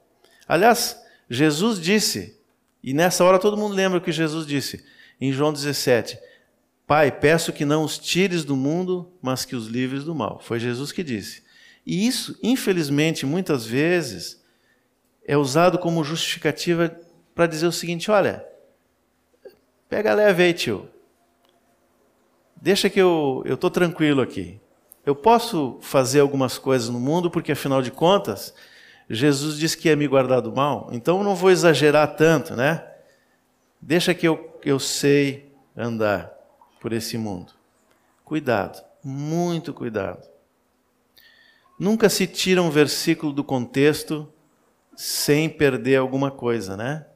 Aliás, 0.47 1.01
Jesus 1.29 1.81
disse 1.81 2.41
e 2.83 2.95
nessa 2.95 3.25
hora 3.25 3.39
todo 3.39 3.57
mundo 3.57 3.75
lembra 3.75 3.99
o 3.99 4.01
que 4.01 4.13
Jesus 4.13 4.47
disse 4.47 4.85
em 5.21 5.33
João 5.33 5.53
17: 5.53 6.19
Pai, 6.91 7.13
peço 7.13 7.53
que 7.53 7.65
não 7.65 7.85
os 7.85 7.97
tires 7.97 8.45
do 8.45 8.57
mundo, 8.57 9.13
mas 9.23 9.45
que 9.45 9.55
os 9.55 9.69
livres 9.69 10.03
do 10.03 10.13
mal. 10.13 10.41
Foi 10.43 10.59
Jesus 10.59 10.91
que 10.91 11.05
disse. 11.05 11.41
E 11.87 12.05
isso, 12.05 12.37
infelizmente, 12.43 13.25
muitas 13.25 13.65
vezes 13.65 14.43
é 15.25 15.37
usado 15.37 15.79
como 15.79 16.03
justificativa 16.03 16.91
para 17.33 17.47
dizer 17.47 17.69
o 17.69 17.73
seguinte: 17.73 18.11
olha, 18.11 18.45
pega 19.89 20.13
leve 20.15 20.43
aí, 20.43 20.53
tio. 20.53 20.89
Deixa 22.61 22.91
que 22.91 23.01
eu 23.01 23.45
estou 23.47 23.71
tranquilo 23.71 24.21
aqui. 24.21 24.61
Eu 25.07 25.15
posso 25.15 25.79
fazer 25.81 26.19
algumas 26.19 26.59
coisas 26.59 26.89
no 26.89 26.99
mundo, 26.99 27.31
porque 27.31 27.53
afinal 27.53 27.83
de 27.83 27.93
contas, 27.93 28.53
Jesus 29.09 29.57
disse 29.57 29.79
que 29.79 29.89
ia 29.89 29.95
me 29.95 30.09
guardar 30.09 30.41
do 30.41 30.53
mal, 30.53 30.89
então 30.91 31.19
eu 31.19 31.25
não 31.25 31.37
vou 31.37 31.53
exagerar 31.53 32.17
tanto, 32.17 32.57
né? 32.57 32.85
Deixa 33.81 34.13
que 34.13 34.27
eu, 34.27 34.59
eu 34.65 34.81
sei 34.81 35.53
andar 35.77 36.40
por 36.81 36.93
esse 36.93 37.19
mundo. 37.19 37.53
Cuidado, 38.25 38.83
muito 39.05 39.73
cuidado. 39.75 40.27
Nunca 41.79 42.09
se 42.09 42.27
tira 42.27 42.63
um 42.63 42.71
versículo 42.71 43.33
do 43.33 43.45
contexto 43.45 44.33
sem 44.97 45.49
perder 45.49 45.97
alguma 45.97 46.31
coisa, 46.31 46.77
né? 46.77 47.07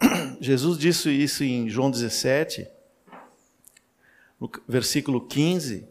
Jesus 0.40 0.78
disse 0.78 1.10
isso 1.10 1.42
em 1.44 1.68
João 1.68 1.90
17, 1.90 2.68
no 4.40 4.50
versículo 4.68 5.26
15, 5.26 5.88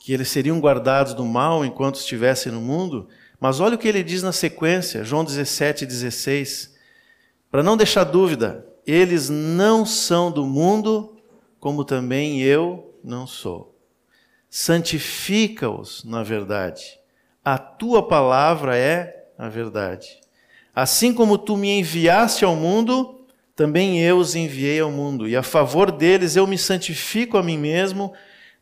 que 0.00 0.12
eles 0.12 0.28
seriam 0.28 0.60
guardados 0.60 1.14
do 1.14 1.24
mal 1.24 1.64
enquanto 1.64 1.96
estivessem 1.96 2.52
no 2.52 2.60
mundo, 2.60 3.08
mas 3.40 3.60
olha 3.60 3.74
o 3.74 3.78
que 3.78 3.88
ele 3.88 4.02
diz 4.02 4.22
na 4.22 4.32
sequência, 4.32 5.04
João 5.04 5.24
17, 5.24 5.86
16. 5.86 6.74
Para 7.50 7.62
não 7.62 7.76
deixar 7.76 8.04
dúvida, 8.04 8.66
eles 8.86 9.28
não 9.28 9.86
são 9.86 10.30
do 10.30 10.44
mundo, 10.44 11.16
como 11.58 11.84
também 11.84 12.40
eu 12.40 12.94
não 13.02 13.26
sou. 13.26 13.74
Santifica-os 14.50 16.04
na 16.04 16.22
verdade. 16.22 16.98
A 17.44 17.58
tua 17.58 18.06
palavra 18.06 18.76
é 18.76 19.28
a 19.36 19.48
verdade. 19.48 20.20
Assim 20.74 21.12
como 21.12 21.38
tu 21.38 21.56
me 21.56 21.78
enviaste 21.78 22.44
ao 22.44 22.56
mundo, 22.56 23.26
também 23.54 24.00
eu 24.00 24.18
os 24.18 24.34
enviei 24.34 24.80
ao 24.80 24.90
mundo, 24.90 25.28
e 25.28 25.36
a 25.36 25.42
favor 25.42 25.92
deles 25.92 26.36
eu 26.36 26.46
me 26.46 26.58
santifico 26.58 27.38
a 27.38 27.42
mim 27.42 27.56
mesmo, 27.56 28.12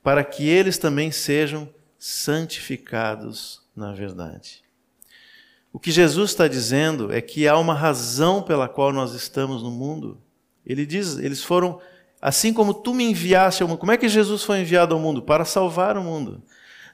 para 0.03 0.23
que 0.23 0.49
eles 0.49 0.77
também 0.77 1.11
sejam 1.11 1.69
santificados 1.99 3.63
na 3.75 3.93
verdade. 3.93 4.62
O 5.73 5.79
que 5.79 5.91
Jesus 5.91 6.31
está 6.31 6.47
dizendo 6.47 7.13
é 7.13 7.21
que 7.21 7.49
há 7.49 7.57
uma 7.57 7.75
razão 7.75 8.43
pela 8.43 8.69
qual 8.69 8.93
nós 8.93 9.15
estamos 9.15 9.63
no 9.63 9.71
mundo. 9.71 10.21
Ele 10.67 10.85
diz, 10.85 11.17
eles 11.19 11.43
foram, 11.43 11.81
assim 12.21 12.53
como 12.53 12.75
tu 12.75 12.93
me 12.93 13.05
enviaste 13.05 13.63
ao 13.63 13.69
mundo. 13.69 13.79
Como 13.79 13.93
é 13.93 13.97
que 13.97 14.09
Jesus 14.09 14.45
foi 14.45 14.61
enviado 14.61 14.95
ao 14.95 15.01
mundo? 15.01 15.23
Para 15.23 15.45
salvar 15.45 15.97
o 15.97 16.03
mundo. 16.03 16.43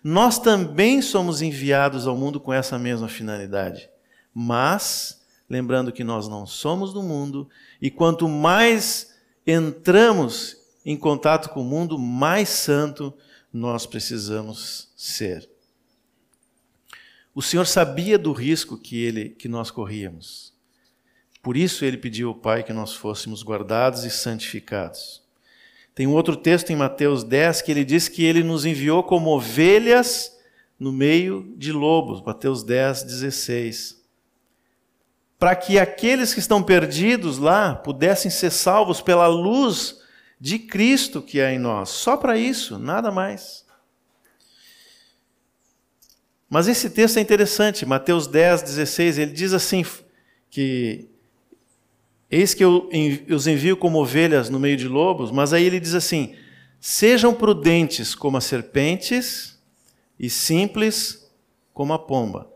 Nós 0.02 0.38
também 0.38 1.02
somos 1.02 1.42
enviados 1.42 2.06
ao 2.06 2.16
mundo 2.16 2.38
com 2.38 2.52
essa 2.52 2.78
mesma 2.78 3.08
finalidade. 3.08 3.90
mas 4.32 5.20
lembrando 5.50 5.90
que 5.90 6.04
nós 6.04 6.28
não 6.28 6.46
somos 6.46 6.92
do 6.92 7.02
mundo 7.02 7.48
e 7.80 7.90
quanto 7.90 8.28
mais 8.28 9.14
entramos 9.46 10.56
em 10.84 10.96
contato 10.96 11.48
com 11.48 11.62
o 11.62 11.64
mundo, 11.64 11.98
mais 11.98 12.48
santo 12.48 13.12
nós 13.52 13.86
precisamos 13.86 14.90
ser. 14.96 15.48
O 17.38 17.40
Senhor 17.40 17.68
sabia 17.68 18.18
do 18.18 18.32
risco 18.32 18.76
que 18.76 19.00
ele 19.00 19.28
que 19.28 19.46
nós 19.46 19.70
corríamos. 19.70 20.52
Por 21.40 21.56
isso 21.56 21.84
ele 21.84 21.96
pediu 21.96 22.30
ao 22.30 22.34
Pai 22.34 22.64
que 22.64 22.72
nós 22.72 22.96
fôssemos 22.96 23.44
guardados 23.44 24.02
e 24.02 24.10
santificados. 24.10 25.22
Tem 25.94 26.04
um 26.04 26.14
outro 26.14 26.34
texto 26.34 26.70
em 26.70 26.74
Mateus 26.74 27.22
10 27.22 27.62
que 27.62 27.70
ele 27.70 27.84
diz 27.84 28.08
que 28.08 28.24
ele 28.24 28.42
nos 28.42 28.64
enviou 28.66 29.04
como 29.04 29.30
ovelhas 29.30 30.36
no 30.80 30.90
meio 30.90 31.54
de 31.56 31.70
lobos. 31.70 32.20
Mateus 32.22 32.64
10, 32.64 33.04
16. 33.04 34.02
Para 35.38 35.54
que 35.54 35.78
aqueles 35.78 36.34
que 36.34 36.40
estão 36.40 36.60
perdidos 36.60 37.38
lá 37.38 37.72
pudessem 37.72 38.32
ser 38.32 38.50
salvos 38.50 39.00
pela 39.00 39.28
luz 39.28 40.00
de 40.40 40.58
Cristo 40.58 41.22
que 41.22 41.38
é 41.38 41.54
em 41.54 41.58
nós. 41.60 41.90
Só 41.90 42.16
para 42.16 42.36
isso, 42.36 42.80
nada 42.80 43.12
mais. 43.12 43.64
Mas 46.48 46.66
esse 46.66 46.88
texto 46.88 47.18
é 47.18 47.20
interessante, 47.20 47.84
Mateus 47.84 48.26
10, 48.26 48.62
16, 48.62 49.18
ele 49.18 49.32
diz 49.32 49.52
assim: 49.52 49.84
que 50.50 51.08
eis 52.30 52.54
que 52.54 52.64
eu 52.64 52.88
os 53.30 53.46
envio 53.46 53.76
como 53.76 54.00
ovelhas 54.00 54.48
no 54.48 54.58
meio 54.58 54.76
de 54.76 54.88
lobos, 54.88 55.30
mas 55.30 55.52
aí 55.52 55.64
ele 55.64 55.80
diz 55.80 55.94
assim: 55.94 56.34
sejam 56.80 57.34
prudentes 57.34 58.14
como 58.14 58.36
as 58.36 58.44
serpentes 58.44 59.58
e 60.18 60.30
simples 60.30 61.30
como 61.74 61.92
a 61.92 61.98
pomba. 61.98 62.50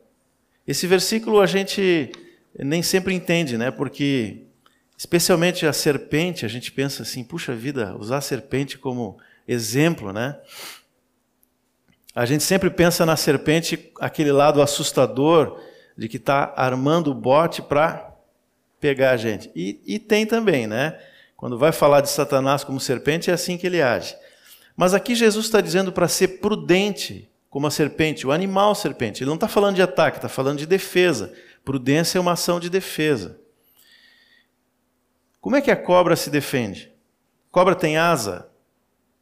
Esse 0.66 0.86
versículo 0.86 1.40
a 1.40 1.46
gente 1.46 2.10
nem 2.58 2.82
sempre 2.82 3.14
entende, 3.14 3.58
né? 3.58 3.70
Porque 3.70 4.42
especialmente 4.96 5.66
a 5.66 5.72
serpente, 5.72 6.46
a 6.46 6.48
gente 6.48 6.70
pensa 6.70 7.02
assim, 7.02 7.24
puxa 7.24 7.54
vida, 7.54 7.96
usar 7.96 8.18
a 8.18 8.20
serpente 8.20 8.78
como 8.78 9.18
exemplo, 9.48 10.12
né? 10.12 10.38
A 12.14 12.26
gente 12.26 12.44
sempre 12.44 12.68
pensa 12.68 13.06
na 13.06 13.16
serpente, 13.16 13.90
aquele 13.98 14.32
lado 14.32 14.60
assustador 14.60 15.58
de 15.96 16.08
que 16.08 16.18
está 16.18 16.52
armando 16.56 17.10
o 17.10 17.14
bote 17.14 17.62
para 17.62 18.12
pegar 18.78 19.12
a 19.12 19.16
gente. 19.16 19.50
E, 19.54 19.80
e, 19.86 19.98
tem 19.98 20.26
também, 20.26 20.66
né? 20.66 20.98
Quando 21.36 21.58
vai 21.58 21.72
falar 21.72 22.00
de 22.00 22.10
Satanás 22.10 22.64
como 22.64 22.78
serpente, 22.78 23.30
é 23.30 23.32
assim 23.32 23.56
que 23.56 23.66
ele 23.66 23.80
age. 23.80 24.14
Mas 24.76 24.94
aqui 24.94 25.14
Jesus 25.14 25.46
está 25.46 25.60
dizendo 25.60 25.92
para 25.92 26.08
ser 26.08 26.40
prudente, 26.40 27.30
como 27.48 27.66
a 27.66 27.70
serpente, 27.70 28.26
o 28.26 28.32
animal 28.32 28.74
serpente. 28.74 29.22
Ele 29.22 29.28
não 29.28 29.34
está 29.36 29.48
falando 29.48 29.76
de 29.76 29.82
ataque, 29.82 30.18
está 30.18 30.28
falando 30.28 30.58
de 30.58 30.66
defesa. 30.66 31.32
Prudência 31.64 32.18
é 32.18 32.20
uma 32.20 32.32
ação 32.32 32.58
de 32.58 32.68
defesa. 32.68 33.38
Como 35.40 35.56
é 35.56 35.60
que 35.60 35.70
a 35.70 35.76
cobra 35.76 36.14
se 36.14 36.30
defende? 36.30 36.92
cobra 37.50 37.74
tem 37.74 37.98
asa? 37.98 38.48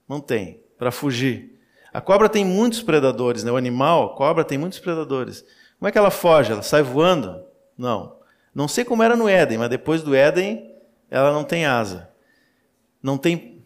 Não 0.09 0.21
tem, 0.21 0.61
para 0.79 0.93
fugir. 0.93 1.50
A 1.93 2.01
cobra 2.01 2.29
tem 2.29 2.45
muitos 2.45 2.83
predadores, 2.83 3.43
né? 3.43 3.51
o 3.51 3.57
animal, 3.57 4.13
a 4.13 4.17
cobra 4.17 4.45
tem 4.45 4.57
muitos 4.57 4.79
predadores. 4.79 5.45
Como 5.79 5.89
é 5.89 5.93
que 5.93 5.99
ela 5.99 6.11
foge? 6.11 6.53
Ela 6.53 6.63
sai 6.63 6.83
voando? 6.83 7.43
Não. 7.77 8.17
Não 8.55 8.69
sei 8.69 8.85
como 8.85 9.03
era 9.03 9.17
no 9.17 9.29
Éden, 9.29 9.59
mas 9.59 9.71
depois 9.71 10.03
do 10.03 10.15
Éden 10.15 10.71
ela 11.11 11.33
não 11.33 11.43
tem 11.43 11.67
asa. 11.67 12.11
Não 13.03 13.19
tem 13.19 13.65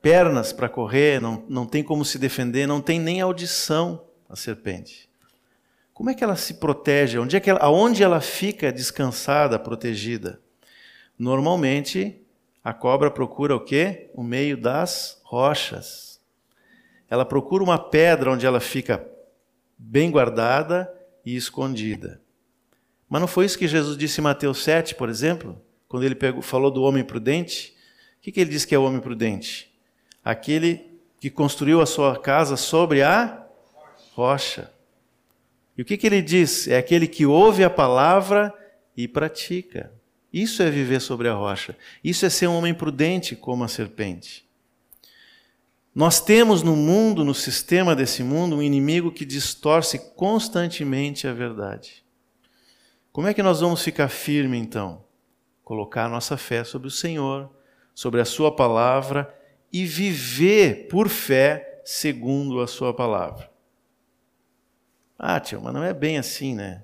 pernas 0.00 0.52
para 0.52 0.68
correr, 0.68 1.20
não, 1.20 1.44
não 1.48 1.66
tem 1.66 1.82
como 1.82 2.04
se 2.04 2.18
defender, 2.18 2.66
não 2.66 2.80
tem 2.80 2.98
nem 2.98 3.20
audição 3.20 4.04
a 4.28 4.36
serpente. 4.36 5.08
Como 5.92 6.10
é 6.10 6.14
que 6.14 6.24
ela 6.24 6.36
se 6.36 6.54
protege? 6.54 7.18
Onde 7.18 7.36
é 7.36 7.40
que 7.40 7.50
ela, 7.50 7.60
aonde 7.60 8.02
ela 8.02 8.20
fica 8.20 8.72
descansada, 8.72 9.58
protegida? 9.58 10.40
Normalmente, 11.18 12.20
a 12.62 12.72
cobra 12.72 13.10
procura 13.10 13.54
o 13.54 13.60
quê? 13.60 14.10
O 14.14 14.22
meio 14.22 14.56
das 14.56 15.20
rochas 15.24 16.13
ela 17.14 17.24
procura 17.24 17.62
uma 17.62 17.78
pedra 17.78 18.32
onde 18.32 18.44
ela 18.44 18.58
fica 18.58 19.08
bem 19.78 20.10
guardada 20.10 20.92
e 21.24 21.36
escondida. 21.36 22.20
Mas 23.08 23.20
não 23.20 23.28
foi 23.28 23.44
isso 23.44 23.56
que 23.56 23.68
Jesus 23.68 23.96
disse 23.96 24.20
em 24.20 24.24
Mateus 24.24 24.64
7, 24.64 24.96
por 24.96 25.08
exemplo, 25.08 25.60
quando 25.86 26.02
ele 26.02 26.16
pegou, 26.16 26.42
falou 26.42 26.72
do 26.72 26.82
homem 26.82 27.04
prudente? 27.04 27.72
O 28.18 28.22
que, 28.22 28.32
que 28.32 28.40
ele 28.40 28.50
diz 28.50 28.64
que 28.64 28.74
é 28.74 28.78
o 28.78 28.82
homem 28.82 29.00
prudente? 29.00 29.72
Aquele 30.24 30.98
que 31.20 31.30
construiu 31.30 31.80
a 31.80 31.86
sua 31.86 32.18
casa 32.18 32.56
sobre 32.56 33.00
a 33.00 33.46
rocha. 34.14 34.72
E 35.78 35.82
o 35.82 35.84
que, 35.84 35.96
que 35.96 36.08
ele 36.08 36.20
diz? 36.20 36.66
É 36.66 36.76
aquele 36.76 37.06
que 37.06 37.24
ouve 37.24 37.62
a 37.62 37.70
palavra 37.70 38.52
e 38.96 39.06
pratica. 39.06 39.92
Isso 40.32 40.64
é 40.64 40.70
viver 40.70 41.00
sobre 41.00 41.28
a 41.28 41.34
rocha. 41.34 41.76
Isso 42.02 42.26
é 42.26 42.28
ser 42.28 42.48
um 42.48 42.56
homem 42.56 42.74
prudente 42.74 43.36
como 43.36 43.62
a 43.62 43.68
serpente. 43.68 44.43
Nós 45.94 46.20
temos 46.20 46.62
no 46.62 46.74
mundo, 46.74 47.24
no 47.24 47.34
sistema 47.34 47.94
desse 47.94 48.24
mundo, 48.24 48.56
um 48.56 48.62
inimigo 48.62 49.12
que 49.12 49.24
distorce 49.24 49.96
constantemente 50.16 51.28
a 51.28 51.32
verdade. 51.32 52.04
Como 53.12 53.28
é 53.28 53.34
que 53.34 53.44
nós 53.44 53.60
vamos 53.60 53.80
ficar 53.80 54.08
firme 54.08 54.58
então? 54.58 55.04
Colocar 55.62 56.08
nossa 56.08 56.36
fé 56.36 56.64
sobre 56.64 56.88
o 56.88 56.90
Senhor, 56.90 57.48
sobre 57.94 58.20
a 58.20 58.24
Sua 58.24 58.54
palavra 58.54 59.32
e 59.72 59.84
viver 59.84 60.88
por 60.88 61.08
fé 61.08 61.80
segundo 61.84 62.60
a 62.60 62.66
Sua 62.66 62.92
palavra. 62.92 63.48
Ah, 65.16 65.38
tio, 65.38 65.60
mas 65.62 65.72
não 65.72 65.84
é 65.84 65.94
bem 65.94 66.18
assim, 66.18 66.56
né? 66.56 66.82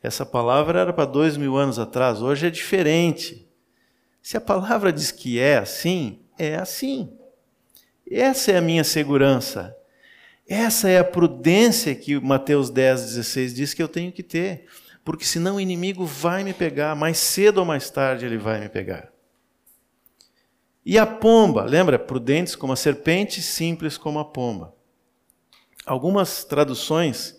Essa 0.00 0.24
palavra 0.24 0.78
era 0.78 0.92
para 0.92 1.04
dois 1.04 1.36
mil 1.36 1.56
anos 1.56 1.80
atrás, 1.80 2.22
hoje 2.22 2.46
é 2.46 2.50
diferente. 2.50 3.48
Se 4.22 4.36
a 4.36 4.40
palavra 4.40 4.92
diz 4.92 5.10
que 5.10 5.40
é 5.40 5.58
assim, 5.58 6.20
é 6.38 6.54
assim. 6.54 7.18
Essa 8.14 8.52
é 8.52 8.56
a 8.58 8.62
minha 8.62 8.84
segurança. 8.84 9.76
Essa 10.46 10.88
é 10.88 10.98
a 10.98 11.04
prudência 11.04 11.94
que 11.94 12.20
Mateus 12.20 12.68
10, 12.68 13.02
16 13.02 13.54
diz 13.54 13.74
que 13.74 13.82
eu 13.82 13.88
tenho 13.88 14.12
que 14.12 14.22
ter. 14.22 14.66
Porque 15.04 15.24
senão 15.24 15.56
o 15.56 15.60
inimigo 15.60 16.04
vai 16.04 16.44
me 16.44 16.52
pegar, 16.52 16.94
mais 16.94 17.18
cedo 17.18 17.58
ou 17.58 17.64
mais 17.64 17.90
tarde 17.90 18.26
ele 18.26 18.38
vai 18.38 18.60
me 18.60 18.68
pegar. 18.68 19.10
E 20.84 20.98
a 20.98 21.06
pomba, 21.06 21.64
lembra? 21.64 21.98
Prudentes 21.98 22.54
como 22.54 22.72
a 22.72 22.76
serpente, 22.76 23.40
simples 23.40 23.96
como 23.96 24.18
a 24.18 24.24
pomba. 24.24 24.74
Algumas 25.86 26.44
traduções, 26.44 27.36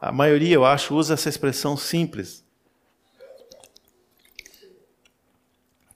a 0.00 0.10
maioria 0.10 0.54
eu 0.54 0.64
acho, 0.64 0.94
usa 0.94 1.14
essa 1.14 1.28
expressão 1.28 1.76
simples, 1.76 2.44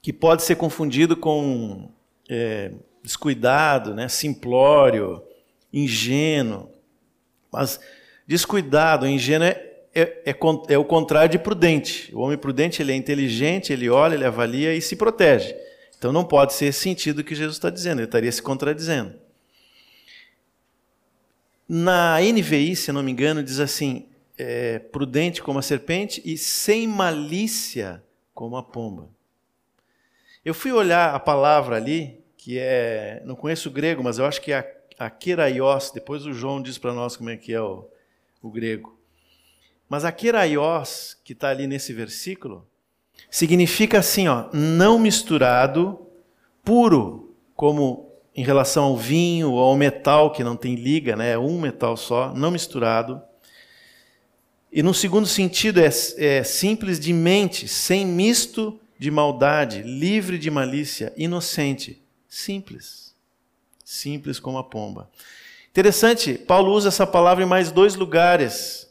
que 0.02 0.12
pode 0.12 0.42
ser 0.42 0.56
confundido 0.56 1.16
com 1.16 1.90
é, 2.28 2.72
descuidado, 3.02 3.94
né? 3.94 4.08
simplório, 4.08 5.22
ingênuo. 5.72 6.70
Mas 7.52 7.80
descuidado, 8.26 9.06
ingênuo 9.06 9.46
é, 9.46 9.70
é, 9.94 10.30
é, 10.30 10.36
é, 10.68 10.78
o 10.78 10.84
contrário 10.84 11.30
de 11.30 11.38
prudente. 11.38 12.14
O 12.14 12.20
homem 12.20 12.38
prudente 12.38 12.82
ele 12.82 12.92
é 12.92 12.96
inteligente, 12.96 13.72
ele 13.72 13.88
olha, 13.88 14.14
ele 14.14 14.24
avalia 14.24 14.74
e 14.74 14.80
se 14.80 14.96
protege. 14.96 15.54
Então 15.98 16.12
não 16.12 16.24
pode 16.24 16.54
ser 16.54 16.66
esse 16.66 16.80
sentido 16.80 17.24
que 17.24 17.34
Jesus 17.34 17.56
está 17.56 17.70
dizendo, 17.70 17.98
ele 17.98 18.06
estaria 18.06 18.32
se 18.32 18.40
contradizendo. 18.40 19.14
Na 21.68 22.18
NVI, 22.20 22.74
se 22.74 22.90
não 22.90 23.02
me 23.02 23.12
engano, 23.12 23.42
diz 23.42 23.60
assim: 23.60 24.06
é, 24.38 24.78
prudente 24.78 25.42
como 25.42 25.58
a 25.58 25.62
serpente 25.62 26.22
e 26.24 26.38
sem 26.38 26.86
malícia 26.86 28.02
como 28.34 28.56
a 28.56 28.62
pomba. 28.62 29.08
Eu 30.42 30.54
fui 30.54 30.72
olhar 30.72 31.14
a 31.14 31.20
palavra 31.20 31.76
ali, 31.76 32.19
que 32.42 32.58
é, 32.58 33.20
não 33.26 33.36
conheço 33.36 33.68
o 33.68 33.72
grego, 33.72 34.02
mas 34.02 34.18
eu 34.18 34.24
acho 34.24 34.40
que 34.40 34.50
é 34.50 34.58
a, 34.98 35.06
a 35.06 35.10
keraios, 35.10 35.90
depois 35.92 36.24
o 36.24 36.32
João 36.32 36.62
diz 36.62 36.78
para 36.78 36.94
nós 36.94 37.14
como 37.14 37.28
é 37.28 37.36
que 37.36 37.52
é 37.52 37.60
o, 37.60 37.86
o 38.40 38.50
grego. 38.50 38.98
Mas 39.86 40.06
a 40.06 40.10
keraios, 40.10 41.18
que 41.22 41.34
está 41.34 41.50
ali 41.50 41.66
nesse 41.66 41.92
versículo, 41.92 42.66
significa 43.30 43.98
assim, 43.98 44.26
ó, 44.26 44.48
não 44.54 44.98
misturado, 44.98 46.06
puro, 46.64 47.36
como 47.54 48.10
em 48.34 48.42
relação 48.42 48.84
ao 48.84 48.96
vinho 48.96 49.52
ou 49.52 49.58
ao 49.58 49.76
metal 49.76 50.32
que 50.32 50.42
não 50.42 50.56
tem 50.56 50.76
liga, 50.76 51.14
né, 51.14 51.32
é 51.32 51.38
um 51.38 51.60
metal 51.60 51.94
só, 51.94 52.32
não 52.32 52.50
misturado. 52.50 53.20
E 54.72 54.82
no 54.82 54.94
segundo 54.94 55.26
sentido 55.26 55.78
é, 55.78 55.90
é 56.16 56.42
simples 56.42 56.98
de 56.98 57.12
mente, 57.12 57.68
sem 57.68 58.06
misto 58.06 58.80
de 58.98 59.10
maldade, 59.10 59.82
livre 59.82 60.38
de 60.38 60.50
malícia, 60.50 61.12
inocente. 61.18 62.00
Simples. 62.30 63.12
Simples 63.84 64.38
como 64.38 64.56
a 64.56 64.62
pomba. 64.62 65.10
Interessante, 65.68 66.34
Paulo 66.34 66.72
usa 66.72 66.88
essa 66.88 67.04
palavra 67.04 67.42
em 67.42 67.46
mais 67.46 67.72
dois 67.72 67.96
lugares. 67.96 68.88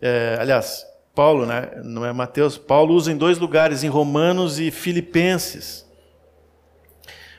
É, 0.00 0.36
aliás, 0.38 0.86
Paulo, 1.14 1.46
né, 1.46 1.80
não 1.82 2.04
é 2.04 2.12
Mateus, 2.12 2.58
Paulo 2.58 2.94
usa 2.94 3.10
em 3.10 3.16
dois 3.16 3.38
lugares, 3.38 3.82
em 3.82 3.88
Romanos 3.88 4.60
e 4.60 4.70
Filipenses. 4.70 5.86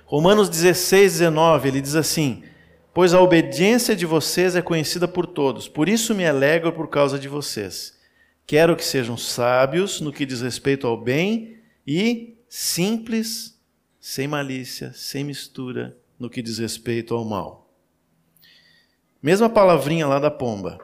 Romanos 0.05 0.49
16, 0.49 1.13
19, 1.13 1.67
ele 1.67 1.81
diz 1.81 1.95
assim: 1.95 2.43
Pois 2.91 3.13
a 3.13 3.21
obediência 3.21 3.95
de 3.95 4.05
vocês 4.05 4.55
é 4.55 4.61
conhecida 4.61 5.07
por 5.07 5.27
todos, 5.27 5.67
por 5.67 5.87
isso 5.87 6.15
me 6.15 6.25
alegro 6.25 6.73
por 6.73 6.89
causa 6.89 7.19
de 7.19 7.27
vocês. 7.27 7.95
Quero 8.47 8.75
que 8.75 8.85
sejam 8.85 9.17
sábios 9.17 10.01
no 10.01 10.11
que 10.11 10.25
diz 10.25 10.41
respeito 10.41 10.87
ao 10.87 10.95
bem 10.95 11.57
e 11.85 12.37
simples, 12.47 13.54
sem 14.07 14.27
malícia, 14.27 14.93
sem 14.93 15.23
mistura 15.23 15.97
no 16.19 16.29
que 16.29 16.39
diz 16.39 16.59
respeito 16.59 17.15
ao 17.15 17.25
mal. 17.25 17.73
Mesma 19.19 19.49
palavrinha 19.49 20.05
lá 20.05 20.19
da 20.19 20.29
pomba. 20.29 20.77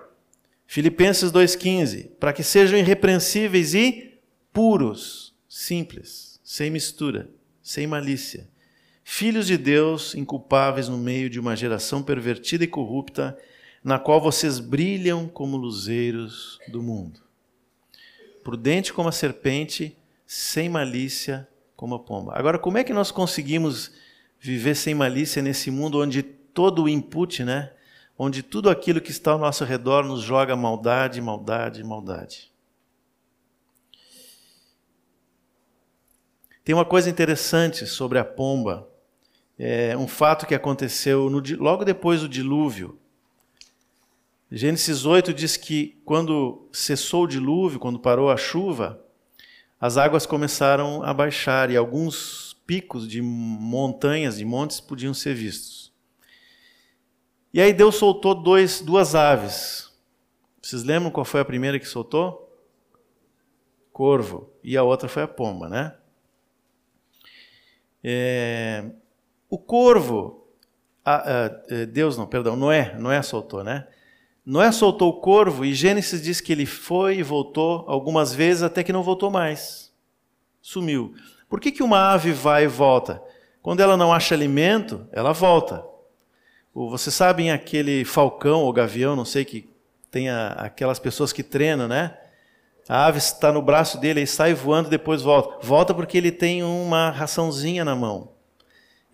Filipenses 0.65 1.31
2,15: 1.31 2.09
para 2.19 2.33
que 2.33 2.41
sejam 2.41 2.79
irrepreensíveis 2.79 3.75
e 3.75 4.19
puros, 4.51 5.35
simples, 5.47 6.39
sem 6.43 6.71
mistura, 6.71 7.29
sem 7.61 7.85
malícia. 7.85 8.49
Filhos 9.03 9.45
de 9.45 9.55
Deus, 9.55 10.15
inculpáveis 10.15 10.89
no 10.89 10.97
meio 10.97 11.29
de 11.29 11.39
uma 11.39 11.55
geração 11.55 12.01
pervertida 12.01 12.63
e 12.63 12.67
corrupta, 12.67 13.37
na 13.83 13.99
qual 13.99 14.19
vocês 14.19 14.59
brilham 14.59 15.27
como 15.27 15.57
luzeiros 15.57 16.57
do 16.69 16.81
mundo. 16.81 17.19
Prudente 18.43 18.91
como 18.91 19.09
a 19.09 19.11
serpente, 19.11 19.95
sem 20.25 20.67
malícia 20.67 21.47
como 21.81 21.95
a 21.95 21.99
pomba. 21.99 22.33
Agora, 22.35 22.59
como 22.59 22.77
é 22.77 22.83
que 22.83 22.93
nós 22.93 23.09
conseguimos 23.09 23.91
viver 24.39 24.75
sem 24.75 24.93
malícia 24.93 25.41
nesse 25.41 25.71
mundo 25.71 25.99
onde 25.99 26.21
todo 26.21 26.83
o 26.83 26.87
input, 26.87 27.43
né? 27.43 27.73
Onde 28.15 28.43
tudo 28.43 28.69
aquilo 28.69 29.01
que 29.01 29.09
está 29.09 29.31
ao 29.31 29.39
nosso 29.39 29.65
redor 29.65 30.05
nos 30.05 30.21
joga 30.21 30.55
maldade, 30.55 31.19
maldade, 31.19 31.83
maldade. 31.83 32.51
Tem 36.63 36.75
uma 36.75 36.85
coisa 36.85 37.09
interessante 37.09 37.87
sobre 37.87 38.19
a 38.19 38.23
pomba, 38.23 38.87
é 39.57 39.97
um 39.97 40.07
fato 40.07 40.45
que 40.45 40.53
aconteceu 40.53 41.31
no, 41.31 41.41
logo 41.57 41.83
depois 41.83 42.21
do 42.21 42.29
dilúvio. 42.29 42.99
Gênesis 44.51 45.03
8 45.03 45.33
diz 45.33 45.57
que 45.57 45.99
quando 46.05 46.69
cessou 46.71 47.23
o 47.23 47.27
dilúvio, 47.27 47.79
quando 47.79 47.97
parou 47.97 48.29
a 48.29 48.37
chuva, 48.37 49.03
as 49.81 49.97
águas 49.97 50.27
começaram 50.27 51.01
a 51.01 51.11
baixar 51.11 51.71
e 51.71 51.75
alguns 51.75 52.55
picos 52.67 53.09
de 53.09 53.19
montanhas, 53.19 54.37
de 54.37 54.45
montes, 54.45 54.79
podiam 54.79 55.11
ser 55.11 55.33
vistos. 55.33 55.91
E 57.51 57.59
aí 57.59 57.73
Deus 57.73 57.95
soltou 57.95 58.35
dois, 58.35 58.79
duas 58.79 59.15
aves. 59.15 59.91
Vocês 60.61 60.83
lembram 60.83 61.09
qual 61.09 61.25
foi 61.25 61.41
a 61.41 61.45
primeira 61.45 61.79
que 61.79 61.87
soltou? 61.87 62.47
Corvo. 63.91 64.53
E 64.63 64.77
a 64.77 64.83
outra 64.83 65.09
foi 65.09 65.23
a 65.23 65.27
pomba, 65.27 65.67
né? 65.67 65.97
É, 68.03 68.85
o 69.49 69.57
corvo, 69.57 70.47
a, 71.03 71.15
a, 71.15 71.61
é, 71.69 71.85
Deus 71.87 72.17
não, 72.17 72.27
perdão, 72.27 72.55
Noé, 72.55 72.95
Noé 72.99 73.21
soltou, 73.23 73.63
né? 73.63 73.87
Noé 74.45 74.71
soltou 74.71 75.09
o 75.09 75.19
corvo 75.21 75.63
e 75.63 75.73
Gênesis 75.73 76.21
diz 76.21 76.41
que 76.41 76.51
ele 76.51 76.65
foi 76.65 77.17
e 77.17 77.23
voltou 77.23 77.85
algumas 77.87 78.33
vezes 78.33 78.63
até 78.63 78.83
que 78.83 78.93
não 78.93 79.03
voltou 79.03 79.29
mais. 79.29 79.91
Sumiu. 80.61 81.13
Por 81.47 81.59
que, 81.59 81.71
que 81.71 81.83
uma 81.83 82.11
ave 82.11 82.31
vai 82.31 82.63
e 82.63 82.67
volta? 82.67 83.21
Quando 83.61 83.81
ela 83.81 83.95
não 83.95 84.11
acha 84.11 84.33
alimento, 84.33 85.07
ela 85.11 85.31
volta. 85.31 85.83
Vocês 86.73 87.13
sabem 87.13 87.51
aquele 87.51 88.05
falcão 88.05 88.61
ou 88.61 88.73
gavião, 88.73 89.15
não 89.15 89.25
sei, 89.25 89.45
que 89.45 89.69
tem 90.09 90.29
a, 90.29 90.47
aquelas 90.53 90.99
pessoas 90.99 91.31
que 91.33 91.43
treinam, 91.43 91.87
né? 91.87 92.17
A 92.89 93.05
ave 93.05 93.19
está 93.19 93.51
no 93.51 93.61
braço 93.61 93.99
dele 93.99 94.21
e 94.21 94.27
sai 94.27 94.53
voando 94.53 94.89
depois 94.89 95.21
volta. 95.21 95.65
Volta 95.65 95.93
porque 95.93 96.17
ele 96.17 96.31
tem 96.31 96.63
uma 96.63 97.09
raçãozinha 97.09 97.85
na 97.85 97.95
mão. 97.95 98.31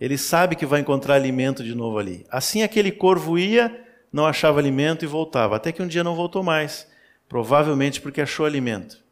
Ele 0.00 0.16
sabe 0.16 0.56
que 0.56 0.64
vai 0.64 0.80
encontrar 0.80 1.14
alimento 1.14 1.62
de 1.62 1.74
novo 1.74 1.98
ali. 1.98 2.24
Assim 2.30 2.62
aquele 2.62 2.90
corvo 2.90 3.38
ia, 3.38 3.87
não 4.12 4.26
achava 4.26 4.58
alimento 4.58 5.04
e 5.04 5.08
voltava. 5.08 5.56
Até 5.56 5.72
que 5.72 5.82
um 5.82 5.86
dia 5.86 6.04
não 6.04 6.14
voltou 6.14 6.42
mais. 6.42 6.86
Provavelmente 7.28 8.00
porque 8.00 8.20
achou 8.20 8.46
alimento. 8.46 9.02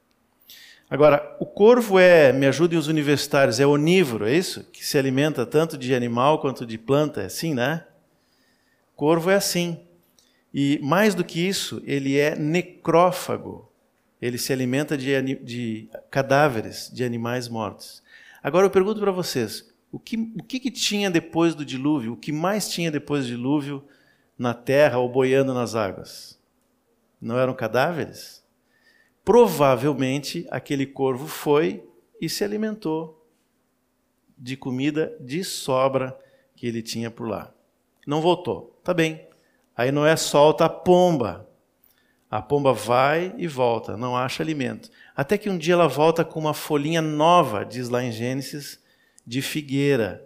Agora, 0.89 1.37
o 1.41 1.47
corvo 1.47 1.99
é, 1.99 2.33
me 2.33 2.47
ajudem 2.47 2.79
os 2.79 2.87
universitários, 2.87 3.59
é 3.59 3.67
onívoro, 3.67 4.27
é 4.27 4.35
isso? 4.35 4.63
Que 4.73 4.87
se 4.87 4.97
alimenta 4.97 5.45
tanto 5.45 5.77
de 5.77 5.95
animal 5.95 6.41
quanto 6.41 6.65
de 6.65 6.79
planta, 6.79 7.23
é 7.23 7.27
assim, 7.27 7.55
né? 7.55 7.85
Corvo 8.95 9.31
é 9.31 9.35
assim. 9.35 9.81
E 10.55 10.79
mais 10.83 11.15
do 11.15 11.25
que 11.25 11.41
isso, 11.41 11.83
ele 11.85 12.17
é 12.17 12.37
necrófago. 12.37 13.71
Ele 14.23 14.39
se 14.39 14.53
alimenta 14.53 14.97
de, 14.97 15.35
de 15.43 15.89
cadáveres 16.11 16.91
de 16.93 17.05
animais 17.05 17.49
mortos. 17.49 18.03
Agora 18.43 18.65
eu 18.65 18.71
pergunto 18.71 19.01
para 19.01 19.11
vocês: 19.11 19.69
o 19.91 19.99
que, 19.99 20.17
o 20.17 20.43
que, 20.43 20.61
que 20.61 20.71
tinha 20.71 21.11
depois 21.11 21.55
do 21.55 21.65
dilúvio? 21.65 22.13
O 22.13 22.17
que 22.17 22.33
mais 22.33 22.69
tinha 22.69 22.91
depois 22.91 23.25
do 23.25 23.29
dilúvio 23.29 23.85
na 24.39 24.55
terra 24.55 24.99
ou 24.99 25.09
boiando 25.09 25.55
nas 25.55 25.75
águas? 25.75 26.39
Não 27.21 27.39
eram 27.39 27.55
cadáveres? 27.55 28.45
Provavelmente 29.25 30.47
aquele 30.51 30.87
corvo 30.87 31.27
foi 31.27 31.85
e 32.21 32.29
se 32.29 32.45
alimentou 32.45 33.27
de 34.37 34.57
comida 34.57 35.17
de 35.21 35.43
sobra 35.43 36.17
que 36.55 36.67
ele 36.67 36.83
tinha 36.83 37.11
por 37.11 37.29
lá. 37.29 37.53
Não 38.07 38.21
voltou. 38.21 38.79
Tá 38.85 38.93
bem. 38.95 39.27
Aí 39.77 39.91
Noé 39.91 40.17
solta 40.17 40.67
a 40.67 40.69
pomba. 40.69 41.49
A 42.31 42.43
pomba 42.43 42.73
vai 42.73 43.35
e 43.39 43.47
volta, 43.47 43.97
não 43.97 44.17
acha 44.17 44.43
alimento. 44.43 44.91
Até 45.15 45.39
que 45.39 45.49
um 45.49 45.57
dia 45.57 45.75
ela 45.75 45.87
volta 45.87 46.25
com 46.25 46.41
uma 46.41 46.53
folhinha 46.53 47.01
nova, 47.01 47.65
diz 47.65 47.89
lá 47.89 48.03
em 48.03 48.11
Gênesis, 48.11 48.83
de 49.25 49.41
figueira. 49.41 50.26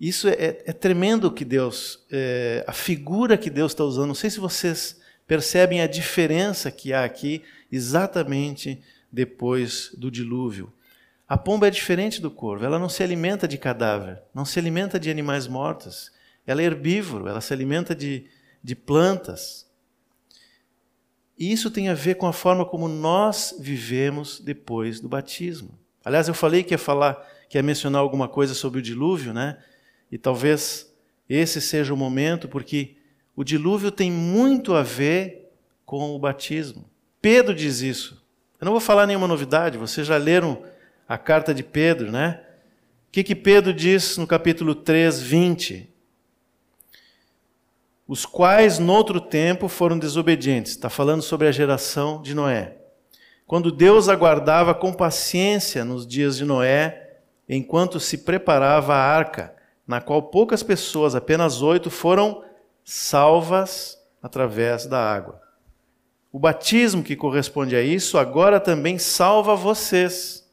Isso 0.00 0.28
é, 0.28 0.62
é 0.64 0.72
tremendo 0.72 1.30
que 1.30 1.44
Deus, 1.44 2.04
é, 2.10 2.64
a 2.66 2.72
figura 2.72 3.36
que 3.36 3.50
Deus 3.50 3.72
está 3.72 3.82
usando. 3.82 4.08
Não 4.08 4.14
sei 4.14 4.30
se 4.30 4.38
vocês 4.38 5.00
percebem 5.26 5.80
a 5.80 5.86
diferença 5.86 6.70
que 6.70 6.92
há 6.92 7.04
aqui 7.04 7.42
exatamente 7.70 8.80
depois 9.10 9.90
do 9.96 10.10
dilúvio. 10.10 10.72
A 11.28 11.36
pomba 11.36 11.66
é 11.66 11.70
diferente 11.70 12.22
do 12.22 12.30
corvo, 12.30 12.64
ela 12.64 12.78
não 12.78 12.88
se 12.88 13.02
alimenta 13.02 13.46
de 13.46 13.58
cadáver, 13.58 14.22
não 14.34 14.46
se 14.46 14.58
alimenta 14.58 14.98
de 14.98 15.10
animais 15.10 15.46
mortos, 15.46 16.10
ela 16.46 16.62
é 16.62 16.64
herbívoro, 16.64 17.28
ela 17.28 17.42
se 17.42 17.52
alimenta 17.52 17.94
de, 17.94 18.24
de 18.64 18.74
plantas. 18.74 19.66
E 21.38 21.52
isso 21.52 21.70
tem 21.70 21.90
a 21.90 21.94
ver 21.94 22.14
com 22.14 22.26
a 22.26 22.32
forma 22.32 22.64
como 22.64 22.88
nós 22.88 23.54
vivemos 23.60 24.40
depois 24.40 25.00
do 25.00 25.08
batismo. 25.08 25.78
Aliás, 26.02 26.28
eu 26.28 26.34
falei 26.34 26.62
que 26.62 26.72
ia 26.72 26.78
falar, 26.78 27.14
que 27.50 27.58
ia 27.58 27.62
mencionar 27.62 28.00
alguma 28.00 28.26
coisa 28.26 28.54
sobre 28.54 28.78
o 28.78 28.82
dilúvio, 28.82 29.34
né? 29.34 29.58
E 30.10 30.18
talvez 30.18 30.92
esse 31.28 31.60
seja 31.60 31.92
o 31.92 31.96
momento, 31.96 32.48
porque 32.48 32.96
o 33.36 33.44
dilúvio 33.44 33.90
tem 33.90 34.10
muito 34.10 34.74
a 34.74 34.82
ver 34.82 35.50
com 35.84 36.14
o 36.14 36.18
batismo. 36.18 36.84
Pedro 37.20 37.54
diz 37.54 37.80
isso. 37.80 38.22
Eu 38.60 38.64
não 38.64 38.72
vou 38.72 38.80
falar 38.80 39.06
nenhuma 39.06 39.28
novidade, 39.28 39.78
vocês 39.78 40.06
já 40.06 40.16
leram 40.16 40.62
a 41.08 41.16
carta 41.16 41.54
de 41.54 41.62
Pedro, 41.62 42.10
né? 42.10 42.40
O 43.08 43.12
que, 43.12 43.22
que 43.22 43.34
Pedro 43.34 43.72
diz 43.72 44.16
no 44.16 44.26
capítulo 44.26 44.74
3, 44.74 45.20
20? 45.20 45.88
Os 48.06 48.26
quais, 48.26 48.78
noutro 48.78 49.20
tempo, 49.20 49.68
foram 49.68 49.98
desobedientes. 49.98 50.72
Está 50.72 50.90
falando 50.90 51.22
sobre 51.22 51.46
a 51.46 51.52
geração 51.52 52.20
de 52.20 52.34
Noé. 52.34 52.76
Quando 53.46 53.70
Deus 53.70 54.08
aguardava 54.08 54.74
com 54.74 54.92
paciência 54.92 55.84
nos 55.84 56.06
dias 56.06 56.36
de 56.36 56.44
Noé, 56.44 57.16
enquanto 57.48 57.98
se 57.98 58.18
preparava 58.18 58.94
a 58.94 59.02
arca, 59.02 59.54
na 59.88 60.02
qual 60.02 60.24
poucas 60.24 60.62
pessoas, 60.62 61.14
apenas 61.14 61.62
oito, 61.62 61.90
foram 61.90 62.44
salvas 62.84 63.98
através 64.22 64.84
da 64.84 65.00
água. 65.00 65.40
O 66.30 66.38
batismo 66.38 67.02
que 67.02 67.16
corresponde 67.16 67.74
a 67.74 67.82
isso 67.82 68.18
agora 68.18 68.60
também 68.60 68.98
salva 68.98 69.56
vocês, 69.56 70.46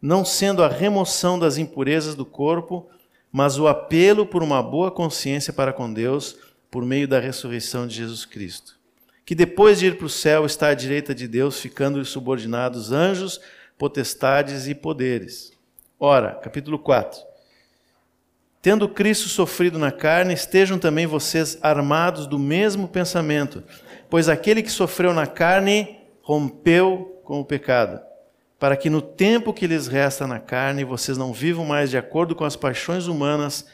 não 0.00 0.24
sendo 0.24 0.62
a 0.62 0.68
remoção 0.68 1.36
das 1.36 1.58
impurezas 1.58 2.14
do 2.14 2.24
corpo, 2.24 2.88
mas 3.32 3.58
o 3.58 3.66
apelo 3.66 4.24
por 4.24 4.44
uma 4.44 4.62
boa 4.62 4.92
consciência 4.92 5.52
para 5.52 5.72
com 5.72 5.92
Deus 5.92 6.38
por 6.70 6.84
meio 6.84 7.08
da 7.08 7.18
ressurreição 7.18 7.84
de 7.84 7.96
Jesus 7.96 8.24
Cristo, 8.24 8.78
que 9.26 9.34
depois 9.34 9.80
de 9.80 9.86
ir 9.86 9.98
para 9.98 10.06
o 10.06 10.10
céu 10.10 10.46
está 10.46 10.68
à 10.68 10.74
direita 10.74 11.12
de 11.12 11.26
Deus, 11.26 11.58
ficando 11.60 12.04
subordinados 12.04 12.92
anjos, 12.92 13.40
potestades 13.76 14.68
e 14.68 14.74
poderes. 14.74 15.52
Ora, 15.98 16.34
capítulo 16.36 16.78
4. 16.78 17.27
Tendo 18.60 18.88
Cristo 18.88 19.28
sofrido 19.28 19.78
na 19.78 19.92
carne, 19.92 20.34
estejam 20.34 20.78
também 20.78 21.06
vocês 21.06 21.56
armados 21.62 22.26
do 22.26 22.38
mesmo 22.38 22.88
pensamento, 22.88 23.62
pois 24.10 24.28
aquele 24.28 24.62
que 24.62 24.70
sofreu 24.70 25.14
na 25.14 25.26
carne 25.26 25.96
rompeu 26.22 27.20
com 27.24 27.40
o 27.40 27.44
pecado, 27.44 28.00
para 28.58 28.76
que 28.76 28.90
no 28.90 29.00
tempo 29.00 29.54
que 29.54 29.66
lhes 29.66 29.86
resta 29.86 30.26
na 30.26 30.40
carne 30.40 30.82
vocês 30.82 31.16
não 31.16 31.32
vivam 31.32 31.64
mais 31.64 31.88
de 31.88 31.96
acordo 31.96 32.34
com 32.34 32.44
as 32.44 32.56
paixões 32.56 33.06
humanas, 33.06 33.64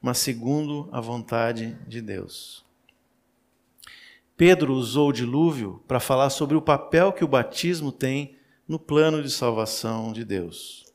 mas 0.00 0.18
segundo 0.18 0.88
a 0.92 1.00
vontade 1.00 1.76
de 1.88 2.00
Deus. 2.00 2.64
Pedro 4.36 4.72
usou 4.72 5.08
o 5.08 5.12
dilúvio 5.12 5.82
para 5.88 5.98
falar 5.98 6.30
sobre 6.30 6.56
o 6.56 6.62
papel 6.62 7.12
que 7.12 7.24
o 7.24 7.28
batismo 7.28 7.90
tem 7.90 8.36
no 8.68 8.78
plano 8.78 9.20
de 9.20 9.30
salvação 9.30 10.12
de 10.12 10.24
Deus 10.24 10.87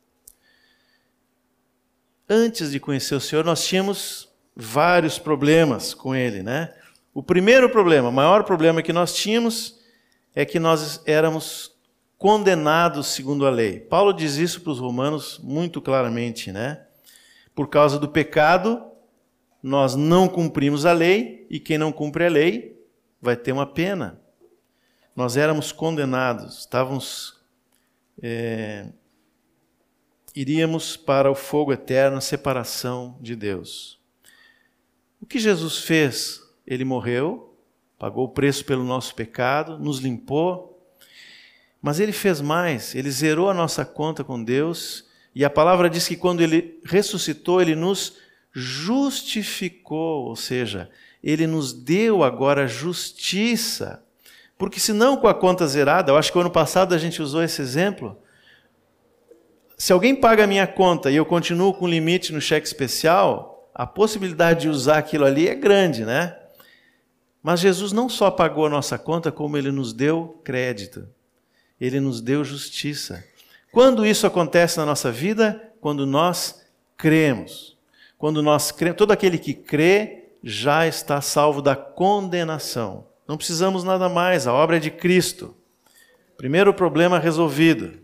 antes 2.29 2.71
de 2.71 2.79
conhecer 2.79 3.15
o 3.15 3.21
Senhor, 3.21 3.43
nós 3.43 3.65
tínhamos 3.65 4.29
vários 4.55 5.17
problemas 5.19 5.93
com 5.93 6.15
Ele, 6.15 6.43
né? 6.43 6.73
O 7.13 7.21
primeiro 7.21 7.69
problema, 7.69 8.09
o 8.09 8.13
maior 8.13 8.43
problema 8.43 8.81
que 8.81 8.93
nós 8.93 9.13
tínhamos 9.13 9.79
é 10.33 10.45
que 10.45 10.59
nós 10.59 11.01
éramos 11.05 11.71
condenados 12.17 13.07
segundo 13.07 13.45
a 13.45 13.49
lei. 13.49 13.79
Paulo 13.79 14.13
diz 14.13 14.37
isso 14.37 14.61
para 14.61 14.71
os 14.71 14.79
romanos 14.79 15.39
muito 15.43 15.81
claramente, 15.81 16.51
né? 16.51 16.81
Por 17.53 17.67
causa 17.67 17.99
do 17.99 18.07
pecado, 18.07 18.83
nós 19.61 19.95
não 19.95 20.27
cumprimos 20.27 20.85
a 20.85 20.91
lei, 20.91 21.45
e 21.49 21.59
quem 21.59 21.77
não 21.77 21.91
cumpre 21.91 22.25
a 22.25 22.29
lei 22.29 22.81
vai 23.21 23.35
ter 23.35 23.51
uma 23.51 23.65
pena. 23.65 24.19
Nós 25.15 25.37
éramos 25.37 25.71
condenados, 25.71 26.59
estávamos. 26.59 27.39
É, 28.21 28.87
iríamos 30.35 30.97
para 30.97 31.29
o 31.29 31.35
fogo 31.35 31.71
eterno, 31.71 32.17
a 32.17 32.21
separação 32.21 33.17
de 33.21 33.35
Deus. 33.35 33.99
O 35.21 35.25
que 35.25 35.39
Jesus 35.39 35.79
fez? 35.79 36.41
Ele 36.65 36.83
morreu, 36.83 37.55
pagou 37.97 38.25
o 38.25 38.29
preço 38.29 38.65
pelo 38.65 38.83
nosso 38.83 39.15
pecado, 39.15 39.77
nos 39.79 39.99
limpou, 39.99 40.73
mas 41.81 41.99
ele 41.99 42.11
fez 42.11 42.41
mais, 42.41 42.95
ele 42.95 43.11
zerou 43.11 43.49
a 43.49 43.53
nossa 43.53 43.85
conta 43.85 44.23
com 44.23 44.41
Deus, 44.43 45.05
e 45.35 45.43
a 45.43 45.49
palavra 45.49 45.89
diz 45.89 46.07
que 46.07 46.15
quando 46.15 46.41
ele 46.41 46.79
ressuscitou, 46.85 47.61
ele 47.61 47.75
nos 47.75 48.17
justificou, 48.51 50.25
ou 50.25 50.35
seja, 50.35 50.89
ele 51.23 51.47
nos 51.47 51.73
deu 51.73 52.23
agora 52.23 52.67
justiça. 52.67 54.03
Porque 54.57 54.79
senão 54.79 55.17
com 55.17 55.27
a 55.27 55.33
conta 55.33 55.65
zerada, 55.67 56.11
eu 56.11 56.17
acho 56.17 56.31
que 56.31 56.37
o 56.37 56.41
ano 56.41 56.51
passado 56.51 56.93
a 56.93 56.97
gente 56.97 57.21
usou 57.21 57.41
esse 57.41 57.61
exemplo, 57.61 58.17
se 59.77 59.91
alguém 59.91 60.15
paga 60.15 60.43
a 60.43 60.47
minha 60.47 60.67
conta 60.67 61.11
e 61.11 61.15
eu 61.15 61.25
continuo 61.25 61.73
com 61.73 61.87
limite 61.87 62.31
no 62.31 62.41
cheque 62.41 62.67
especial, 62.67 63.69
a 63.73 63.85
possibilidade 63.87 64.61
de 64.61 64.69
usar 64.69 64.97
aquilo 64.99 65.25
ali 65.25 65.47
é 65.47 65.55
grande, 65.55 66.05
né? 66.05 66.37
Mas 67.41 67.59
Jesus 67.59 67.91
não 67.91 68.07
só 68.07 68.31
pagou 68.31 68.67
a 68.67 68.69
nossa 68.69 68.97
conta, 68.97 69.31
como 69.31 69.57
ele 69.57 69.71
nos 69.71 69.91
deu 69.91 70.39
crédito. 70.43 71.07
Ele 71.81 71.99
nos 71.99 72.21
deu 72.21 72.43
justiça. 72.43 73.23
Quando 73.71 74.05
isso 74.05 74.25
acontece 74.25 74.77
na 74.77 74.85
nossa 74.85 75.11
vida? 75.11 75.61
Quando 75.81 76.05
nós 76.05 76.63
cremos. 76.95 77.77
Quando 78.17 78.41
nós 78.41 78.71
cremos, 78.71 78.97
todo 78.97 79.11
aquele 79.11 79.37
que 79.37 79.53
crê 79.53 80.29
já 80.41 80.87
está 80.87 81.19
salvo 81.19 81.61
da 81.61 81.75
condenação. 81.75 83.05
Não 83.27 83.35
precisamos 83.35 83.83
nada 83.83 84.07
mais, 84.07 84.47
a 84.47 84.53
obra 84.53 84.77
é 84.77 84.79
de 84.79 84.91
Cristo. 84.91 85.55
Primeiro 86.37 86.73
problema 86.73 87.19
resolvido. 87.19 88.02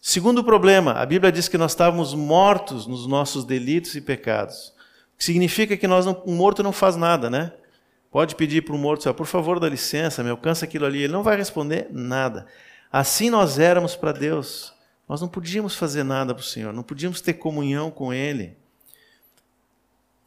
Segundo 0.00 0.44
problema, 0.44 0.92
a 0.92 1.04
Bíblia 1.04 1.32
diz 1.32 1.48
que 1.48 1.58
nós 1.58 1.72
estávamos 1.72 2.14
mortos 2.14 2.86
nos 2.86 3.06
nossos 3.06 3.44
delitos 3.44 3.94
e 3.94 4.00
pecados. 4.00 4.68
O 5.14 5.18
que 5.18 5.24
significa 5.24 5.76
que 5.76 5.88
nós 5.88 6.06
não, 6.06 6.22
um 6.24 6.36
morto 6.36 6.62
não 6.62 6.72
faz 6.72 6.94
nada, 6.96 7.28
né? 7.28 7.52
Pode 8.10 8.36
pedir 8.36 8.62
para 8.62 8.74
o 8.74 8.78
morto, 8.78 9.12
por 9.12 9.26
favor, 9.26 9.60
dá 9.60 9.68
licença, 9.68 10.22
me 10.22 10.30
alcança 10.30 10.64
aquilo 10.64 10.86
ali. 10.86 11.02
Ele 11.02 11.12
não 11.12 11.22
vai 11.22 11.36
responder 11.36 11.88
nada. 11.90 12.46
Assim 12.90 13.28
nós 13.28 13.58
éramos 13.58 13.96
para 13.96 14.12
Deus. 14.12 14.72
Nós 15.08 15.20
não 15.20 15.28
podíamos 15.28 15.74
fazer 15.74 16.04
nada 16.04 16.34
para 16.34 16.42
o 16.42 16.44
Senhor, 16.44 16.72
não 16.72 16.82
podíamos 16.82 17.20
ter 17.20 17.34
comunhão 17.34 17.90
com 17.90 18.12
Ele. 18.12 18.56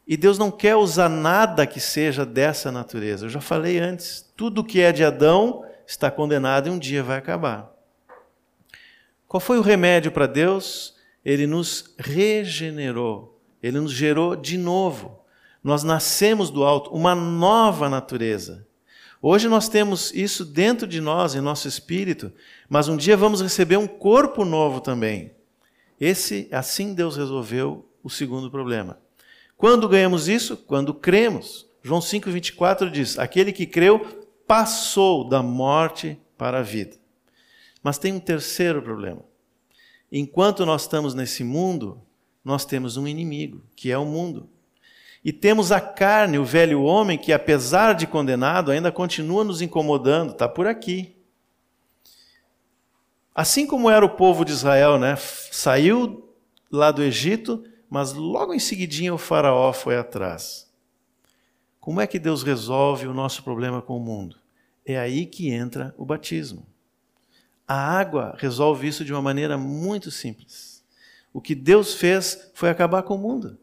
E 0.06 0.16
Deus 0.16 0.36
não 0.36 0.50
quer 0.50 0.76
usar 0.76 1.08
nada 1.08 1.66
que 1.66 1.80
seja 1.80 2.26
dessa 2.26 2.72
natureza. 2.72 3.26
Eu 3.26 3.30
já 3.30 3.40
falei 3.40 3.78
antes, 3.78 4.30
tudo 4.36 4.64
que 4.64 4.80
é 4.80 4.92
de 4.92 5.04
Adão 5.04 5.64
está 5.86 6.10
condenado 6.10 6.68
e 6.68 6.70
um 6.70 6.78
dia 6.78 7.02
vai 7.02 7.16
acabar. 7.16 7.71
Qual 9.32 9.40
foi 9.40 9.58
o 9.58 9.62
remédio 9.62 10.12
para 10.12 10.26
Deus? 10.26 10.94
Ele 11.24 11.46
nos 11.46 11.94
regenerou, 11.96 13.40
ele 13.62 13.80
nos 13.80 13.90
gerou 13.90 14.36
de 14.36 14.58
novo. 14.58 15.20
Nós 15.64 15.82
nascemos 15.82 16.50
do 16.50 16.62
alto, 16.62 16.90
uma 16.90 17.14
nova 17.14 17.88
natureza. 17.88 18.68
Hoje 19.22 19.48
nós 19.48 19.70
temos 19.70 20.12
isso 20.12 20.44
dentro 20.44 20.86
de 20.86 21.00
nós, 21.00 21.34
em 21.34 21.40
nosso 21.40 21.66
espírito, 21.66 22.30
mas 22.68 22.88
um 22.88 22.96
dia 22.96 23.16
vamos 23.16 23.40
receber 23.40 23.78
um 23.78 23.86
corpo 23.86 24.44
novo 24.44 24.82
também. 24.82 25.32
Esse, 25.98 26.46
assim 26.52 26.92
Deus 26.92 27.16
resolveu 27.16 27.88
o 28.04 28.10
segundo 28.10 28.50
problema. 28.50 29.00
Quando 29.56 29.88
ganhamos 29.88 30.28
isso? 30.28 30.58
Quando 30.58 30.92
cremos. 30.92 31.66
João 31.82 32.02
5:24 32.02 32.90
diz: 32.90 33.18
"Aquele 33.18 33.50
que 33.50 33.64
creu 33.64 34.26
passou 34.46 35.26
da 35.26 35.42
morte 35.42 36.20
para 36.36 36.58
a 36.58 36.62
vida". 36.62 37.00
Mas 37.82 37.98
tem 37.98 38.12
um 38.12 38.20
terceiro 38.20 38.80
problema. 38.80 39.22
Enquanto 40.10 40.64
nós 40.66 40.82
estamos 40.82 41.14
nesse 41.14 41.42
mundo, 41.42 42.00
nós 42.44 42.64
temos 42.64 42.96
um 42.96 43.08
inimigo, 43.08 43.62
que 43.74 43.90
é 43.90 43.98
o 43.98 44.04
mundo. 44.04 44.48
E 45.24 45.32
temos 45.32 45.70
a 45.70 45.80
carne, 45.80 46.38
o 46.38 46.44
velho 46.44 46.82
homem, 46.82 47.16
que 47.16 47.32
apesar 47.32 47.94
de 47.94 48.06
condenado, 48.06 48.70
ainda 48.70 48.90
continua 48.90 49.44
nos 49.44 49.62
incomodando, 49.62 50.32
está 50.32 50.48
por 50.48 50.66
aqui. 50.66 51.16
Assim 53.34 53.66
como 53.66 53.88
era 53.88 54.04
o 54.04 54.10
povo 54.10 54.44
de 54.44 54.52
Israel, 54.52 54.98
né? 54.98 55.16
Saiu 55.16 56.28
lá 56.70 56.90
do 56.90 57.02
Egito, 57.02 57.64
mas 57.88 58.12
logo 58.12 58.52
em 58.52 58.58
seguidinha 58.58 59.14
o 59.14 59.18
faraó 59.18 59.72
foi 59.72 59.96
atrás. 59.96 60.70
Como 61.80 62.00
é 62.00 62.06
que 62.06 62.18
Deus 62.18 62.42
resolve 62.42 63.06
o 63.06 63.14
nosso 63.14 63.42
problema 63.42 63.80
com 63.80 63.96
o 63.96 64.00
mundo? 64.00 64.36
É 64.84 64.98
aí 64.98 65.24
que 65.24 65.50
entra 65.50 65.94
o 65.96 66.04
batismo. 66.04 66.66
A 67.72 67.74
água 67.74 68.34
resolve 68.36 68.86
isso 68.86 69.02
de 69.02 69.14
uma 69.14 69.22
maneira 69.22 69.56
muito 69.56 70.10
simples. 70.10 70.84
O 71.32 71.40
que 71.40 71.54
Deus 71.54 71.94
fez 71.94 72.50
foi 72.52 72.68
acabar 72.68 73.02
com 73.02 73.14
o 73.14 73.18
mundo. 73.18 73.56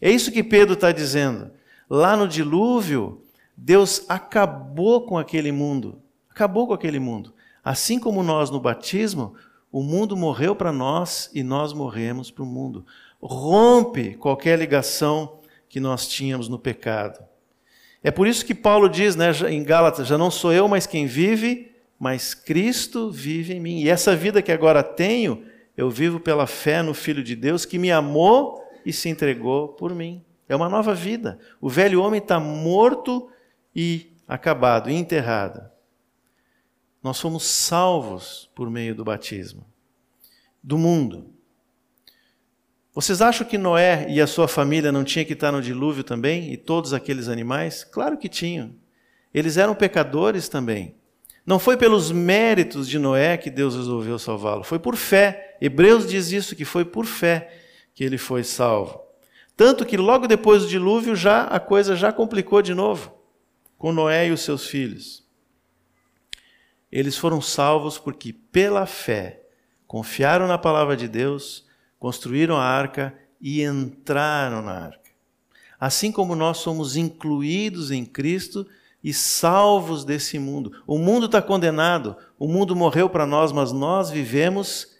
É 0.00 0.10
isso 0.10 0.32
que 0.32 0.42
Pedro 0.42 0.74
está 0.74 0.90
dizendo. 0.90 1.52
Lá 1.88 2.16
no 2.16 2.26
dilúvio, 2.26 3.22
Deus 3.56 4.04
acabou 4.08 5.06
com 5.06 5.16
aquele 5.16 5.52
mundo. 5.52 6.02
Acabou 6.28 6.66
com 6.66 6.72
aquele 6.72 6.98
mundo. 6.98 7.32
Assim 7.62 7.96
como 7.96 8.24
nós 8.24 8.50
no 8.50 8.58
batismo, 8.58 9.36
o 9.70 9.84
mundo 9.84 10.16
morreu 10.16 10.56
para 10.56 10.72
nós 10.72 11.30
e 11.32 11.44
nós 11.44 11.72
morremos 11.72 12.28
para 12.28 12.42
o 12.42 12.46
mundo. 12.46 12.84
Rompe 13.20 14.16
qualquer 14.16 14.58
ligação 14.58 15.38
que 15.68 15.78
nós 15.78 16.08
tínhamos 16.08 16.48
no 16.48 16.58
pecado. 16.58 17.24
É 18.02 18.10
por 18.10 18.26
isso 18.26 18.44
que 18.44 18.52
Paulo 18.52 18.88
diz 18.88 19.14
né, 19.14 19.30
em 19.48 19.62
Gálatas: 19.62 20.08
já 20.08 20.18
não 20.18 20.28
sou 20.28 20.52
eu, 20.52 20.66
mas 20.66 20.88
quem 20.88 21.06
vive, 21.06 21.71
mas 22.02 22.34
Cristo 22.34 23.12
vive 23.12 23.54
em 23.54 23.60
mim. 23.60 23.78
E 23.78 23.88
essa 23.88 24.16
vida 24.16 24.42
que 24.42 24.50
agora 24.50 24.82
tenho, 24.82 25.46
eu 25.76 25.88
vivo 25.88 26.18
pela 26.18 26.48
fé 26.48 26.82
no 26.82 26.92
Filho 26.94 27.22
de 27.22 27.36
Deus 27.36 27.64
que 27.64 27.78
me 27.78 27.92
amou 27.92 28.60
e 28.84 28.92
se 28.92 29.08
entregou 29.08 29.68
por 29.68 29.94
mim. 29.94 30.24
É 30.48 30.56
uma 30.56 30.68
nova 30.68 30.96
vida. 30.96 31.38
O 31.60 31.68
velho 31.68 32.02
homem 32.02 32.18
está 32.18 32.40
morto 32.40 33.30
e 33.72 34.16
acabado, 34.26 34.90
e 34.90 34.94
enterrado. 34.94 35.62
Nós 37.00 37.18
somos 37.18 37.44
salvos 37.44 38.50
por 38.52 38.68
meio 38.68 38.96
do 38.96 39.04
batismo 39.04 39.64
do 40.60 40.76
mundo. 40.76 41.32
Vocês 42.92 43.22
acham 43.22 43.46
que 43.46 43.56
Noé 43.56 44.06
e 44.08 44.20
a 44.20 44.26
sua 44.26 44.48
família 44.48 44.90
não 44.90 45.04
tinham 45.04 45.24
que 45.24 45.34
estar 45.34 45.52
no 45.52 45.62
dilúvio 45.62 46.02
também? 46.02 46.52
E 46.52 46.56
todos 46.56 46.92
aqueles 46.92 47.28
animais? 47.28 47.84
Claro 47.84 48.18
que 48.18 48.28
tinham. 48.28 48.74
Eles 49.32 49.56
eram 49.56 49.72
pecadores 49.72 50.48
também. 50.48 51.00
Não 51.44 51.58
foi 51.58 51.76
pelos 51.76 52.12
méritos 52.12 52.88
de 52.88 52.98
Noé 52.98 53.36
que 53.36 53.50
Deus 53.50 53.74
resolveu 53.74 54.18
salvá-lo, 54.18 54.62
foi 54.62 54.78
por 54.78 54.96
fé. 54.96 55.56
Hebreus 55.60 56.08
diz 56.08 56.30
isso, 56.30 56.54
que 56.54 56.64
foi 56.64 56.84
por 56.84 57.04
fé 57.04 57.52
que 57.94 58.04
ele 58.04 58.18
foi 58.18 58.44
salvo. 58.44 59.00
Tanto 59.56 59.84
que 59.84 59.96
logo 59.96 60.26
depois 60.26 60.62
do 60.62 60.68
dilúvio 60.68 61.14
já 61.14 61.44
a 61.44 61.60
coisa 61.60 61.94
já 61.94 62.12
complicou 62.12 62.62
de 62.62 62.74
novo 62.74 63.12
com 63.76 63.92
Noé 63.92 64.28
e 64.28 64.30
os 64.30 64.42
seus 64.42 64.66
filhos. 64.66 65.26
Eles 66.90 67.16
foram 67.16 67.40
salvos 67.40 67.98
porque 67.98 68.32
pela 68.32 68.86
fé 68.86 69.42
confiaram 69.86 70.46
na 70.46 70.56
palavra 70.56 70.96
de 70.96 71.08
Deus, 71.08 71.66
construíram 71.98 72.56
a 72.56 72.64
arca 72.64 73.12
e 73.40 73.62
entraram 73.62 74.62
na 74.62 74.72
arca. 74.72 75.10
Assim 75.80 76.12
como 76.12 76.36
nós 76.36 76.58
somos 76.58 76.96
incluídos 76.96 77.90
em 77.90 78.04
Cristo, 78.04 78.64
e 79.02 79.12
salvos 79.12 80.04
desse 80.04 80.38
mundo. 80.38 80.72
O 80.86 80.98
mundo 80.98 81.26
está 81.26 81.42
condenado, 81.42 82.16
o 82.38 82.46
mundo 82.46 82.76
morreu 82.76 83.10
para 83.10 83.26
nós, 83.26 83.50
mas 83.52 83.72
nós 83.72 84.10
vivemos 84.10 84.96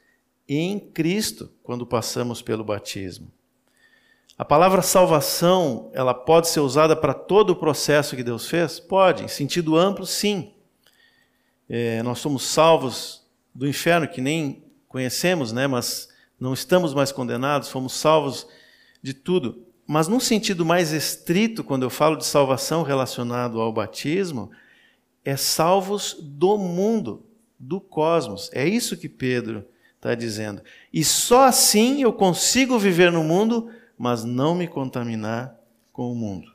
em 0.48 0.78
Cristo 0.78 1.50
quando 1.62 1.86
passamos 1.86 2.42
pelo 2.42 2.64
batismo. 2.64 3.30
A 4.36 4.44
palavra 4.44 4.82
salvação, 4.82 5.90
ela 5.92 6.12
pode 6.12 6.48
ser 6.48 6.60
usada 6.60 6.96
para 6.96 7.14
todo 7.14 7.50
o 7.50 7.56
processo 7.56 8.16
que 8.16 8.24
Deus 8.24 8.48
fez? 8.48 8.80
Pode, 8.80 9.24
em 9.24 9.28
sentido 9.28 9.76
amplo, 9.76 10.04
sim. 10.04 10.52
É, 11.68 12.02
nós 12.02 12.18
somos 12.18 12.44
salvos 12.44 13.24
do 13.54 13.68
inferno, 13.68 14.08
que 14.08 14.20
nem 14.20 14.64
conhecemos, 14.88 15.52
né? 15.52 15.66
mas 15.66 16.08
não 16.40 16.52
estamos 16.52 16.92
mais 16.92 17.12
condenados, 17.12 17.68
fomos 17.68 17.92
salvos 17.92 18.48
de 19.02 19.14
tudo. 19.14 19.64
Mas 19.86 20.08
num 20.08 20.20
sentido 20.20 20.64
mais 20.64 20.92
estrito, 20.92 21.64
quando 21.64 21.82
eu 21.82 21.90
falo 21.90 22.16
de 22.16 22.24
salvação 22.24 22.82
relacionado 22.82 23.60
ao 23.60 23.72
batismo, 23.72 24.50
é 25.24 25.36
salvos 25.36 26.16
do 26.20 26.56
mundo, 26.56 27.24
do 27.58 27.80
cosmos. 27.80 28.50
É 28.52 28.66
isso 28.66 28.96
que 28.96 29.08
Pedro 29.08 29.64
está 29.96 30.14
dizendo. 30.14 30.62
E 30.92 31.04
só 31.04 31.44
assim 31.44 32.02
eu 32.02 32.12
consigo 32.12 32.78
viver 32.78 33.12
no 33.12 33.22
mundo, 33.22 33.70
mas 33.96 34.24
não 34.24 34.54
me 34.54 34.66
contaminar 34.66 35.56
com 35.92 36.10
o 36.10 36.14
mundo. 36.14 36.52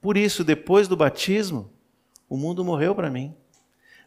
Por 0.00 0.16
isso, 0.16 0.44
depois 0.44 0.86
do 0.88 0.96
batismo, 0.96 1.70
O 2.30 2.36
mundo 2.36 2.62
morreu 2.64 2.94
para 2.94 3.08
mim. 3.08 3.34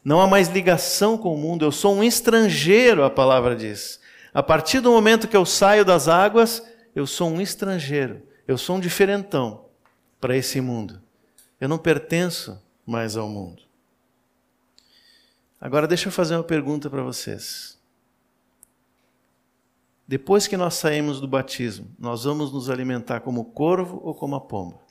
Não 0.04 0.22
há 0.22 0.28
mais 0.28 0.47
ligação 0.47 1.18
com 1.18 1.34
o 1.34 1.38
mundo, 1.38 1.66
eu 1.66 1.72
sou 1.72 1.95
um 1.95 2.04
estrangeiro, 2.04 3.04
a 3.04 3.10
palavra 3.10 3.56
diz. 3.56 3.99
A 4.34 4.43
partir 4.43 4.80
do 4.80 4.91
momento 4.91 5.28
que 5.28 5.36
eu 5.36 5.45
saio 5.45 5.84
das 5.84 6.08
águas, 6.08 6.64
eu 6.95 7.07
sou 7.07 7.29
um 7.29 7.41
estrangeiro, 7.41 8.21
eu 8.47 8.57
sou 8.57 8.77
um 8.77 8.79
diferentão 8.79 9.65
para 10.19 10.35
esse 10.35 10.59
mundo. 10.59 11.01
Eu 11.59 11.69
não 11.69 11.77
pertenço 11.77 12.61
mais 12.85 13.15
ao 13.15 13.29
mundo. 13.29 13.63
Agora 15.59 15.87
deixa 15.87 16.07
eu 16.07 16.11
fazer 16.11 16.35
uma 16.35 16.43
pergunta 16.43 16.89
para 16.89 17.03
vocês. 17.03 17.79
Depois 20.07 20.47
que 20.47 20.57
nós 20.57 20.73
saímos 20.73 21.21
do 21.21 21.27
batismo, 21.27 21.87
nós 21.97 22.25
vamos 22.25 22.51
nos 22.51 22.69
alimentar 22.69 23.21
como 23.21 23.45
corvo 23.45 24.01
ou 24.03 24.13
como 24.13 24.35
a 24.35 24.41
pomba? 24.41 24.81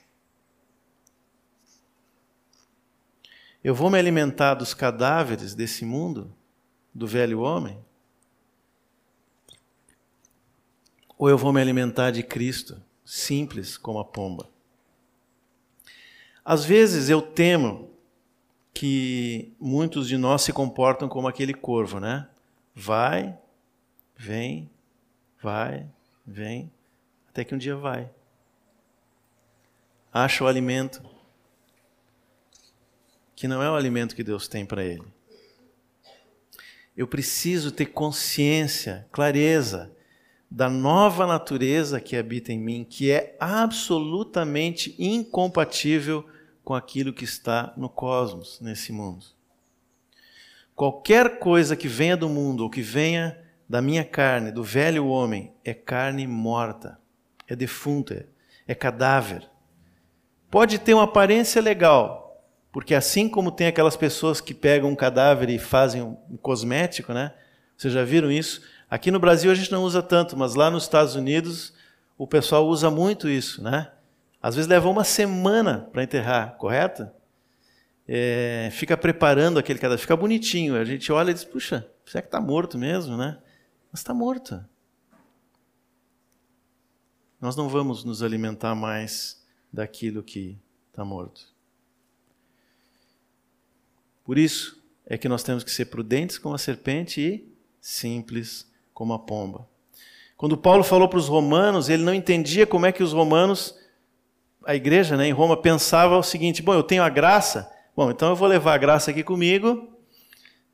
Eu 3.63 3.75
vou 3.75 3.91
me 3.91 3.99
alimentar 3.99 4.55
dos 4.55 4.73
cadáveres 4.73 5.53
desse 5.53 5.85
mundo, 5.85 6.33
do 6.91 7.05
velho 7.05 7.41
homem? 7.41 7.77
Ou 11.21 11.29
eu 11.29 11.37
vou 11.37 11.53
me 11.53 11.61
alimentar 11.61 12.09
de 12.09 12.23
Cristo, 12.23 12.81
simples 13.05 13.77
como 13.77 13.99
a 13.99 14.03
pomba? 14.03 14.49
Às 16.43 16.65
vezes 16.65 17.09
eu 17.09 17.21
temo 17.21 17.91
que 18.73 19.53
muitos 19.59 20.07
de 20.07 20.17
nós 20.17 20.41
se 20.41 20.51
comportam 20.51 21.07
como 21.07 21.27
aquele 21.27 21.53
corvo, 21.53 21.99
né? 21.99 22.27
Vai, 22.73 23.37
vem, 24.17 24.67
vai, 25.39 25.85
vem, 26.25 26.71
até 27.29 27.43
que 27.43 27.53
um 27.53 27.59
dia 27.59 27.75
vai. 27.75 28.09
Acha 30.11 30.43
o 30.43 30.47
alimento, 30.47 31.03
que 33.35 33.47
não 33.47 33.61
é 33.61 33.69
o 33.69 33.75
alimento 33.75 34.15
que 34.15 34.23
Deus 34.23 34.47
tem 34.47 34.65
para 34.65 34.83
ele. 34.83 35.05
Eu 36.97 37.05
preciso 37.05 37.71
ter 37.71 37.85
consciência, 37.85 39.07
clareza 39.11 39.95
da 40.51 40.69
nova 40.69 41.25
natureza 41.25 42.01
que 42.01 42.17
habita 42.17 42.51
em 42.51 42.59
mim, 42.59 42.85
que 42.87 43.09
é 43.09 43.37
absolutamente 43.39 44.93
incompatível 44.99 46.25
com 46.61 46.73
aquilo 46.73 47.13
que 47.13 47.23
está 47.23 47.73
no 47.77 47.87
cosmos, 47.87 48.59
nesse 48.59 48.91
mundo. 48.91 49.25
Qualquer 50.75 51.39
coisa 51.39 51.73
que 51.77 51.87
venha 51.87 52.17
do 52.17 52.27
mundo 52.27 52.63
ou 52.63 52.69
que 52.69 52.81
venha 52.81 53.39
da 53.67 53.81
minha 53.81 54.03
carne, 54.03 54.51
do 54.51 54.61
velho 54.61 55.07
homem, 55.07 55.53
é 55.63 55.73
carne 55.73 56.27
morta, 56.27 56.99
é 57.47 57.55
defunta, 57.55 58.27
é 58.67 58.75
cadáver. 58.75 59.49
Pode 60.49 60.79
ter 60.79 60.93
uma 60.93 61.03
aparência 61.03 61.61
legal, 61.61 62.45
porque 62.73 62.93
assim 62.93 63.29
como 63.29 63.51
tem 63.51 63.67
aquelas 63.67 63.95
pessoas 63.95 64.41
que 64.41 64.53
pegam 64.53 64.89
um 64.89 64.95
cadáver 64.95 65.49
e 65.49 65.57
fazem 65.57 66.01
um 66.01 66.37
cosmético, 66.41 67.13
né? 67.13 67.33
Vocês 67.77 67.93
já 67.93 68.03
viram 68.03 68.29
isso? 68.29 68.61
Aqui 68.91 69.09
no 69.09 69.21
Brasil 69.21 69.49
a 69.49 69.55
gente 69.55 69.71
não 69.71 69.85
usa 69.85 70.03
tanto, 70.03 70.35
mas 70.35 70.53
lá 70.53 70.69
nos 70.69 70.83
Estados 70.83 71.15
Unidos 71.15 71.73
o 72.17 72.27
pessoal 72.27 72.67
usa 72.67 72.91
muito 72.91 73.29
isso, 73.29 73.63
né? 73.63 73.89
Às 74.43 74.55
vezes 74.55 74.67
leva 74.67 74.89
uma 74.89 75.05
semana 75.05 75.87
para 75.93 76.03
enterrar, 76.03 76.57
correto? 76.57 77.09
É, 78.05 78.67
fica 78.73 78.97
preparando 78.97 79.57
aquele 79.57 79.79
cadáver, 79.79 80.01
fica 80.01 80.17
bonitinho. 80.17 80.75
A 80.75 80.83
gente 80.83 81.09
olha 81.09 81.31
e 81.31 81.33
diz: 81.33 81.45
puxa, 81.45 81.89
será 82.05 82.21
que 82.21 82.27
está 82.27 82.41
morto 82.41 82.77
mesmo, 82.77 83.15
né? 83.15 83.41
Mas 83.89 84.01
está 84.01 84.13
morto. 84.13 84.61
Nós 87.39 87.55
não 87.55 87.69
vamos 87.69 88.03
nos 88.03 88.21
alimentar 88.21 88.75
mais 88.75 89.41
daquilo 89.71 90.21
que 90.21 90.59
está 90.89 91.05
morto. 91.05 91.47
Por 94.25 94.37
isso 94.37 94.83
é 95.05 95.17
que 95.17 95.29
nós 95.29 95.43
temos 95.43 95.63
que 95.63 95.71
ser 95.71 95.85
prudentes 95.85 96.37
como 96.37 96.55
a 96.55 96.57
serpente 96.57 97.21
e 97.21 97.55
simples 97.79 98.69
como 99.01 99.13
a 99.13 99.19
pomba. 99.19 99.67
Quando 100.37 100.55
Paulo 100.55 100.83
falou 100.83 101.09
para 101.09 101.17
os 101.17 101.27
romanos, 101.27 101.89
ele 101.89 102.03
não 102.03 102.13
entendia 102.13 102.67
como 102.67 102.85
é 102.85 102.91
que 102.91 103.01
os 103.01 103.13
romanos, 103.13 103.73
a 104.63 104.75
igreja 104.75 105.17
né, 105.17 105.25
em 105.25 105.31
Roma, 105.31 105.57
pensava 105.57 106.15
o 106.15 106.21
seguinte: 106.21 106.61
bom, 106.61 106.71
eu 106.75 106.83
tenho 106.83 107.01
a 107.01 107.09
graça, 107.09 107.67
bom, 107.95 108.11
então 108.11 108.29
eu 108.29 108.35
vou 108.35 108.47
levar 108.47 108.75
a 108.75 108.77
graça 108.77 109.09
aqui 109.09 109.23
comigo 109.23 109.89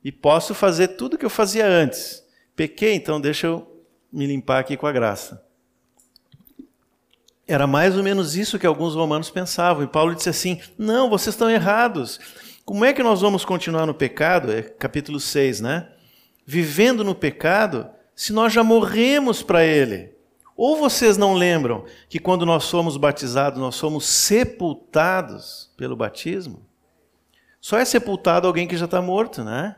e 0.04 0.12
posso 0.12 0.54
fazer 0.54 0.88
tudo 0.88 1.14
o 1.14 1.18
que 1.18 1.24
eu 1.24 1.30
fazia 1.30 1.66
antes. 1.66 2.22
Pequei, 2.54 2.94
então 2.94 3.18
deixa 3.18 3.46
eu 3.46 3.82
me 4.12 4.26
limpar 4.26 4.58
aqui 4.58 4.76
com 4.76 4.86
a 4.86 4.92
graça. 4.92 5.42
Era 7.46 7.66
mais 7.66 7.96
ou 7.96 8.02
menos 8.02 8.36
isso 8.36 8.58
que 8.58 8.66
alguns 8.66 8.94
romanos 8.94 9.30
pensavam. 9.30 9.82
E 9.82 9.86
Paulo 9.86 10.14
disse 10.14 10.28
assim: 10.28 10.60
não, 10.76 11.08
vocês 11.08 11.34
estão 11.34 11.50
errados. 11.50 12.20
Como 12.62 12.84
é 12.84 12.92
que 12.92 13.02
nós 13.02 13.22
vamos 13.22 13.42
continuar 13.46 13.86
no 13.86 13.94
pecado? 13.94 14.52
É 14.52 14.60
capítulo 14.60 15.18
6, 15.18 15.62
né? 15.62 15.88
Vivendo 16.44 17.02
no 17.02 17.14
pecado, 17.14 17.90
se 18.18 18.32
nós 18.32 18.52
já 18.52 18.64
morremos 18.64 19.44
para 19.44 19.64
ele. 19.64 20.12
Ou 20.56 20.76
vocês 20.76 21.16
não 21.16 21.34
lembram 21.34 21.84
que 22.08 22.18
quando 22.18 22.44
nós 22.44 22.64
somos 22.64 22.96
batizados, 22.96 23.60
nós 23.60 23.76
somos 23.76 24.06
sepultados 24.06 25.72
pelo 25.76 25.94
batismo? 25.94 26.66
Só 27.60 27.78
é 27.78 27.84
sepultado 27.84 28.48
alguém 28.48 28.66
que 28.66 28.76
já 28.76 28.86
está 28.86 29.00
morto, 29.00 29.44
né? 29.44 29.76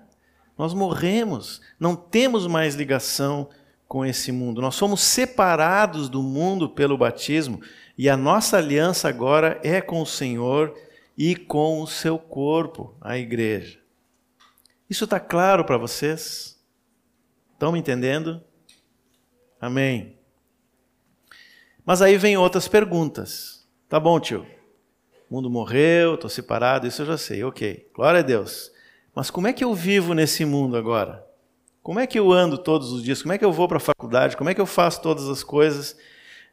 Nós 0.57 0.73
morremos, 0.73 1.61
não 1.79 1.95
temos 1.95 2.47
mais 2.47 2.75
ligação 2.75 3.51
com 3.87 4.07
esse 4.07 4.33
mundo. 4.33 4.63
Nós 4.63 4.75
somos 4.75 5.03
separados 5.03 6.09
do 6.09 6.23
mundo 6.23 6.71
pelo 6.71 6.97
batismo 6.97 7.61
e 7.97 8.09
a 8.09 8.17
nossa 8.17 8.57
aliança 8.57 9.07
agora 9.07 9.61
é 9.63 9.83
com 9.83 10.01
o 10.01 10.07
Senhor 10.07 10.75
e 11.15 11.37
com 11.37 11.83
o 11.83 11.87
seu 11.87 12.19
corpo, 12.19 12.95
a 13.03 13.19
igreja. 13.19 13.79
Isso 14.89 15.05
está 15.05 15.21
claro 15.21 15.63
para 15.63 15.77
vocês? 15.77 16.59
Estão 17.61 17.73
me 17.73 17.79
entendendo? 17.79 18.43
Amém. 19.61 20.17
Mas 21.85 22.01
aí 22.01 22.17
vem 22.17 22.35
outras 22.35 22.67
perguntas. 22.67 23.69
Tá 23.87 24.01
bom, 24.01 24.19
tio. 24.19 24.47
O 25.29 25.35
mundo 25.35 25.51
morreu, 25.51 26.15
estou 26.15 26.31
separado, 26.31 26.87
isso 26.87 27.03
eu 27.03 27.07
já 27.07 27.19
sei. 27.19 27.45
Ok, 27.45 27.91
glória 27.95 28.21
a 28.21 28.23
Deus. 28.23 28.73
Mas 29.15 29.31
como 29.31 29.47
é 29.47 29.53
que 29.53 29.63
eu 29.63 29.75
vivo 29.75 30.15
nesse 30.15 30.43
mundo 30.47 30.75
agora? 30.75 31.23
Como 31.83 32.01
é 32.01 32.07
que 32.07 32.19
eu 32.19 32.33
ando 32.33 32.57
todos 32.57 32.93
os 32.93 33.03
dias? 33.03 33.21
Como 33.21 33.35
é 33.35 33.37
que 33.37 33.45
eu 33.45 33.53
vou 33.53 33.69
para 33.69 33.77
a 33.77 33.79
faculdade? 33.79 34.39
Como 34.39 34.49
é 34.49 34.55
que 34.55 34.61
eu 34.63 34.65
faço 34.65 35.03
todas 35.03 35.29
as 35.29 35.45
coisas 35.45 35.99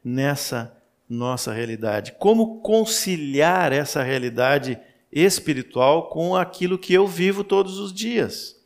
nessa 0.03 0.75
nossa 1.09 1.53
realidade. 1.53 2.15
Como 2.19 2.59
conciliar 2.59 3.71
essa 3.71 4.03
realidade 4.03 4.77
espiritual 5.09 6.09
com 6.09 6.35
aquilo 6.35 6.77
que 6.77 6.93
eu 6.93 7.07
vivo 7.07 7.45
todos 7.45 7.79
os 7.79 7.93
dias? 7.93 8.56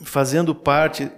Fazendo 0.00 0.54
parte 0.54 1.10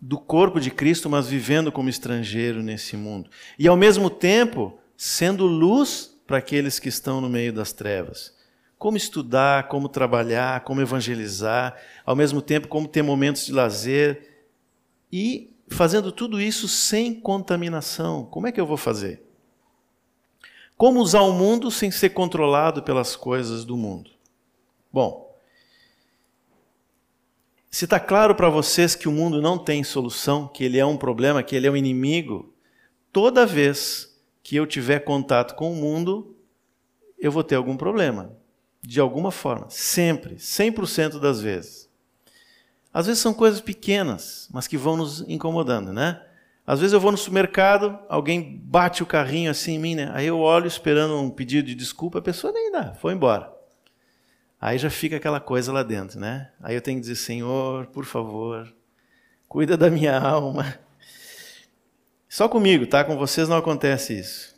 do 0.00 0.18
corpo 0.18 0.60
de 0.60 0.70
Cristo, 0.70 1.10
mas 1.10 1.26
vivendo 1.26 1.72
como 1.72 1.88
estrangeiro 1.88 2.62
nesse 2.62 2.96
mundo. 2.96 3.28
E 3.58 3.66
ao 3.66 3.76
mesmo 3.76 4.08
tempo, 4.08 4.78
sendo 4.96 5.46
luz 5.46 6.16
para 6.26 6.38
aqueles 6.38 6.78
que 6.78 6.88
estão 6.88 7.20
no 7.20 7.28
meio 7.28 7.52
das 7.52 7.72
trevas. 7.72 8.36
Como 8.78 8.96
estudar, 8.96 9.66
como 9.68 9.88
trabalhar, 9.88 10.60
como 10.60 10.80
evangelizar, 10.80 11.76
ao 12.06 12.14
mesmo 12.14 12.40
tempo, 12.40 12.68
como 12.68 12.86
ter 12.86 13.02
momentos 13.02 13.46
de 13.46 13.52
lazer 13.52 14.46
e 15.10 15.56
fazendo 15.68 16.12
tudo 16.12 16.40
isso 16.40 16.68
sem 16.68 17.14
contaminação. 17.14 18.24
Como 18.26 18.46
é 18.46 18.52
que 18.52 18.60
eu 18.60 18.66
vou 18.66 18.76
fazer? 18.76 19.22
Como 20.76 21.00
usar 21.00 21.22
o 21.22 21.32
mundo 21.32 21.72
sem 21.72 21.90
ser 21.90 22.10
controlado 22.10 22.82
pelas 22.82 23.16
coisas 23.16 23.64
do 23.64 23.76
mundo? 23.76 24.10
Bom, 24.92 25.27
se 27.70 27.84
está 27.84 28.00
claro 28.00 28.34
para 28.34 28.48
vocês 28.48 28.94
que 28.94 29.08
o 29.08 29.12
mundo 29.12 29.42
não 29.42 29.58
tem 29.58 29.84
solução, 29.84 30.48
que 30.48 30.64
ele 30.64 30.78
é 30.78 30.86
um 30.86 30.96
problema, 30.96 31.42
que 31.42 31.54
ele 31.54 31.66
é 31.66 31.70
um 31.70 31.76
inimigo, 31.76 32.54
toda 33.12 33.46
vez 33.46 34.18
que 34.42 34.56
eu 34.56 34.66
tiver 34.66 35.00
contato 35.00 35.54
com 35.54 35.70
o 35.70 35.76
mundo, 35.76 36.34
eu 37.18 37.30
vou 37.30 37.44
ter 37.44 37.56
algum 37.56 37.76
problema, 37.76 38.32
de 38.82 39.00
alguma 39.00 39.30
forma, 39.30 39.66
sempre, 39.68 40.36
100% 40.36 41.20
das 41.20 41.40
vezes. 41.40 41.88
Às 42.92 43.06
vezes 43.06 43.20
são 43.20 43.34
coisas 43.34 43.60
pequenas, 43.60 44.48
mas 44.50 44.66
que 44.66 44.78
vão 44.78 44.96
nos 44.96 45.20
incomodando, 45.28 45.92
né? 45.92 46.22
Às 46.66 46.80
vezes 46.80 46.92
eu 46.92 47.00
vou 47.00 47.12
no 47.12 47.18
supermercado, 47.18 47.98
alguém 48.08 48.60
bate 48.62 49.02
o 49.02 49.06
carrinho 49.06 49.50
assim 49.50 49.74
em 49.74 49.78
mim, 49.78 49.94
né? 49.94 50.10
Aí 50.14 50.26
eu 50.26 50.38
olho 50.38 50.66
esperando 50.66 51.18
um 51.18 51.30
pedido 51.30 51.66
de 51.66 51.74
desculpa, 51.74 52.18
a 52.18 52.22
pessoa 52.22 52.52
nem 52.52 52.72
dá, 52.72 52.94
foi 52.94 53.12
embora. 53.12 53.57
Aí 54.60 54.76
já 54.76 54.90
fica 54.90 55.16
aquela 55.16 55.38
coisa 55.38 55.72
lá 55.72 55.82
dentro, 55.82 56.18
né? 56.18 56.50
Aí 56.60 56.74
eu 56.74 56.80
tenho 56.80 56.96
que 56.98 57.02
dizer, 57.02 57.16
Senhor, 57.16 57.86
por 57.86 58.04
favor, 58.04 58.72
cuida 59.48 59.76
da 59.76 59.88
minha 59.88 60.18
alma. 60.20 60.78
Só 62.28 62.48
comigo, 62.48 62.86
tá? 62.86 63.04
Com 63.04 63.16
vocês 63.16 63.48
não 63.48 63.56
acontece 63.56 64.18
isso. 64.18 64.56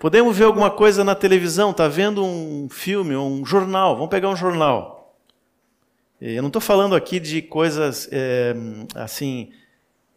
Podemos 0.00 0.36
ver 0.36 0.44
alguma 0.44 0.70
coisa 0.70 1.04
na 1.04 1.14
televisão, 1.14 1.74
tá 1.74 1.86
vendo 1.86 2.24
um 2.24 2.68
filme, 2.70 3.14
um 3.14 3.44
jornal, 3.44 3.94
vamos 3.94 4.10
pegar 4.10 4.30
um 4.30 4.36
jornal. 4.36 5.14
Eu 6.20 6.42
não 6.42 6.48
estou 6.48 6.60
falando 6.60 6.94
aqui 6.94 7.20
de 7.20 7.40
coisas 7.40 8.08
é, 8.10 8.54
assim 8.94 9.52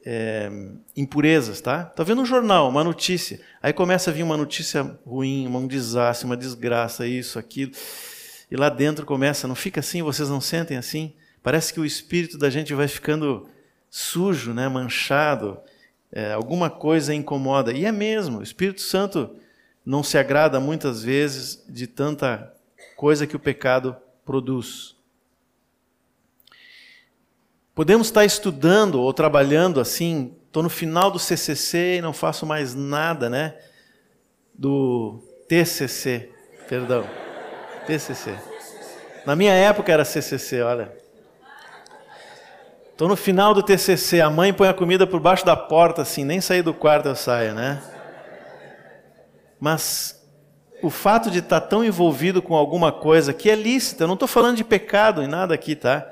é, 0.06 0.52
impurezas, 0.96 1.62
tá? 1.62 1.86
Tá 1.86 2.04
vendo 2.04 2.22
um 2.22 2.26
jornal, 2.26 2.70
uma 2.70 2.84
notícia. 2.84 3.40
Aí 3.62 3.72
começa 3.72 4.10
a 4.10 4.14
vir 4.14 4.24
uma 4.24 4.38
notícia 4.38 4.98
ruim, 5.06 5.48
um 5.48 5.68
desastre, 5.68 6.26
uma 6.26 6.38
desgraça, 6.38 7.08
isso, 7.08 7.40
aquilo. 7.40 7.72
E 8.52 8.56
lá 8.56 8.70
dentro 8.70 9.06
começa, 9.06 9.48
não 9.48 9.56
fica 9.56 9.80
assim, 9.80 10.02
vocês 10.02 10.30
não 10.30 10.42
sentem 10.42 10.78
assim? 10.78 11.14
Parece 11.42 11.74
que 11.74 11.80
o 11.80 11.86
espírito 11.86 12.38
da 12.38 12.50
gente 12.50 12.74
vai 12.74 12.88
ficando 12.88 13.48
sujo, 13.90 14.54
né, 14.54 14.68
manchado. 14.68 15.60
É, 16.12 16.34
alguma 16.34 16.70
coisa 16.70 17.14
incomoda. 17.14 17.74
E 17.74 17.86
é 17.86 17.92
mesmo, 17.92 18.40
o 18.40 18.44
Espírito 18.44 18.82
Santo 18.82 19.36
não 19.86 20.04
se 20.04 20.18
agrada 20.18 20.60
muitas 20.60 21.04
vezes 21.04 21.64
de 21.68 21.88
tanta 21.88 22.54
coisa 22.96 23.26
que 23.26 23.36
o 23.36 23.40
pecado 23.40 23.96
produz. 24.24 24.93
Podemos 27.76 28.08
estar 28.08 28.24
estudando 28.24 29.02
ou 29.02 29.12
trabalhando 29.12 29.80
assim, 29.80 30.36
estou 30.46 30.62
no 30.62 30.70
final 30.70 31.10
do 31.10 31.18
CCC 31.18 31.98
e 31.98 32.02
não 32.02 32.14
faço 32.14 32.46
mais 32.46 32.76
nada, 32.76 33.30
né? 33.30 33.56
Do 34.54 35.20
TCC, 35.48 36.30
perdão, 36.70 37.04
TCC. 37.88 38.36
Na 39.26 39.36
minha 39.36 39.54
época 39.54 39.92
era 39.92 40.06
CCC, 40.06 40.62
olha. 40.62 40.94
Estou 42.92 43.08
no 43.08 43.16
final 43.16 43.56
do 43.56 43.64
TCC, 43.64 44.22
a 44.22 44.30
mãe 44.30 44.54
põe 44.54 44.68
a 44.68 44.74
comida 44.74 45.08
por 45.08 45.20
baixo 45.20 45.44
da 45.44 45.56
porta, 45.56 46.04
assim, 46.04 46.24
nem 46.24 46.40
sair 46.40 46.62
do 46.62 46.76
quarto 46.76 47.08
eu 47.08 47.16
saio, 47.16 47.56
né? 47.56 47.82
Mas 49.60 50.24
o 50.84 50.92
fato 50.92 51.32
de 51.32 51.40
estar 51.40 51.62
tão 51.62 51.84
envolvido 51.84 52.40
com 52.40 52.56
alguma 52.56 52.92
coisa 52.92 53.34
que 53.34 53.50
é 53.50 53.56
lícita, 53.56 54.04
eu 54.04 54.08
não 54.08 54.14
estou 54.14 54.28
falando 54.28 54.58
de 54.58 54.64
pecado 54.64 55.24
em 55.24 55.28
nada 55.28 55.56
aqui, 55.56 55.76
tá? 55.76 56.08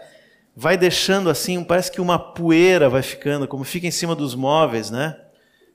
Vai 0.55 0.77
deixando 0.77 1.29
assim, 1.29 1.63
parece 1.63 1.91
que 1.91 2.01
uma 2.01 2.19
poeira 2.19 2.89
vai 2.89 3.01
ficando, 3.01 3.47
como 3.47 3.63
fica 3.63 3.87
em 3.87 3.91
cima 3.91 4.15
dos 4.15 4.35
móveis, 4.35 4.91
né? 4.91 5.19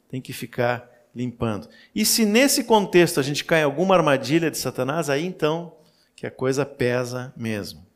Tem 0.08 0.20
que 0.20 0.32
ficar 0.32 0.88
limpando. 1.14 1.68
E 1.94 2.04
se 2.04 2.24
nesse 2.24 2.64
contexto 2.64 3.18
a 3.18 3.22
gente 3.22 3.44
cai 3.44 3.60
em 3.60 3.64
alguma 3.64 3.94
armadilha 3.94 4.50
de 4.50 4.58
Satanás, 4.58 5.08
aí 5.08 5.24
então 5.24 5.74
que 6.14 6.26
a 6.26 6.30
coisa 6.30 6.64
pesa 6.64 7.32
mesmo. 7.36 7.86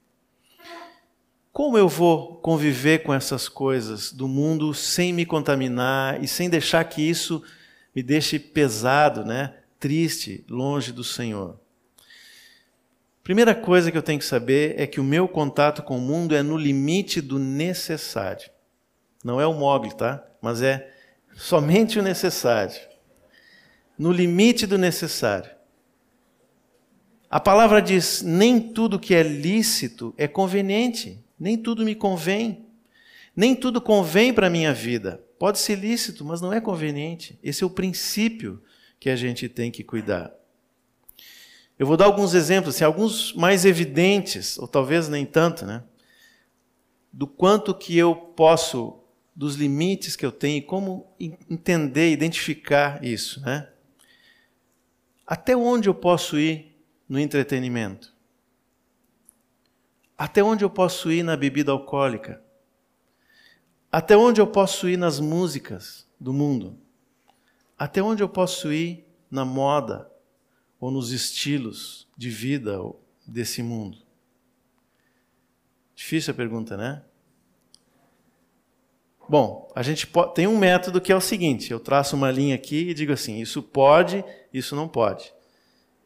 Como 1.53 1.77
eu 1.77 1.89
vou 1.89 2.37
conviver 2.37 3.03
com 3.03 3.13
essas 3.13 3.49
coisas 3.49 4.13
do 4.13 4.29
mundo 4.29 4.73
sem 4.73 5.13
me 5.13 5.27
contaminar 5.27 6.23
e 6.23 6.29
sem 6.29 6.49
deixar 6.49 6.85
que 6.85 7.03
isso 7.03 7.43
me 7.95 8.03
deixe 8.03 8.39
pesado, 8.39 9.25
né? 9.25 9.55
Triste, 9.79 10.45
longe 10.49 10.93
do 10.93 11.03
Senhor. 11.03 11.59
Primeira 13.31 13.55
coisa 13.55 13.93
que 13.93 13.97
eu 13.97 14.03
tenho 14.03 14.19
que 14.19 14.25
saber 14.25 14.75
é 14.77 14.89
que 14.89 14.99
o 14.99 15.05
meu 15.05 15.29
contato 15.29 15.85
com 15.85 15.99
o 15.99 16.01
mundo 16.01 16.35
é 16.35 16.43
no 16.43 16.57
limite 16.57 17.21
do 17.21 17.39
necessário. 17.39 18.51
Não 19.23 19.41
é 19.41 19.47
o 19.47 19.55
mogli, 19.55 19.95
tá? 19.95 20.27
Mas 20.43 20.63
é 20.63 20.93
somente 21.37 21.97
o 21.97 22.03
necessário. 22.03 22.75
No 23.97 24.11
limite 24.11 24.67
do 24.67 24.77
necessário. 24.77 25.49
A 27.31 27.39
palavra 27.39 27.81
diz: 27.81 28.21
nem 28.21 28.59
tudo 28.59 28.99
que 28.99 29.15
é 29.15 29.23
lícito 29.23 30.13
é 30.19 30.27
conveniente, 30.27 31.25
nem 31.39 31.57
tudo 31.57 31.85
me 31.85 31.95
convém, 31.95 32.67
nem 33.37 33.55
tudo 33.55 33.81
convém 33.81 34.35
para 34.35 34.49
a 34.49 34.51
minha 34.51 34.75
vida. 34.75 35.23
Pode 35.39 35.61
ser 35.61 35.77
lícito, 35.77 36.25
mas 36.25 36.41
não 36.41 36.53
é 36.53 36.61
conveniente. 36.61 37.39
Esse 37.45 37.63
é 37.63 37.67
o 37.67 37.71
princípio 37.71 38.61
que 38.99 39.09
a 39.09 39.15
gente 39.15 39.49
tem 39.49 39.71
que 39.71 39.85
cuidar. 39.85 40.40
Eu 41.81 41.87
vou 41.87 41.97
dar 41.97 42.05
alguns 42.05 42.35
exemplos, 42.35 42.75
assim, 42.75 42.85
alguns 42.85 43.33
mais 43.33 43.65
evidentes, 43.65 44.59
ou 44.59 44.69
talvez 44.69 45.09
nem 45.09 45.25
tanto, 45.25 45.65
né? 45.65 45.83
Do 47.11 47.27
quanto 47.27 47.75
que 47.75 47.97
eu 47.97 48.15
posso, 48.15 49.01
dos 49.35 49.55
limites 49.55 50.15
que 50.15 50.27
eu 50.27 50.31
tenho 50.31 50.59
e 50.59 50.61
como 50.61 51.11
entender, 51.49 52.13
identificar 52.13 53.03
isso, 53.03 53.41
né? 53.41 53.71
Até 55.27 55.57
onde 55.57 55.89
eu 55.89 55.95
posso 55.95 56.39
ir 56.39 56.79
no 57.09 57.19
entretenimento? 57.19 58.15
Até 60.19 60.45
onde 60.45 60.63
eu 60.63 60.69
posso 60.69 61.11
ir 61.11 61.23
na 61.23 61.35
bebida 61.35 61.73
alcoólica? 61.73 62.43
Até 63.91 64.19
onde 64.19 64.39
eu 64.39 64.47
posso 64.47 64.87
ir 64.87 64.99
nas 64.99 65.19
músicas 65.19 66.07
do 66.21 66.35
mundo? 66.35 66.77
Até 67.79 68.03
onde 68.03 68.23
eu 68.23 68.29
posso 68.29 68.71
ir 68.71 69.07
na 69.31 69.47
moda, 69.47 70.11
ou 70.81 70.91
nos 70.91 71.13
estilos 71.13 72.09
de 72.17 72.31
vida 72.31 72.81
desse 73.27 73.63
mundo? 73.63 73.99
Difícil 75.95 76.33
a 76.33 76.35
pergunta, 76.35 76.77
né? 76.77 77.03
Bom, 79.29 79.71
a 79.77 79.83
gente 79.83 80.09
tem 80.35 80.49
um 80.49 80.59
método 80.59 81.01
que 81.01 81.13
é 81.13 81.17
o 81.17 81.21
seguinte: 81.21 81.71
eu 81.71 81.79
traço 81.79 82.17
uma 82.17 82.31
linha 82.31 82.55
aqui 82.57 82.89
e 82.89 82.95
digo 82.95 83.13
assim, 83.13 83.39
isso 83.39 83.63
pode, 83.63 84.25
isso 84.53 84.75
não 84.75 84.89
pode. 84.89 85.33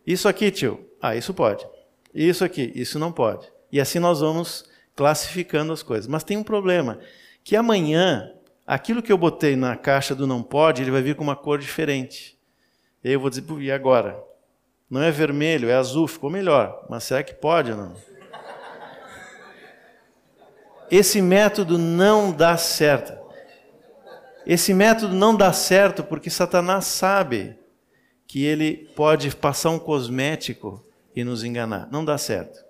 Isso 0.07 0.29
aqui, 0.29 0.51
tio, 0.51 0.85
ah, 1.01 1.17
isso 1.17 1.33
pode. 1.33 1.67
Isso 2.13 2.45
aqui, 2.45 2.71
isso 2.75 2.99
não 2.99 3.11
pode. 3.11 3.51
E 3.73 3.81
assim 3.81 3.99
nós 3.99 4.21
vamos 4.21 4.69
classificando 4.95 5.73
as 5.73 5.83
coisas. 5.83 6.07
Mas 6.07 6.23
tem 6.23 6.37
um 6.37 6.43
problema, 6.43 6.99
que 7.43 7.57
amanhã, 7.57 8.33
aquilo 8.67 9.03
que 9.03 9.11
eu 9.11 9.17
botei 9.17 9.57
na 9.57 9.77
caixa 9.77 10.15
do 10.15 10.27
não 10.27 10.43
pode, 10.43 10.83
ele 10.83 10.91
vai 10.91 11.01
vir 11.01 11.15
com 11.15 11.25
uma 11.25 11.37
cor 11.37 11.59
diferente. 11.59 12.39
E 13.03 13.09
aí 13.09 13.15
eu 13.15 13.21
vou 13.21 13.31
dizer, 13.31 13.45
e 13.61 13.73
agora? 13.73 14.23
Não 14.89 15.03
é 15.03 15.11
vermelho, 15.11 15.69
é 15.69 15.75
azul, 15.75 16.07
ficou 16.07 16.31
melhor. 16.31 16.87
Mas 16.89 17.05
será 17.05 17.23
que 17.23 17.35
pode 17.35 17.71
ou 17.71 17.77
não? 17.77 17.97
Esse 20.91 21.21
método 21.21 21.79
não 21.79 22.31
dá 22.31 22.57
certo. 22.57 23.13
Esse 24.47 24.75
método 24.75 25.15
não 25.15 25.35
dá 25.35 25.53
certo 25.53 26.05
porque 26.05 26.29
Satanás 26.29 26.85
sabe 26.85 27.59
que 28.27 28.45
ele 28.45 28.91
pode 28.95 29.35
passar 29.35 29.71
um 29.71 29.79
cosmético 29.79 30.85
e 31.17 31.25
nos 31.25 31.43
enganar. 31.43 31.89
Não 31.91 32.05
dá 32.05 32.19
certo. 32.19 32.65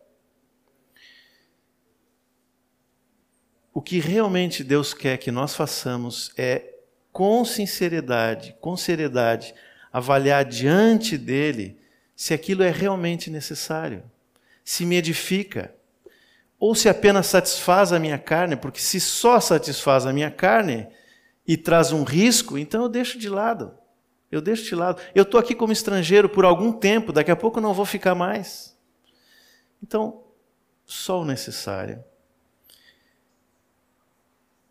O 3.72 3.82
que 3.82 3.98
realmente 3.98 4.62
Deus 4.62 4.94
quer 4.94 5.18
que 5.18 5.32
nós 5.32 5.56
façamos 5.56 6.32
é, 6.36 6.74
com 7.10 7.44
sinceridade, 7.44 8.54
com 8.60 8.76
seriedade, 8.76 9.52
avaliar 9.92 10.44
diante 10.44 11.18
dele 11.18 11.76
se 12.16 12.32
aquilo 12.32 12.62
é 12.62 12.70
realmente 12.70 13.30
necessário, 13.30 14.02
se 14.64 14.86
me 14.86 14.96
edifica, 14.96 15.74
ou 16.58 16.74
se 16.74 16.88
apenas 16.88 17.26
satisfaz 17.26 17.92
a 17.92 17.98
minha 17.98 18.18
carne, 18.18 18.56
porque 18.56 18.80
se 18.80 19.00
só 19.00 19.40
satisfaz 19.40 20.06
a 20.06 20.12
minha 20.12 20.30
carne 20.30 20.88
e 21.46 21.56
traz 21.56 21.92
um 21.92 22.04
risco, 22.04 22.56
então 22.56 22.82
eu 22.84 22.88
deixo 22.88 23.18
de 23.18 23.28
lado. 23.28 23.76
Eu 24.30 24.40
deixo 24.40 24.64
de 24.64 24.74
lado. 24.74 25.00
Eu 25.14 25.22
estou 25.22 25.38
aqui 25.38 25.54
como 25.54 25.72
estrangeiro 25.72 26.28
por 26.28 26.44
algum 26.44 26.72
tempo, 26.72 27.12
daqui 27.12 27.30
a 27.30 27.36
pouco 27.36 27.58
eu 27.58 27.62
não 27.62 27.74
vou 27.74 27.84
ficar 27.84 28.14
mais. 28.14 28.76
Então, 29.82 30.22
só 30.86 31.20
o 31.20 31.24
necessário. 31.24 32.02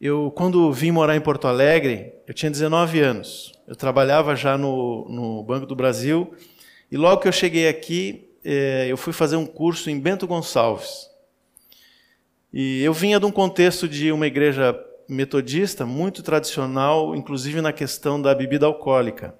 Eu, 0.01 0.31
quando 0.35 0.71
vim 0.73 0.91
morar 0.91 1.15
em 1.15 1.21
Porto 1.21 1.47
Alegre, 1.47 2.13
eu 2.27 2.33
tinha 2.33 2.51
19 2.51 2.99
anos. 2.99 3.53
Eu 3.67 3.75
trabalhava 3.75 4.35
já 4.35 4.57
no, 4.57 5.07
no 5.07 5.43
Banco 5.43 5.65
do 5.65 5.75
Brasil 5.75 6.35
e 6.93 6.95
logo 6.95 7.23
que 7.23 7.27
eu 7.27 7.31
cheguei 7.31 7.67
aqui, 7.67 8.29
é, 8.45 8.85
eu 8.87 8.95
fui 8.95 9.11
fazer 9.11 9.35
um 9.35 9.47
curso 9.47 9.89
em 9.89 9.99
Bento 9.99 10.27
Gonçalves. 10.27 11.09
E 12.53 12.83
eu 12.83 12.93
vinha 12.93 13.19
de 13.19 13.25
um 13.25 13.31
contexto 13.31 13.87
de 13.87 14.11
uma 14.11 14.27
igreja 14.27 14.79
metodista 15.09 15.87
muito 15.87 16.21
tradicional, 16.21 17.15
inclusive 17.15 17.61
na 17.61 17.73
questão 17.73 18.21
da 18.21 18.35
bebida 18.35 18.67
alcoólica. 18.67 19.33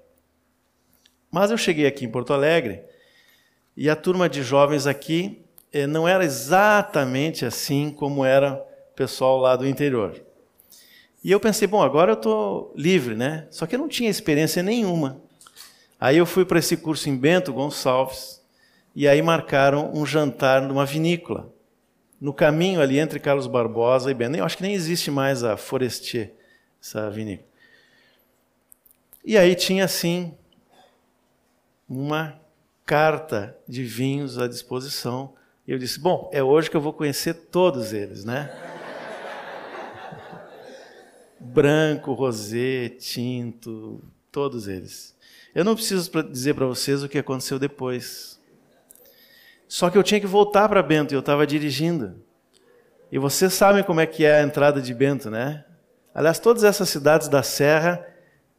Mas 1.30 1.52
eu 1.52 1.56
cheguei 1.56 1.86
aqui 1.86 2.04
em 2.04 2.10
Porto 2.10 2.32
Alegre 2.32 2.82
e 3.76 3.88
a 3.88 3.94
turma 3.94 4.28
de 4.28 4.42
jovens 4.42 4.88
aqui 4.88 5.40
é, 5.72 5.86
não 5.86 6.08
era 6.08 6.24
exatamente 6.24 7.46
assim 7.46 7.88
como 7.88 8.24
era 8.24 8.54
o 8.54 8.96
pessoal 8.96 9.38
lá 9.38 9.54
do 9.54 9.64
interior. 9.64 10.20
E 11.22 11.30
eu 11.30 11.38
pensei, 11.38 11.68
bom, 11.68 11.84
agora 11.84 12.10
eu 12.10 12.16
estou 12.16 12.74
livre, 12.74 13.14
né? 13.14 13.46
Só 13.48 13.64
que 13.64 13.76
eu 13.76 13.78
não 13.78 13.86
tinha 13.86 14.10
experiência 14.10 14.60
nenhuma. 14.60 15.22
Aí 16.00 16.16
eu 16.16 16.26
fui 16.26 16.44
para 16.44 16.58
esse 16.58 16.76
curso 16.76 17.08
em 17.08 17.16
Bento 17.16 17.52
Gonçalves 17.52 18.42
e 18.94 19.08
aí 19.08 19.20
marcaram 19.22 19.90
um 19.92 20.04
jantar 20.04 20.62
numa 20.62 20.84
vinícola. 20.84 21.52
No 22.20 22.32
caminho 22.32 22.80
ali 22.80 22.98
entre 22.98 23.18
Carlos 23.18 23.46
Barbosa 23.46 24.10
e 24.10 24.14
Bento. 24.14 24.36
Eu 24.36 24.44
acho 24.44 24.56
que 24.56 24.62
nem 24.62 24.74
existe 24.74 25.10
mais 25.10 25.42
a 25.42 25.56
Forestier, 25.56 26.32
essa 26.80 27.10
vinícola. 27.10 27.48
E 29.24 29.36
aí 29.38 29.54
tinha 29.54 29.84
assim 29.84 30.34
uma 31.88 32.38
carta 32.84 33.56
de 33.66 33.82
vinhos 33.82 34.38
à 34.38 34.46
disposição. 34.46 35.34
E 35.66 35.72
eu 35.72 35.78
disse: 35.78 35.98
"Bom, 35.98 36.30
é 36.32 36.42
hoje 36.42 36.70
que 36.70 36.76
eu 36.76 36.80
vou 36.80 36.92
conhecer 36.92 37.34
todos 37.34 37.92
eles, 37.92 38.24
né?" 38.24 38.54
Branco, 41.40 42.12
rosé, 42.12 42.90
tinto, 42.90 44.02
todos 44.30 44.68
eles. 44.68 45.13
Eu 45.54 45.64
não 45.64 45.74
preciso 45.76 46.10
dizer 46.24 46.54
para 46.54 46.66
vocês 46.66 47.02
o 47.02 47.08
que 47.08 47.18
aconteceu 47.18 47.58
depois. 47.58 48.40
Só 49.68 49.88
que 49.88 49.96
eu 49.96 50.02
tinha 50.02 50.20
que 50.20 50.26
voltar 50.26 50.68
para 50.68 50.82
Bento 50.82 51.12
e 51.12 51.16
eu 51.16 51.20
estava 51.20 51.46
dirigindo. 51.46 52.20
E 53.10 53.18
vocês 53.18 53.52
sabem 53.54 53.84
como 53.84 54.00
é 54.00 54.06
que 54.06 54.24
é 54.24 54.40
a 54.40 54.42
entrada 54.42 54.82
de 54.82 54.92
Bento, 54.92 55.30
né? 55.30 55.64
Aliás, 56.12 56.40
todas 56.40 56.64
essas 56.64 56.88
cidades 56.88 57.28
da 57.28 57.42
Serra 57.42 58.04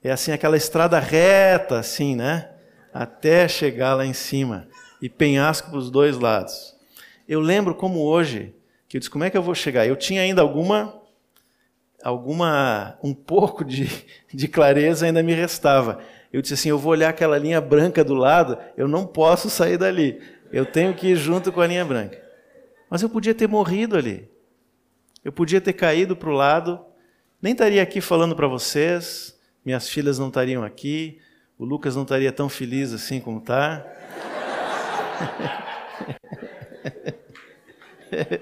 é 0.01 0.09
assim 0.11 0.31
aquela 0.31 0.55
estrada 0.55 0.97
reta, 0.97 1.79
assim, 1.79 2.15
né? 2.15 2.49
Até 2.93 3.47
chegar 3.47 3.95
lá 3.95 4.05
em 4.05 4.13
cima 4.13 4.67
e 5.01 5.09
penhasco 5.09 5.69
para 5.69 5.79
os 5.79 5.91
dois 5.91 6.17
lados. 6.17 6.75
Eu 7.27 7.41
lembro 7.41 7.75
como 7.75 8.05
hoje 8.05 8.55
que 8.87 8.95
eu 8.95 8.99
disse 8.99 9.09
como 9.09 9.25
é 9.25 9.29
que 9.29 9.37
eu 9.37 9.43
vou 9.43 9.53
chegar. 9.53 9.85
Eu 9.85 9.97
tinha 9.97 10.21
ainda 10.21 10.41
alguma 10.41 11.01
alguma 12.01 12.97
um 13.03 13.13
pouco 13.13 13.65
de, 13.65 13.89
de 14.33 14.47
clareza 14.47 15.05
ainda 15.05 15.23
me 15.23 15.33
restava. 15.33 15.99
Eu 16.35 16.41
disse 16.41 16.55
assim, 16.55 16.67
eu 16.67 16.77
vou 16.77 16.91
olhar 16.91 17.07
aquela 17.07 17.37
linha 17.37 17.61
branca 17.61 18.03
do 18.03 18.13
lado, 18.13 18.57
eu 18.75 18.89
não 18.89 19.07
posso 19.07 19.49
sair 19.49 19.77
dali. 19.77 20.21
Eu 20.51 20.65
tenho 20.65 20.93
que 20.93 21.07
ir 21.07 21.15
junto 21.15 21.49
com 21.49 21.61
a 21.61 21.67
linha 21.67 21.85
branca. 21.85 22.21
Mas 22.89 23.01
eu 23.01 23.07
podia 23.07 23.33
ter 23.33 23.47
morrido 23.47 23.95
ali. 23.95 24.29
Eu 25.23 25.31
podia 25.31 25.61
ter 25.61 25.71
caído 25.71 26.13
para 26.13 26.27
o 26.29 26.33
lado, 26.33 26.85
nem 27.41 27.53
estaria 27.53 27.81
aqui 27.81 28.01
falando 28.01 28.35
para 28.35 28.47
vocês, 28.47 29.39
minhas 29.63 29.87
filhas 29.87 30.19
não 30.19 30.27
estariam 30.27 30.61
aqui, 30.61 31.21
o 31.57 31.63
Lucas 31.63 31.95
não 31.95 32.03
estaria 32.03 32.33
tão 32.33 32.49
feliz 32.49 32.91
assim 32.91 33.21
como 33.21 33.37
está. 33.37 33.87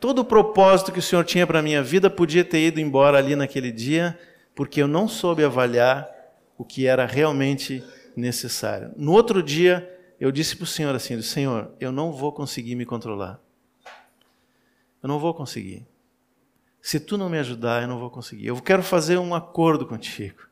Todo 0.00 0.18
o 0.22 0.24
propósito 0.24 0.90
que 0.90 0.98
o 0.98 1.02
Senhor 1.02 1.24
tinha 1.24 1.46
para 1.46 1.60
a 1.60 1.62
minha 1.62 1.84
vida 1.84 2.10
podia 2.10 2.44
ter 2.44 2.66
ido 2.66 2.80
embora 2.80 3.16
ali 3.16 3.36
naquele 3.36 3.70
dia, 3.70 4.18
porque 4.54 4.82
eu 4.82 4.88
não 4.88 5.08
soube 5.08 5.44
avaliar 5.44 6.08
o 6.58 6.64
que 6.64 6.86
era 6.86 7.06
realmente 7.06 7.82
necessário. 8.16 8.92
No 8.96 9.12
outro 9.12 9.42
dia, 9.42 9.88
eu 10.20 10.30
disse 10.30 10.56
para 10.56 10.64
o 10.64 10.66
Senhor 10.66 10.94
assim: 10.94 11.20
Senhor, 11.22 11.72
eu 11.80 11.90
não 11.90 12.12
vou 12.12 12.32
conseguir 12.32 12.74
me 12.74 12.86
controlar. 12.86 13.40
Eu 15.02 15.08
não 15.08 15.18
vou 15.18 15.34
conseguir. 15.34 15.86
Se 16.80 17.00
tu 17.00 17.16
não 17.16 17.28
me 17.28 17.38
ajudar, 17.38 17.82
eu 17.82 17.88
não 17.88 17.98
vou 17.98 18.10
conseguir. 18.10 18.46
Eu 18.46 18.60
quero 18.60 18.82
fazer 18.82 19.18
um 19.18 19.34
acordo 19.34 19.86
contigo. 19.86 20.42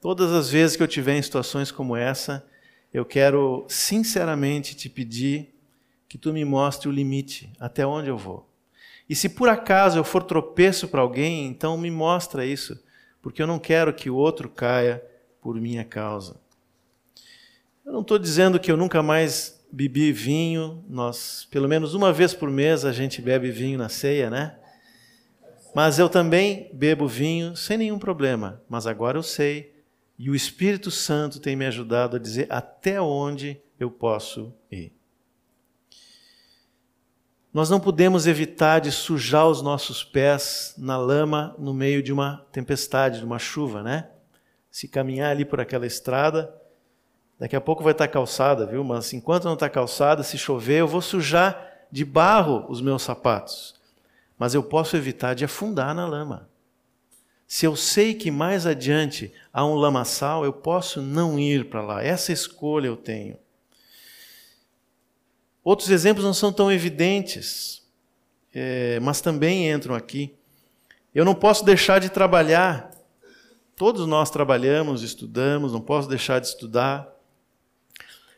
Todas 0.00 0.32
as 0.32 0.50
vezes 0.50 0.76
que 0.76 0.82
eu 0.82 0.88
tiver 0.88 1.16
em 1.16 1.22
situações 1.22 1.70
como 1.70 1.94
essa, 1.94 2.46
eu 2.92 3.04
quero 3.04 3.64
sinceramente 3.68 4.74
te 4.74 4.88
pedir 4.88 5.54
que 6.08 6.18
tu 6.18 6.32
me 6.32 6.44
mostre 6.44 6.88
o 6.88 6.92
limite, 6.92 7.50
até 7.58 7.86
onde 7.86 8.08
eu 8.08 8.18
vou. 8.18 8.50
E 9.08 9.14
se 9.14 9.28
por 9.28 9.48
acaso 9.48 9.98
eu 9.98 10.04
for 10.04 10.22
tropeço 10.22 10.88
para 10.88 11.00
alguém, 11.00 11.46
então 11.46 11.78
me 11.78 11.90
mostra 11.90 12.44
isso, 12.44 12.78
porque 13.22 13.40
eu 13.40 13.46
não 13.46 13.58
quero 13.58 13.94
que 13.94 14.10
o 14.10 14.16
outro 14.16 14.48
caia 14.48 15.02
por 15.40 15.58
minha 15.58 15.84
causa. 15.84 16.36
Eu 17.86 17.92
não 17.92 18.02
estou 18.02 18.18
dizendo 18.18 18.60
que 18.60 18.70
eu 18.70 18.76
nunca 18.76 19.02
mais 19.02 19.64
bebi 19.72 20.12
vinho, 20.12 20.84
nós, 20.88 21.48
pelo 21.50 21.68
menos 21.68 21.94
uma 21.94 22.12
vez 22.12 22.34
por 22.34 22.50
mês, 22.50 22.84
a 22.84 22.92
gente 22.92 23.22
bebe 23.22 23.50
vinho 23.50 23.78
na 23.78 23.88
ceia, 23.88 24.28
né? 24.28 24.58
Mas 25.74 25.98
eu 25.98 26.08
também 26.08 26.68
bebo 26.74 27.08
vinho 27.08 27.56
sem 27.56 27.78
nenhum 27.78 27.98
problema, 27.98 28.60
mas 28.68 28.86
agora 28.86 29.16
eu 29.16 29.22
sei, 29.22 29.72
e 30.18 30.28
o 30.28 30.34
Espírito 30.34 30.90
Santo 30.90 31.40
tem 31.40 31.56
me 31.56 31.64
ajudado 31.64 32.16
a 32.16 32.20
dizer 32.20 32.46
até 32.50 33.00
onde 33.00 33.58
eu 33.80 33.90
posso 33.90 34.52
ir. 34.70 34.92
Nós 37.52 37.68
não 37.68 37.78
podemos 37.78 38.26
evitar 38.26 38.80
de 38.80 38.90
sujar 38.90 39.46
os 39.46 39.60
nossos 39.60 40.02
pés 40.02 40.74
na 40.78 40.96
lama 40.96 41.54
no 41.58 41.74
meio 41.74 42.02
de 42.02 42.12
uma 42.12 42.46
tempestade, 42.50 43.18
de 43.18 43.24
uma 43.24 43.38
chuva, 43.38 43.82
né? 43.82 44.08
Se 44.70 44.88
caminhar 44.88 45.30
ali 45.30 45.44
por 45.44 45.60
aquela 45.60 45.86
estrada, 45.86 46.52
Daqui 47.42 47.56
a 47.56 47.60
pouco 47.60 47.82
vai 47.82 47.90
estar 47.90 48.06
calçada, 48.06 48.64
viu? 48.64 48.84
Mas 48.84 49.12
enquanto 49.12 49.46
não 49.46 49.54
está 49.54 49.68
calçada, 49.68 50.22
se 50.22 50.38
chover, 50.38 50.78
eu 50.78 50.86
vou 50.86 51.02
sujar 51.02 51.88
de 51.90 52.04
barro 52.04 52.64
os 52.68 52.80
meus 52.80 53.02
sapatos. 53.02 53.74
Mas 54.38 54.54
eu 54.54 54.62
posso 54.62 54.96
evitar 54.96 55.34
de 55.34 55.44
afundar 55.44 55.92
na 55.92 56.06
lama. 56.06 56.48
Se 57.44 57.66
eu 57.66 57.74
sei 57.74 58.14
que 58.14 58.30
mais 58.30 58.64
adiante 58.64 59.34
há 59.52 59.66
um 59.66 59.74
lamaçal, 59.74 60.44
eu 60.44 60.52
posso 60.52 61.02
não 61.02 61.36
ir 61.36 61.68
para 61.68 61.82
lá. 61.82 62.00
Essa 62.00 62.30
escolha 62.30 62.86
eu 62.86 62.96
tenho. 62.96 63.36
Outros 65.64 65.90
exemplos 65.90 66.24
não 66.24 66.34
são 66.34 66.52
tão 66.52 66.72
evidentes, 66.72 67.82
é, 68.52 68.98
mas 69.00 69.20
também 69.20 69.70
entram 69.70 69.94
aqui. 69.94 70.34
Eu 71.14 71.24
não 71.24 71.34
posso 71.34 71.64
deixar 71.64 72.00
de 72.00 72.08
trabalhar. 72.08 72.90
Todos 73.76 74.06
nós 74.06 74.30
trabalhamos, 74.30 75.02
estudamos, 75.02 75.72
não 75.72 75.80
posso 75.80 76.08
deixar 76.08 76.40
de 76.40 76.48
estudar. 76.48 77.08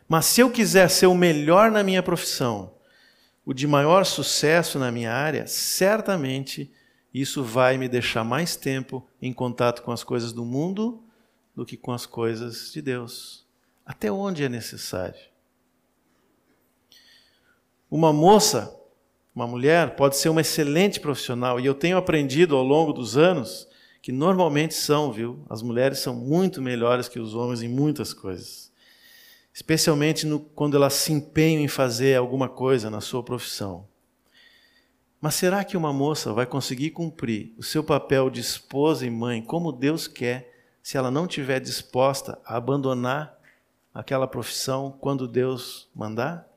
Mas 0.08 0.26
se 0.26 0.40
eu 0.40 0.50
quiser 0.50 0.88
ser 0.90 1.06
o 1.06 1.14
melhor 1.14 1.70
na 1.70 1.82
minha 1.82 2.02
profissão, 2.02 2.72
o 3.44 3.54
de 3.54 3.66
maior 3.66 4.04
sucesso 4.04 4.78
na 4.78 4.92
minha 4.92 5.12
área, 5.12 5.46
certamente 5.46 6.70
isso 7.12 7.42
vai 7.42 7.78
me 7.78 7.88
deixar 7.88 8.24
mais 8.24 8.56
tempo 8.56 9.06
em 9.20 9.32
contato 9.32 9.82
com 9.82 9.92
as 9.92 10.02
coisas 10.04 10.32
do 10.32 10.44
mundo 10.44 11.02
do 11.54 11.64
que 11.64 11.76
com 11.76 11.92
as 11.92 12.04
coisas 12.06 12.72
de 12.72 12.82
Deus. 12.82 13.46
Até 13.86 14.10
onde 14.10 14.42
é 14.42 14.48
necessário. 14.48 15.33
Uma 17.96 18.12
moça, 18.12 18.74
uma 19.32 19.46
mulher, 19.46 19.94
pode 19.94 20.16
ser 20.16 20.28
uma 20.28 20.40
excelente 20.40 20.98
profissional, 20.98 21.60
e 21.60 21.66
eu 21.66 21.74
tenho 21.74 21.96
aprendido 21.96 22.56
ao 22.56 22.64
longo 22.64 22.92
dos 22.92 23.16
anos 23.16 23.68
que 24.02 24.10
normalmente 24.10 24.74
são, 24.74 25.12
viu? 25.12 25.44
As 25.48 25.62
mulheres 25.62 26.00
são 26.00 26.14
muito 26.14 26.60
melhores 26.60 27.08
que 27.08 27.20
os 27.20 27.36
homens 27.36 27.62
em 27.62 27.68
muitas 27.68 28.12
coisas 28.12 28.74
especialmente 29.54 30.26
no, 30.26 30.40
quando 30.40 30.76
elas 30.76 30.94
se 30.94 31.12
empenham 31.12 31.62
em 31.62 31.68
fazer 31.68 32.16
alguma 32.16 32.48
coisa 32.48 32.90
na 32.90 33.00
sua 33.00 33.22
profissão. 33.22 33.86
Mas 35.20 35.36
será 35.36 35.62
que 35.62 35.76
uma 35.76 35.92
moça 35.92 36.32
vai 36.32 36.44
conseguir 36.44 36.90
cumprir 36.90 37.54
o 37.56 37.62
seu 37.62 37.84
papel 37.84 38.28
de 38.28 38.40
esposa 38.40 39.06
e 39.06 39.10
mãe 39.10 39.40
como 39.40 39.70
Deus 39.70 40.08
quer 40.08 40.52
se 40.82 40.98
ela 40.98 41.10
não 41.10 41.24
estiver 41.24 41.60
disposta 41.60 42.36
a 42.44 42.56
abandonar 42.56 43.38
aquela 43.94 44.26
profissão 44.26 44.98
quando 45.00 45.28
Deus 45.28 45.88
mandar? 45.94 46.53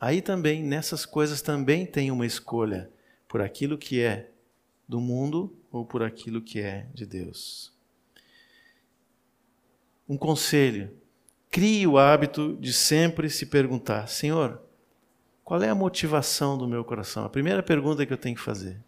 Aí 0.00 0.20
também, 0.20 0.62
nessas 0.62 1.06
coisas 1.06 1.40
também 1.40 1.86
tem 1.86 2.10
uma 2.10 2.26
escolha 2.26 2.90
por 3.28 3.40
aquilo 3.40 3.78
que 3.78 4.00
é 4.00 4.30
do 4.88 5.00
mundo 5.00 5.56
ou 5.70 5.84
por 5.84 6.02
aquilo 6.02 6.42
que 6.42 6.60
é 6.60 6.86
de 6.92 7.06
Deus 7.06 7.74
um 10.08 10.16
conselho. 10.16 10.96
Crie 11.50 11.86
o 11.86 11.98
hábito 11.98 12.56
de 12.60 12.72
sempre 12.72 13.30
se 13.30 13.46
perguntar: 13.46 14.08
Senhor, 14.08 14.60
qual 15.42 15.62
é 15.62 15.68
a 15.68 15.74
motivação 15.74 16.58
do 16.58 16.68
meu 16.68 16.84
coração? 16.84 17.24
A 17.24 17.30
primeira 17.30 17.62
pergunta 17.62 18.04
que 18.04 18.12
eu 18.12 18.18
tenho 18.18 18.36
que 18.36 18.42
fazer. 18.42 18.82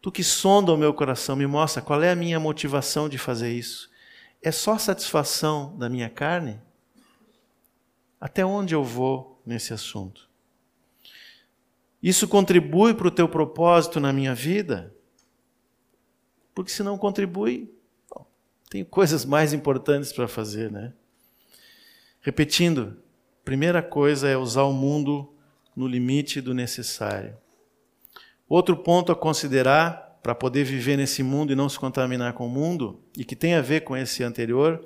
Tu 0.00 0.12
que 0.12 0.22
sonda 0.22 0.72
o 0.72 0.76
meu 0.76 0.94
coração, 0.94 1.34
me 1.34 1.46
mostra 1.46 1.82
qual 1.82 2.02
é 2.02 2.10
a 2.10 2.16
minha 2.16 2.38
motivação 2.38 3.08
de 3.08 3.18
fazer 3.18 3.52
isso. 3.52 3.90
É 4.42 4.52
só 4.52 4.78
satisfação 4.78 5.76
da 5.76 5.88
minha 5.88 6.08
carne? 6.08 6.60
Até 8.20 8.44
onde 8.44 8.74
eu 8.74 8.84
vou 8.84 9.35
nesse 9.46 9.72
assunto? 9.72 10.28
Isso 12.02 12.28
contribui 12.28 12.92
para 12.92 13.08
o 13.08 13.10
teu 13.10 13.28
propósito 13.28 14.00
na 14.00 14.12
minha 14.12 14.34
vida? 14.34 14.94
Porque 16.54 16.70
se 16.70 16.82
não 16.82 16.98
contribui, 16.98 17.72
tenho 18.68 18.84
coisas 18.84 19.24
mais 19.24 19.52
importantes 19.52 20.12
para 20.12 20.26
fazer, 20.26 20.70
né? 20.70 20.92
Repetindo, 22.20 22.96
primeira 23.44 23.82
coisa 23.82 24.28
é 24.28 24.36
usar 24.36 24.64
o 24.64 24.72
mundo 24.72 25.32
no 25.74 25.86
limite 25.86 26.40
do 26.40 26.52
necessário. 26.52 27.36
Outro 28.48 28.76
ponto 28.76 29.12
a 29.12 29.16
considerar 29.16 30.18
para 30.22 30.34
poder 30.34 30.64
viver 30.64 30.96
nesse 30.96 31.22
mundo 31.22 31.52
e 31.52 31.56
não 31.56 31.68
se 31.68 31.78
contaminar 31.78 32.32
com 32.32 32.46
o 32.46 32.50
mundo, 32.50 33.00
e 33.16 33.24
que 33.24 33.36
tem 33.36 33.54
a 33.54 33.60
ver 33.60 33.82
com 33.82 33.96
esse 33.96 34.24
anterior, 34.24 34.84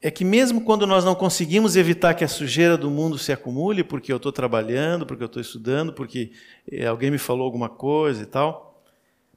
é 0.00 0.10
que 0.10 0.24
mesmo 0.24 0.60
quando 0.60 0.86
nós 0.86 1.04
não 1.04 1.14
conseguimos 1.14 1.74
evitar 1.74 2.14
que 2.14 2.22
a 2.22 2.28
sujeira 2.28 2.76
do 2.76 2.88
mundo 2.88 3.18
se 3.18 3.32
acumule, 3.32 3.82
porque 3.82 4.12
eu 4.12 4.16
estou 4.16 4.30
trabalhando, 4.30 5.04
porque 5.04 5.22
eu 5.22 5.26
estou 5.26 5.42
estudando, 5.42 5.92
porque 5.92 6.30
eh, 6.70 6.86
alguém 6.86 7.10
me 7.10 7.18
falou 7.18 7.44
alguma 7.44 7.68
coisa 7.68 8.22
e 8.22 8.26
tal, 8.26 8.80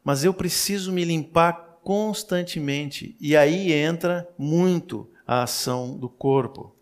mas 0.04 0.24
eu 0.24 0.34
preciso 0.34 0.92
me 0.92 1.04
limpar 1.04 1.80
constantemente. 1.84 3.16
E 3.20 3.36
aí 3.36 3.74
entra 3.74 4.30
muito 4.38 5.10
a 5.26 5.44
ação 5.44 5.98
do 5.98 6.08
corpo. 6.08 6.76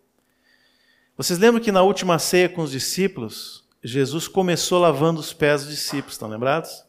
Vocês 1.16 1.38
lembram 1.38 1.62
que 1.62 1.72
na 1.72 1.82
última 1.82 2.18
ceia 2.18 2.50
com 2.50 2.62
os 2.62 2.72
discípulos, 2.72 3.64
Jesus 3.82 4.28
começou 4.28 4.78
lavando 4.78 5.20
os 5.20 5.32
pés 5.32 5.64
dos 5.64 5.70
discípulos, 5.70 6.14
estão 6.14 6.28
lembrados? 6.28 6.84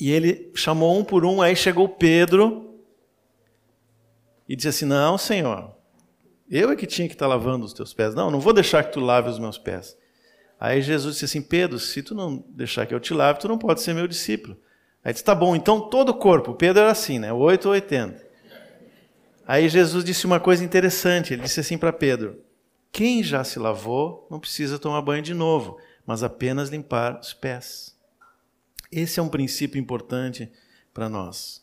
E 0.00 0.12
ele 0.12 0.52
chamou 0.54 0.96
um 0.96 1.02
por 1.02 1.24
um, 1.24 1.42
aí 1.42 1.56
chegou 1.56 1.88
Pedro 1.88 2.67
e 4.48 4.56
disse 4.56 4.68
assim: 4.68 4.84
Não, 4.86 5.18
Senhor, 5.18 5.76
eu 6.50 6.70
é 6.70 6.76
que 6.76 6.86
tinha 6.86 7.06
que 7.06 7.14
estar 7.14 7.26
lavando 7.26 7.66
os 7.66 7.72
teus 7.72 7.92
pés. 7.92 8.14
Não, 8.14 8.30
não 8.30 8.40
vou 8.40 8.52
deixar 8.52 8.82
que 8.84 8.92
tu 8.92 9.00
lave 9.00 9.28
os 9.28 9.38
meus 9.38 9.58
pés. 9.58 9.96
Aí 10.58 10.80
Jesus 10.80 11.14
disse 11.14 11.26
assim: 11.26 11.42
Pedro, 11.42 11.78
se 11.78 12.02
tu 12.02 12.14
não 12.14 12.44
deixar 12.48 12.86
que 12.86 12.94
eu 12.94 13.00
te 13.00 13.12
lave, 13.12 13.38
tu 13.38 13.48
não 13.48 13.58
pode 13.58 13.82
ser 13.82 13.94
meu 13.94 14.08
discípulo. 14.08 14.56
Aí 15.04 15.12
disse, 15.12 15.24
tá 15.24 15.34
bom, 15.34 15.54
então 15.54 15.88
todo 15.88 16.10
o 16.10 16.14
corpo. 16.14 16.54
Pedro 16.54 16.82
era 16.82 16.90
assim, 16.90 17.18
né? 17.18 17.32
8 17.32 17.66
ou 17.66 17.72
80. 17.72 18.26
Aí 19.46 19.68
Jesus 19.68 20.04
disse 20.04 20.26
uma 20.26 20.40
coisa 20.40 20.64
interessante. 20.64 21.32
Ele 21.32 21.42
disse 21.42 21.60
assim 21.60 21.78
para 21.78 21.92
Pedro: 21.92 22.42
Quem 22.90 23.22
já 23.22 23.44
se 23.44 23.58
lavou 23.58 24.26
não 24.30 24.40
precisa 24.40 24.78
tomar 24.78 25.02
banho 25.02 25.22
de 25.22 25.34
novo, 25.34 25.78
mas 26.04 26.22
apenas 26.22 26.70
limpar 26.70 27.20
os 27.20 27.32
pés. 27.32 27.96
Esse 28.90 29.20
é 29.20 29.22
um 29.22 29.28
princípio 29.28 29.78
importante 29.78 30.50
para 30.92 31.08
nós. 31.08 31.62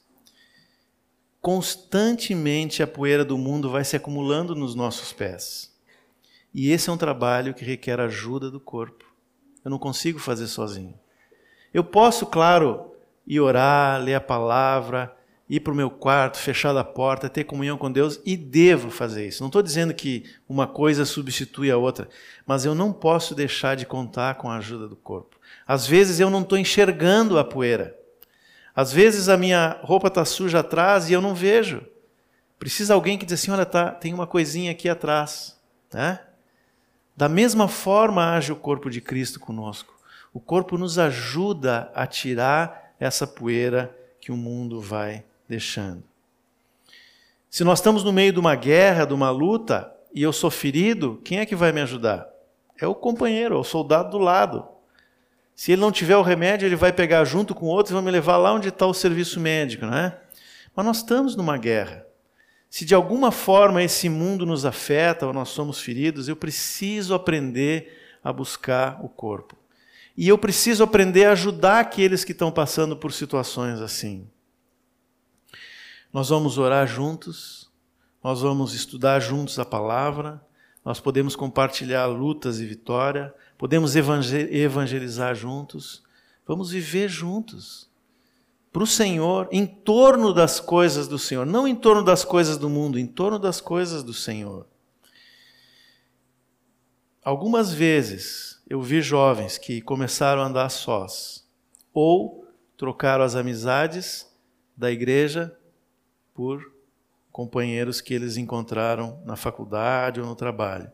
Constantemente 1.46 2.82
a 2.82 2.88
poeira 2.88 3.24
do 3.24 3.38
mundo 3.38 3.70
vai 3.70 3.84
se 3.84 3.96
acumulando 3.96 4.56
nos 4.56 4.74
nossos 4.74 5.14
pés. 5.14 5.72
E 6.52 6.72
esse 6.72 6.90
é 6.90 6.92
um 6.92 6.98
trabalho 6.98 7.54
que 7.54 7.64
requer 7.64 8.00
ajuda 8.00 8.50
do 8.50 8.60
corpo. 8.60 9.06
Eu 9.64 9.70
não 9.70 9.78
consigo 9.78 10.18
fazer 10.18 10.48
sozinho. 10.48 10.96
Eu 11.72 11.84
posso, 11.84 12.26
claro, 12.26 12.96
ir 13.28 13.40
orar, 13.42 14.02
ler 14.02 14.16
a 14.16 14.20
palavra, 14.20 15.16
ir 15.48 15.60
para 15.60 15.72
o 15.72 15.76
meu 15.76 15.92
quarto, 15.92 16.40
fechar 16.40 16.76
a 16.76 16.84
porta, 16.84 17.30
ter 17.30 17.44
comunhão 17.44 17.78
com 17.78 17.92
Deus 17.92 18.20
e 18.26 18.36
devo 18.36 18.90
fazer 18.90 19.28
isso. 19.28 19.44
Não 19.44 19.48
estou 19.50 19.62
dizendo 19.62 19.94
que 19.94 20.24
uma 20.50 20.66
coisa 20.66 21.06
substitui 21.06 21.70
a 21.70 21.78
outra, 21.78 22.10
mas 22.44 22.66
eu 22.66 22.74
não 22.74 22.92
posso 22.92 23.36
deixar 23.36 23.76
de 23.76 23.86
contar 23.86 24.34
com 24.40 24.50
a 24.50 24.58
ajuda 24.58 24.88
do 24.88 24.96
corpo. 24.96 25.38
Às 25.68 25.86
vezes 25.86 26.20
eu 26.20 26.32
não 26.32 26.42
estou 26.42 26.58
enxergando 26.58 27.38
a 27.38 27.44
poeira. 27.44 27.96
Às 28.76 28.92
vezes 28.92 29.30
a 29.30 29.38
minha 29.38 29.80
roupa 29.84 30.08
está 30.08 30.26
suja 30.26 30.60
atrás 30.60 31.10
e 31.10 31.14
eu 31.14 31.22
não 31.22 31.34
vejo. 31.34 31.86
Precisa 32.60 32.94
alguém 32.94 33.18
que 33.18 33.26
diz 33.26 33.40
assim: 33.42 33.52
olha, 33.52 33.66
tá, 33.66 33.92
tem 33.92 34.14
uma 34.14 34.28
coisinha 34.28 34.72
aqui 34.72 34.90
atrás. 34.90 35.58
Né? 35.94 36.20
Da 37.16 37.30
mesma 37.30 37.68
forma 37.68 38.36
age 38.36 38.52
o 38.52 38.56
corpo 38.56 38.90
de 38.90 39.00
Cristo 39.00 39.40
conosco. 39.40 39.96
O 40.34 40.40
corpo 40.40 40.78
nos 40.78 41.00
ajuda 41.00 41.90
a 41.96 42.06
tirar 42.06 42.94
essa 43.00 43.26
poeira 43.26 43.96
que 44.20 44.32
o 44.32 44.38
mundo 44.38 44.82
vai 44.82 45.24
deixando. 45.48 46.04
Se 47.50 47.64
nós 47.64 47.80
estamos 47.80 48.04
no 48.04 48.12
meio 48.12 48.34
de 48.34 48.40
uma 48.40 48.56
guerra, 48.56 49.06
de 49.06 49.14
uma 49.14 49.30
luta, 49.30 49.90
e 50.14 50.22
eu 50.22 50.34
sou 50.34 50.52
ferido, 50.52 51.22
quem 51.24 51.40
é 51.40 51.46
que 51.46 51.56
vai 51.56 51.72
me 51.72 51.80
ajudar? 51.80 52.28
É 52.78 52.86
o 52.86 52.94
companheiro, 52.94 53.56
é 53.56 53.58
o 53.58 53.64
soldado 53.64 54.10
do 54.10 54.18
lado. 54.18 54.68
Se 55.56 55.72
ele 55.72 55.82
não 55.82 55.92
tiver 55.92 56.18
o 56.18 56.22
remédio, 56.22 56.66
ele 56.66 56.76
vai 56.76 56.92
pegar 56.92 57.24
junto 57.24 57.56
com 57.56 57.66
outros 57.68 57.92
e 57.92 57.94
vai 57.94 58.04
me 58.04 58.12
levar 58.12 58.36
lá 58.36 58.54
onde 58.54 58.68
está 58.68 58.86
o 58.86 58.94
serviço 58.94 59.40
médico, 59.40 59.86
não 59.86 59.98
é? 59.98 60.20
Mas 60.76 60.86
nós 60.86 60.98
estamos 60.98 61.36
numa 61.36 61.58
guerra. 61.58 62.06
Se 62.70 62.84
de 62.84 62.94
alguma 62.94 63.32
forma 63.32 63.82
esse 63.82 64.10
mundo 64.10 64.46
nos 64.46 64.66
afeta 64.66 65.26
ou 65.26 65.32
nós 65.32 65.48
somos 65.48 65.80
feridos, 65.80 66.28
eu 66.28 66.36
preciso 66.36 67.14
aprender 67.14 68.18
a 68.22 68.34
buscar 68.34 69.00
o 69.02 69.08
corpo. 69.08 69.56
E 70.18 70.28
eu 70.28 70.38
preciso 70.38 70.84
aprender 70.84 71.26
a 71.26 71.32
ajudar 71.32 71.80
aqueles 71.80 72.26
que 72.26 72.34
estão 72.34 72.52
passando 72.52 72.98
por 72.98 73.14
situações 73.14 73.80
assim. 73.80 74.28
Nós 76.12 76.30
vamos 76.30 76.58
orar 76.58 76.86
juntos, 76.86 77.72
nós 78.22 78.42
vamos 78.42 78.74
estudar 78.74 79.22
juntos 79.22 79.58
a 79.58 79.64
palavra, 79.64 80.42
nós 80.86 81.00
podemos 81.00 81.36
compartilhar 81.36 82.06
lutas 82.06 82.60
e 82.60 82.66
vitória, 82.66 83.34
podemos 83.58 83.96
evangelizar 83.96 85.34
juntos, 85.34 86.04
vamos 86.46 86.70
viver 86.70 87.10
juntos 87.10 87.90
para 88.72 88.84
o 88.84 88.88
Senhor, 88.88 89.48
em 89.52 89.66
torno 89.66 90.32
das 90.32 90.60
coisas 90.60 91.08
do 91.08 91.18
Senhor, 91.18 91.44
não 91.44 91.68
em 91.68 91.74
torno 91.74 92.04
das 92.04 92.24
coisas 92.24 92.56
do 92.58 92.70
mundo, 92.70 93.00
em 93.00 93.08
torno 93.08 93.40
das 93.40 93.60
coisas 93.60 94.04
do 94.04 94.14
Senhor. 94.14 94.68
Algumas 97.24 97.74
vezes 97.74 98.62
eu 98.70 98.80
vi 98.80 99.02
jovens 99.02 99.58
que 99.58 99.82
começaram 99.82 100.44
a 100.44 100.46
andar 100.46 100.70
sós, 100.70 101.50
ou 101.92 102.46
trocaram 102.78 103.24
as 103.24 103.34
amizades 103.34 104.32
da 104.78 104.92
igreja 104.92 105.58
por 106.34 106.75
companheiros 107.36 108.00
que 108.00 108.14
eles 108.14 108.38
encontraram 108.38 109.22
na 109.26 109.36
faculdade 109.36 110.22
ou 110.22 110.26
no 110.26 110.38
trabalho 110.38 110.90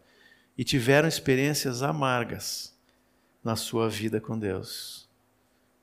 e 0.57 0.63
tiveram 0.63 1.07
experiências 1.07 1.83
amargas 1.83 2.75
na 3.43 3.55
sua 3.55 3.87
vida 3.87 4.19
com 4.19 4.39
Deus. 4.39 5.07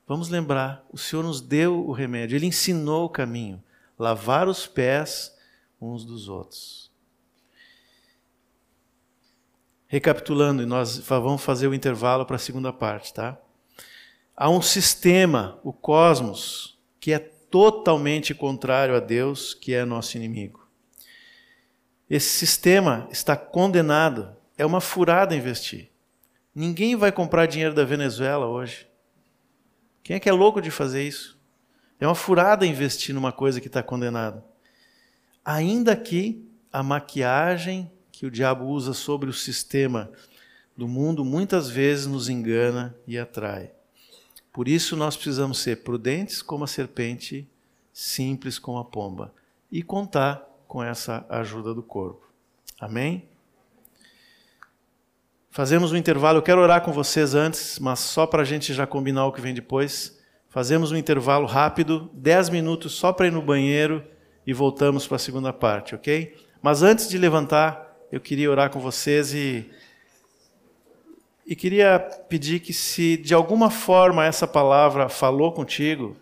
Vamos 0.05 0.27
lembrar, 0.27 0.85
o 0.91 0.97
Senhor 0.97 1.23
nos 1.23 1.39
deu 1.39 1.87
o 1.87 1.93
remédio, 1.93 2.35
Ele 2.35 2.45
ensinou 2.45 3.05
o 3.05 3.09
caminho, 3.09 3.63
lavar 3.97 4.49
os 4.49 4.67
pés 4.67 5.33
uns 5.79 6.03
dos 6.03 6.27
outros. 6.27 6.91
Recapitulando, 9.87 10.61
e 10.61 10.65
nós 10.65 10.97
vamos 10.97 11.41
fazer 11.41 11.69
o 11.69 11.73
intervalo 11.73 12.25
para 12.25 12.35
a 12.35 12.39
segunda 12.39 12.73
parte, 12.73 13.13
tá? 13.13 13.39
Há 14.35 14.49
um 14.49 14.61
sistema, 14.61 15.57
o 15.63 15.71
cosmos, 15.71 16.77
que 16.99 17.13
é 17.13 17.31
totalmente 17.49 18.33
contrário 18.33 18.95
a 18.95 18.99
Deus, 18.99 19.53
que 19.53 19.73
é 19.73 19.85
nosso 19.85 20.17
inimigo. 20.17 20.67
Esse 22.09 22.29
sistema 22.29 23.07
está 23.11 23.35
condenado, 23.35 24.35
é 24.57 24.65
uma 24.65 24.81
furada 24.81 25.35
investir. 25.35 25.89
Ninguém 26.53 26.95
vai 26.95 27.11
comprar 27.11 27.45
dinheiro 27.45 27.73
da 27.73 27.85
Venezuela 27.85 28.47
hoje. 28.47 28.87
Quem 30.03 30.15
é 30.15 30.19
que 30.19 30.27
é 30.27 30.33
louco 30.33 30.61
de 30.61 30.71
fazer 30.71 31.07
isso? 31.07 31.39
É 31.99 32.07
uma 32.07 32.15
furada 32.15 32.65
investir 32.65 33.13
numa 33.13 33.31
coisa 33.31 33.61
que 33.61 33.67
está 33.67 33.83
condenada. 33.83 34.43
Ainda 35.43 35.95
que 35.95 36.47
a 36.71 36.81
maquiagem 36.81 37.91
que 38.11 38.25
o 38.25 38.31
diabo 38.31 38.65
usa 38.65 38.93
sobre 38.93 39.29
o 39.29 39.33
sistema 39.33 40.11
do 40.75 40.87
mundo 40.87 41.23
muitas 41.23 41.69
vezes 41.69 42.05
nos 42.05 42.29
engana 42.29 42.95
e 43.05 43.17
atrai. 43.17 43.71
Por 44.59 44.67
isso 44.67 44.97
nós 44.97 45.15
precisamos 45.15 45.59
ser 45.59 45.83
prudentes 45.83 46.41
como 46.41 46.65
a 46.65 46.67
serpente, 46.67 47.47
simples 47.93 48.59
como 48.59 48.77
a 48.77 48.83
pomba 48.83 49.33
e 49.71 49.81
contar 49.81 50.45
com 50.67 50.83
essa 50.83 51.25
ajuda 51.29 51.73
do 51.73 51.81
corpo. 51.81 52.27
Amém? 52.77 53.23
Fazemos 55.49 55.93
um 55.93 55.95
intervalo. 55.95 56.39
Eu 56.39 56.41
quero 56.41 56.59
orar 56.59 56.81
com 56.81 56.91
vocês 56.91 57.33
antes, 57.33 57.79
mas 57.79 57.99
só 58.01 58.27
para 58.27 58.41
a 58.41 58.45
gente 58.45 58.73
já 58.73 58.85
combinar 58.85 59.27
o 59.27 59.31
que 59.31 59.39
vem 59.39 59.53
depois. 59.53 60.19
Fazemos 60.49 60.91
um 60.91 60.97
intervalo 60.97 61.47
rápido, 61.47 62.09
10 62.13 62.49
minutos 62.49 62.91
só 62.91 63.13
para 63.13 63.27
ir 63.27 63.31
no 63.31 63.41
banheiro 63.41 64.03
e 64.45 64.51
voltamos 64.51 65.07
para 65.07 65.15
a 65.15 65.19
segunda 65.19 65.53
parte, 65.53 65.95
ok? 65.95 66.35
Mas 66.61 66.83
antes 66.83 67.07
de 67.07 67.17
levantar, 67.17 67.97
eu 68.11 68.19
queria 68.19 68.51
orar 68.51 68.69
com 68.69 68.81
vocês 68.81 69.33
e 69.33 69.71
e 71.49 71.55
queria 71.55 71.99
pedir 72.29 72.59
que, 72.59 72.71
se 72.71 73.17
de 73.17 73.33
alguma 73.33 73.71
forma 73.71 74.23
essa 74.23 74.47
palavra 74.47 75.09
falou 75.09 75.51
contigo, 75.51 76.15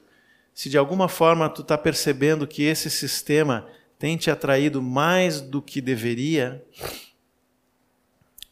se 0.54 0.70
de 0.70 0.78
alguma 0.78 1.10
forma 1.10 1.50
tu 1.50 1.64
está 1.64 1.78
percebendo 1.78 2.48
que 2.48 2.64
esse 2.64 2.90
sistema 2.90 3.68
tem 4.00 4.16
te 4.16 4.32
atraído 4.32 4.82
mais 4.82 5.42
do 5.42 5.62
que 5.62 5.82
deveria, 5.82 6.66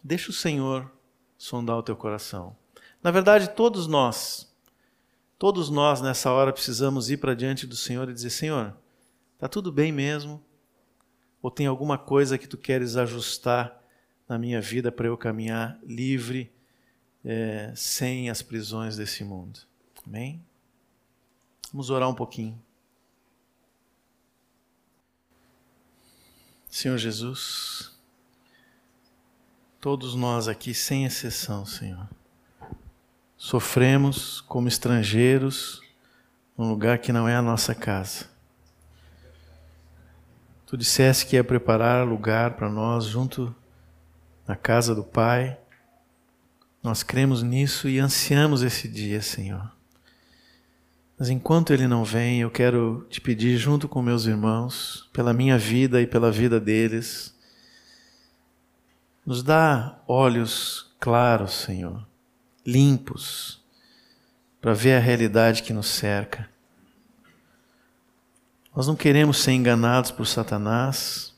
deixa 0.04 0.32
o 0.32 0.34
Senhor 0.34 0.92
sondar 1.38 1.78
o 1.78 1.82
teu 1.82 1.96
coração. 1.96 2.58
Na 3.02 3.10
verdade, 3.10 3.52
todos 3.52 3.88
nós, 3.88 4.54
todos 5.40 5.70
nós 5.70 6.02
nessa 6.02 6.30
hora 6.30 6.52
precisamos 6.52 7.10
ir 7.10 7.20
para 7.20 7.34
diante 7.34 7.66
do 7.66 7.78
Senhor 7.78 8.10
e 8.10 8.14
dizer: 8.14 8.32
Senhor, 8.32 8.76
está 9.36 9.48
tudo 9.48 9.72
bem 9.72 9.94
mesmo? 9.94 10.44
Ou 11.42 11.50
tem 11.50 11.68
alguma 11.68 11.98
coisa 11.98 12.38
que 12.38 12.50
tu 12.50 12.58
queres 12.58 12.98
ajustar 12.98 13.82
na 14.28 14.38
minha 14.38 14.60
vida 14.60 14.92
para 14.92 15.08
eu 15.08 15.18
caminhar 15.18 15.80
livre? 15.82 16.54
É, 17.26 17.74
sem 17.76 18.30
as 18.30 18.42
prisões 18.42 18.96
desse 18.96 19.24
mundo. 19.24 19.60
Amém? 20.06 20.42
Vamos 21.72 21.90
orar 21.90 22.08
um 22.08 22.14
pouquinho. 22.14 22.62
Senhor 26.70 26.98
Jesus, 26.98 27.98
todos 29.80 30.14
nós 30.14 30.48
aqui, 30.48 30.74
sem 30.74 31.06
exceção, 31.06 31.66
Senhor, 31.66 32.08
sofremos 33.38 34.42
como 34.42 34.68
estrangeiros 34.68 35.82
num 36.58 36.70
lugar 36.70 37.00
que 37.00 37.12
não 37.12 37.28
é 37.28 37.36
a 37.36 37.42
nossa 37.42 37.74
casa. 37.74 38.30
Tu 40.66 40.78
disseste 40.78 41.26
que 41.26 41.36
ia 41.36 41.44
preparar 41.44 42.06
lugar 42.06 42.56
para 42.56 42.70
nós 42.70 43.06
junto 43.06 43.56
na 44.48 44.56
casa 44.56 44.94
do 44.94 45.04
Pai. 45.04 45.58
Nós 46.86 47.02
cremos 47.02 47.42
nisso 47.42 47.90
e 47.90 47.98
ansiamos 47.98 48.62
esse 48.62 48.88
dia, 48.88 49.20
Senhor. 49.20 49.72
Mas 51.18 51.30
enquanto 51.30 51.74
ele 51.74 51.88
não 51.88 52.06
vem, 52.06 52.42
eu 52.42 52.52
quero 52.52 53.08
te 53.10 53.20
pedir, 53.20 53.58
junto 53.58 53.90
com 53.90 54.04
meus 54.04 54.28
irmãos, 54.28 55.10
pela 55.12 55.34
minha 55.34 55.58
vida 55.58 56.00
e 56.00 56.06
pela 56.06 56.32
vida 56.32 56.60
deles, 56.60 57.36
nos 59.26 59.42
dá 59.42 60.00
olhos 60.08 60.96
claros, 61.00 61.54
Senhor, 61.54 62.08
limpos, 62.64 63.60
para 64.62 64.76
ver 64.76 64.98
a 64.98 65.00
realidade 65.00 65.64
que 65.64 65.74
nos 65.74 65.88
cerca. 65.88 66.48
Nós 68.76 68.86
não 68.86 68.96
queremos 68.96 69.40
ser 69.40 69.54
enganados 69.54 70.12
por 70.12 70.28
Satanás, 70.28 71.34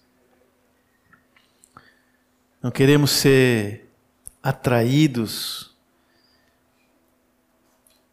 não 2.62 2.70
queremos 2.70 3.12
ser 3.12 3.87
atraídos 4.48 5.76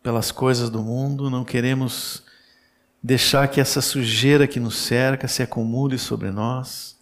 pelas 0.03 0.33
coisas 0.33 0.69
do 0.69 0.83
mundo, 0.83 1.31
não 1.31 1.45
queremos 1.45 2.25
deixar 3.01 3.47
que 3.47 3.61
essa 3.61 3.81
sujeira 3.81 4.49
que 4.49 4.59
nos 4.59 4.77
cerca 4.77 5.29
se 5.29 5.45
acumule 5.45 5.97
sobre 5.97 6.33
nós. 6.33 6.99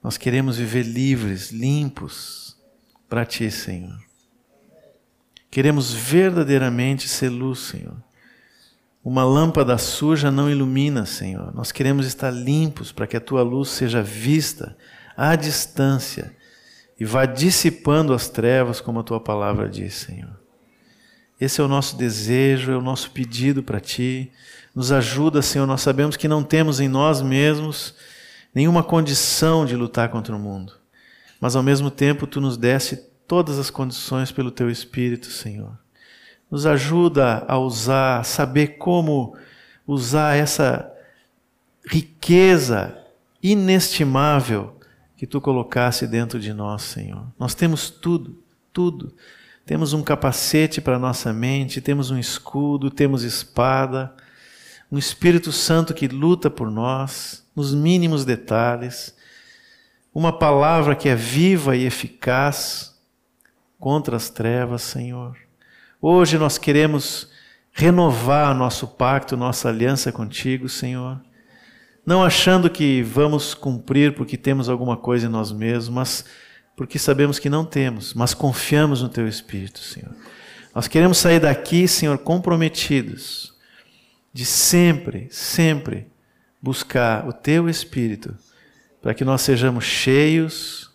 Nós 0.00 0.16
queremos 0.16 0.56
viver 0.56 0.84
livres, 0.84 1.50
limpos 1.50 2.56
para 3.08 3.26
Ti, 3.26 3.50
Senhor. 3.50 3.98
Queremos 5.50 5.92
verdadeiramente 5.92 7.08
ser 7.08 7.28
luz, 7.28 7.58
Senhor. 7.58 7.96
Uma 9.04 9.24
lâmpada 9.24 9.76
suja 9.78 10.30
não 10.30 10.48
ilumina, 10.48 11.06
Senhor. 11.06 11.52
Nós 11.52 11.72
queremos 11.72 12.06
estar 12.06 12.30
limpos 12.30 12.92
para 12.92 13.08
que 13.08 13.16
a 13.16 13.20
tua 13.20 13.42
luz 13.42 13.70
seja 13.70 14.00
vista 14.00 14.76
à 15.16 15.34
distância 15.34 16.32
e 17.02 17.04
vá 17.04 17.26
dissipando 17.26 18.14
as 18.14 18.28
trevas, 18.28 18.80
como 18.80 19.00
a 19.00 19.02
tua 19.02 19.18
palavra 19.18 19.68
diz, 19.68 19.94
Senhor. 19.94 20.38
Esse 21.40 21.60
é 21.60 21.64
o 21.64 21.68
nosso 21.68 21.96
desejo, 21.96 22.70
é 22.70 22.76
o 22.76 22.80
nosso 22.80 23.10
pedido 23.10 23.62
para 23.62 23.80
ti. 23.80 24.30
Nos 24.74 24.92
ajuda, 24.92 25.42
Senhor. 25.42 25.66
Nós 25.66 25.80
sabemos 25.80 26.16
que 26.16 26.28
não 26.28 26.44
temos 26.44 26.78
em 26.78 26.88
nós 26.88 27.20
mesmos 27.20 27.94
nenhuma 28.54 28.84
condição 28.84 29.66
de 29.66 29.74
lutar 29.74 30.08
contra 30.10 30.36
o 30.36 30.38
mundo, 30.38 30.74
mas 31.40 31.56
ao 31.56 31.62
mesmo 31.62 31.90
tempo 31.90 32.26
tu 32.26 32.40
nos 32.40 32.56
deste 32.56 32.96
todas 33.26 33.58
as 33.58 33.70
condições 33.70 34.30
pelo 34.30 34.50
teu 34.50 34.70
Espírito, 34.70 35.26
Senhor 35.26 35.82
nos 36.52 36.66
ajuda 36.66 37.46
a 37.48 37.58
usar, 37.58 38.20
a 38.20 38.24
saber 38.24 38.76
como 38.76 39.34
usar 39.86 40.36
essa 40.36 40.92
riqueza 41.86 42.94
inestimável 43.42 44.76
que 45.22 45.26
tu 45.28 45.40
colocasse 45.40 46.04
dentro 46.04 46.40
de 46.40 46.52
nós, 46.52 46.82
Senhor. 46.82 47.24
Nós 47.38 47.54
temos 47.54 47.88
tudo, 47.88 48.42
tudo. 48.72 49.14
Temos 49.64 49.92
um 49.92 50.02
capacete 50.02 50.80
para 50.80 50.98
nossa 50.98 51.32
mente, 51.32 51.80
temos 51.80 52.10
um 52.10 52.18
escudo, 52.18 52.90
temos 52.90 53.22
espada, 53.22 54.12
um 54.90 54.98
Espírito 54.98 55.52
Santo 55.52 55.94
que 55.94 56.08
luta 56.08 56.50
por 56.50 56.68
nós, 56.72 57.46
nos 57.54 57.72
mínimos 57.72 58.24
detalhes, 58.24 59.14
uma 60.12 60.36
palavra 60.36 60.96
que 60.96 61.08
é 61.08 61.14
viva 61.14 61.76
e 61.76 61.84
eficaz 61.84 63.00
contra 63.78 64.16
as 64.16 64.28
trevas, 64.28 64.82
Senhor. 64.82 65.36
Hoje 66.00 66.36
nós 66.36 66.58
queremos 66.58 67.30
renovar 67.70 68.56
nosso 68.56 68.88
pacto, 68.88 69.36
nossa 69.36 69.68
aliança 69.68 70.10
contigo, 70.10 70.68
Senhor. 70.68 71.20
Não 72.04 72.24
achando 72.24 72.68
que 72.68 73.02
vamos 73.02 73.54
cumprir 73.54 74.14
porque 74.14 74.36
temos 74.36 74.68
alguma 74.68 74.96
coisa 74.96 75.26
em 75.26 75.30
nós 75.30 75.52
mesmos, 75.52 75.88
mas 75.88 76.24
porque 76.76 76.98
sabemos 76.98 77.38
que 77.38 77.48
não 77.48 77.64
temos, 77.64 78.14
mas 78.14 78.34
confiamos 78.34 79.02
no 79.02 79.08
Teu 79.08 79.28
Espírito, 79.28 79.78
Senhor. 79.78 80.14
Nós 80.74 80.88
queremos 80.88 81.18
sair 81.18 81.38
daqui, 81.38 81.86
Senhor, 81.86 82.18
comprometidos 82.18 83.52
de 84.32 84.44
sempre, 84.44 85.28
sempre 85.30 86.06
buscar 86.60 87.28
o 87.28 87.32
Teu 87.32 87.68
Espírito, 87.68 88.34
para 89.00 89.14
que 89.14 89.24
nós 89.24 89.42
sejamos 89.42 89.84
cheios, 89.84 90.90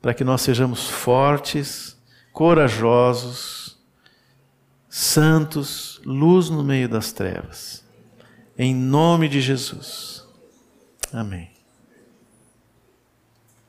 para 0.00 0.14
que 0.14 0.22
nós 0.22 0.42
sejamos 0.42 0.88
fortes, 0.88 1.96
corajosos, 2.32 3.78
santos, 4.88 6.00
luz 6.04 6.50
no 6.50 6.62
meio 6.62 6.88
das 6.88 7.12
trevas. 7.12 7.82
Em 8.56 8.74
nome 8.74 9.28
de 9.28 9.40
Jesus. 9.40 10.11
Amém. 11.12 11.51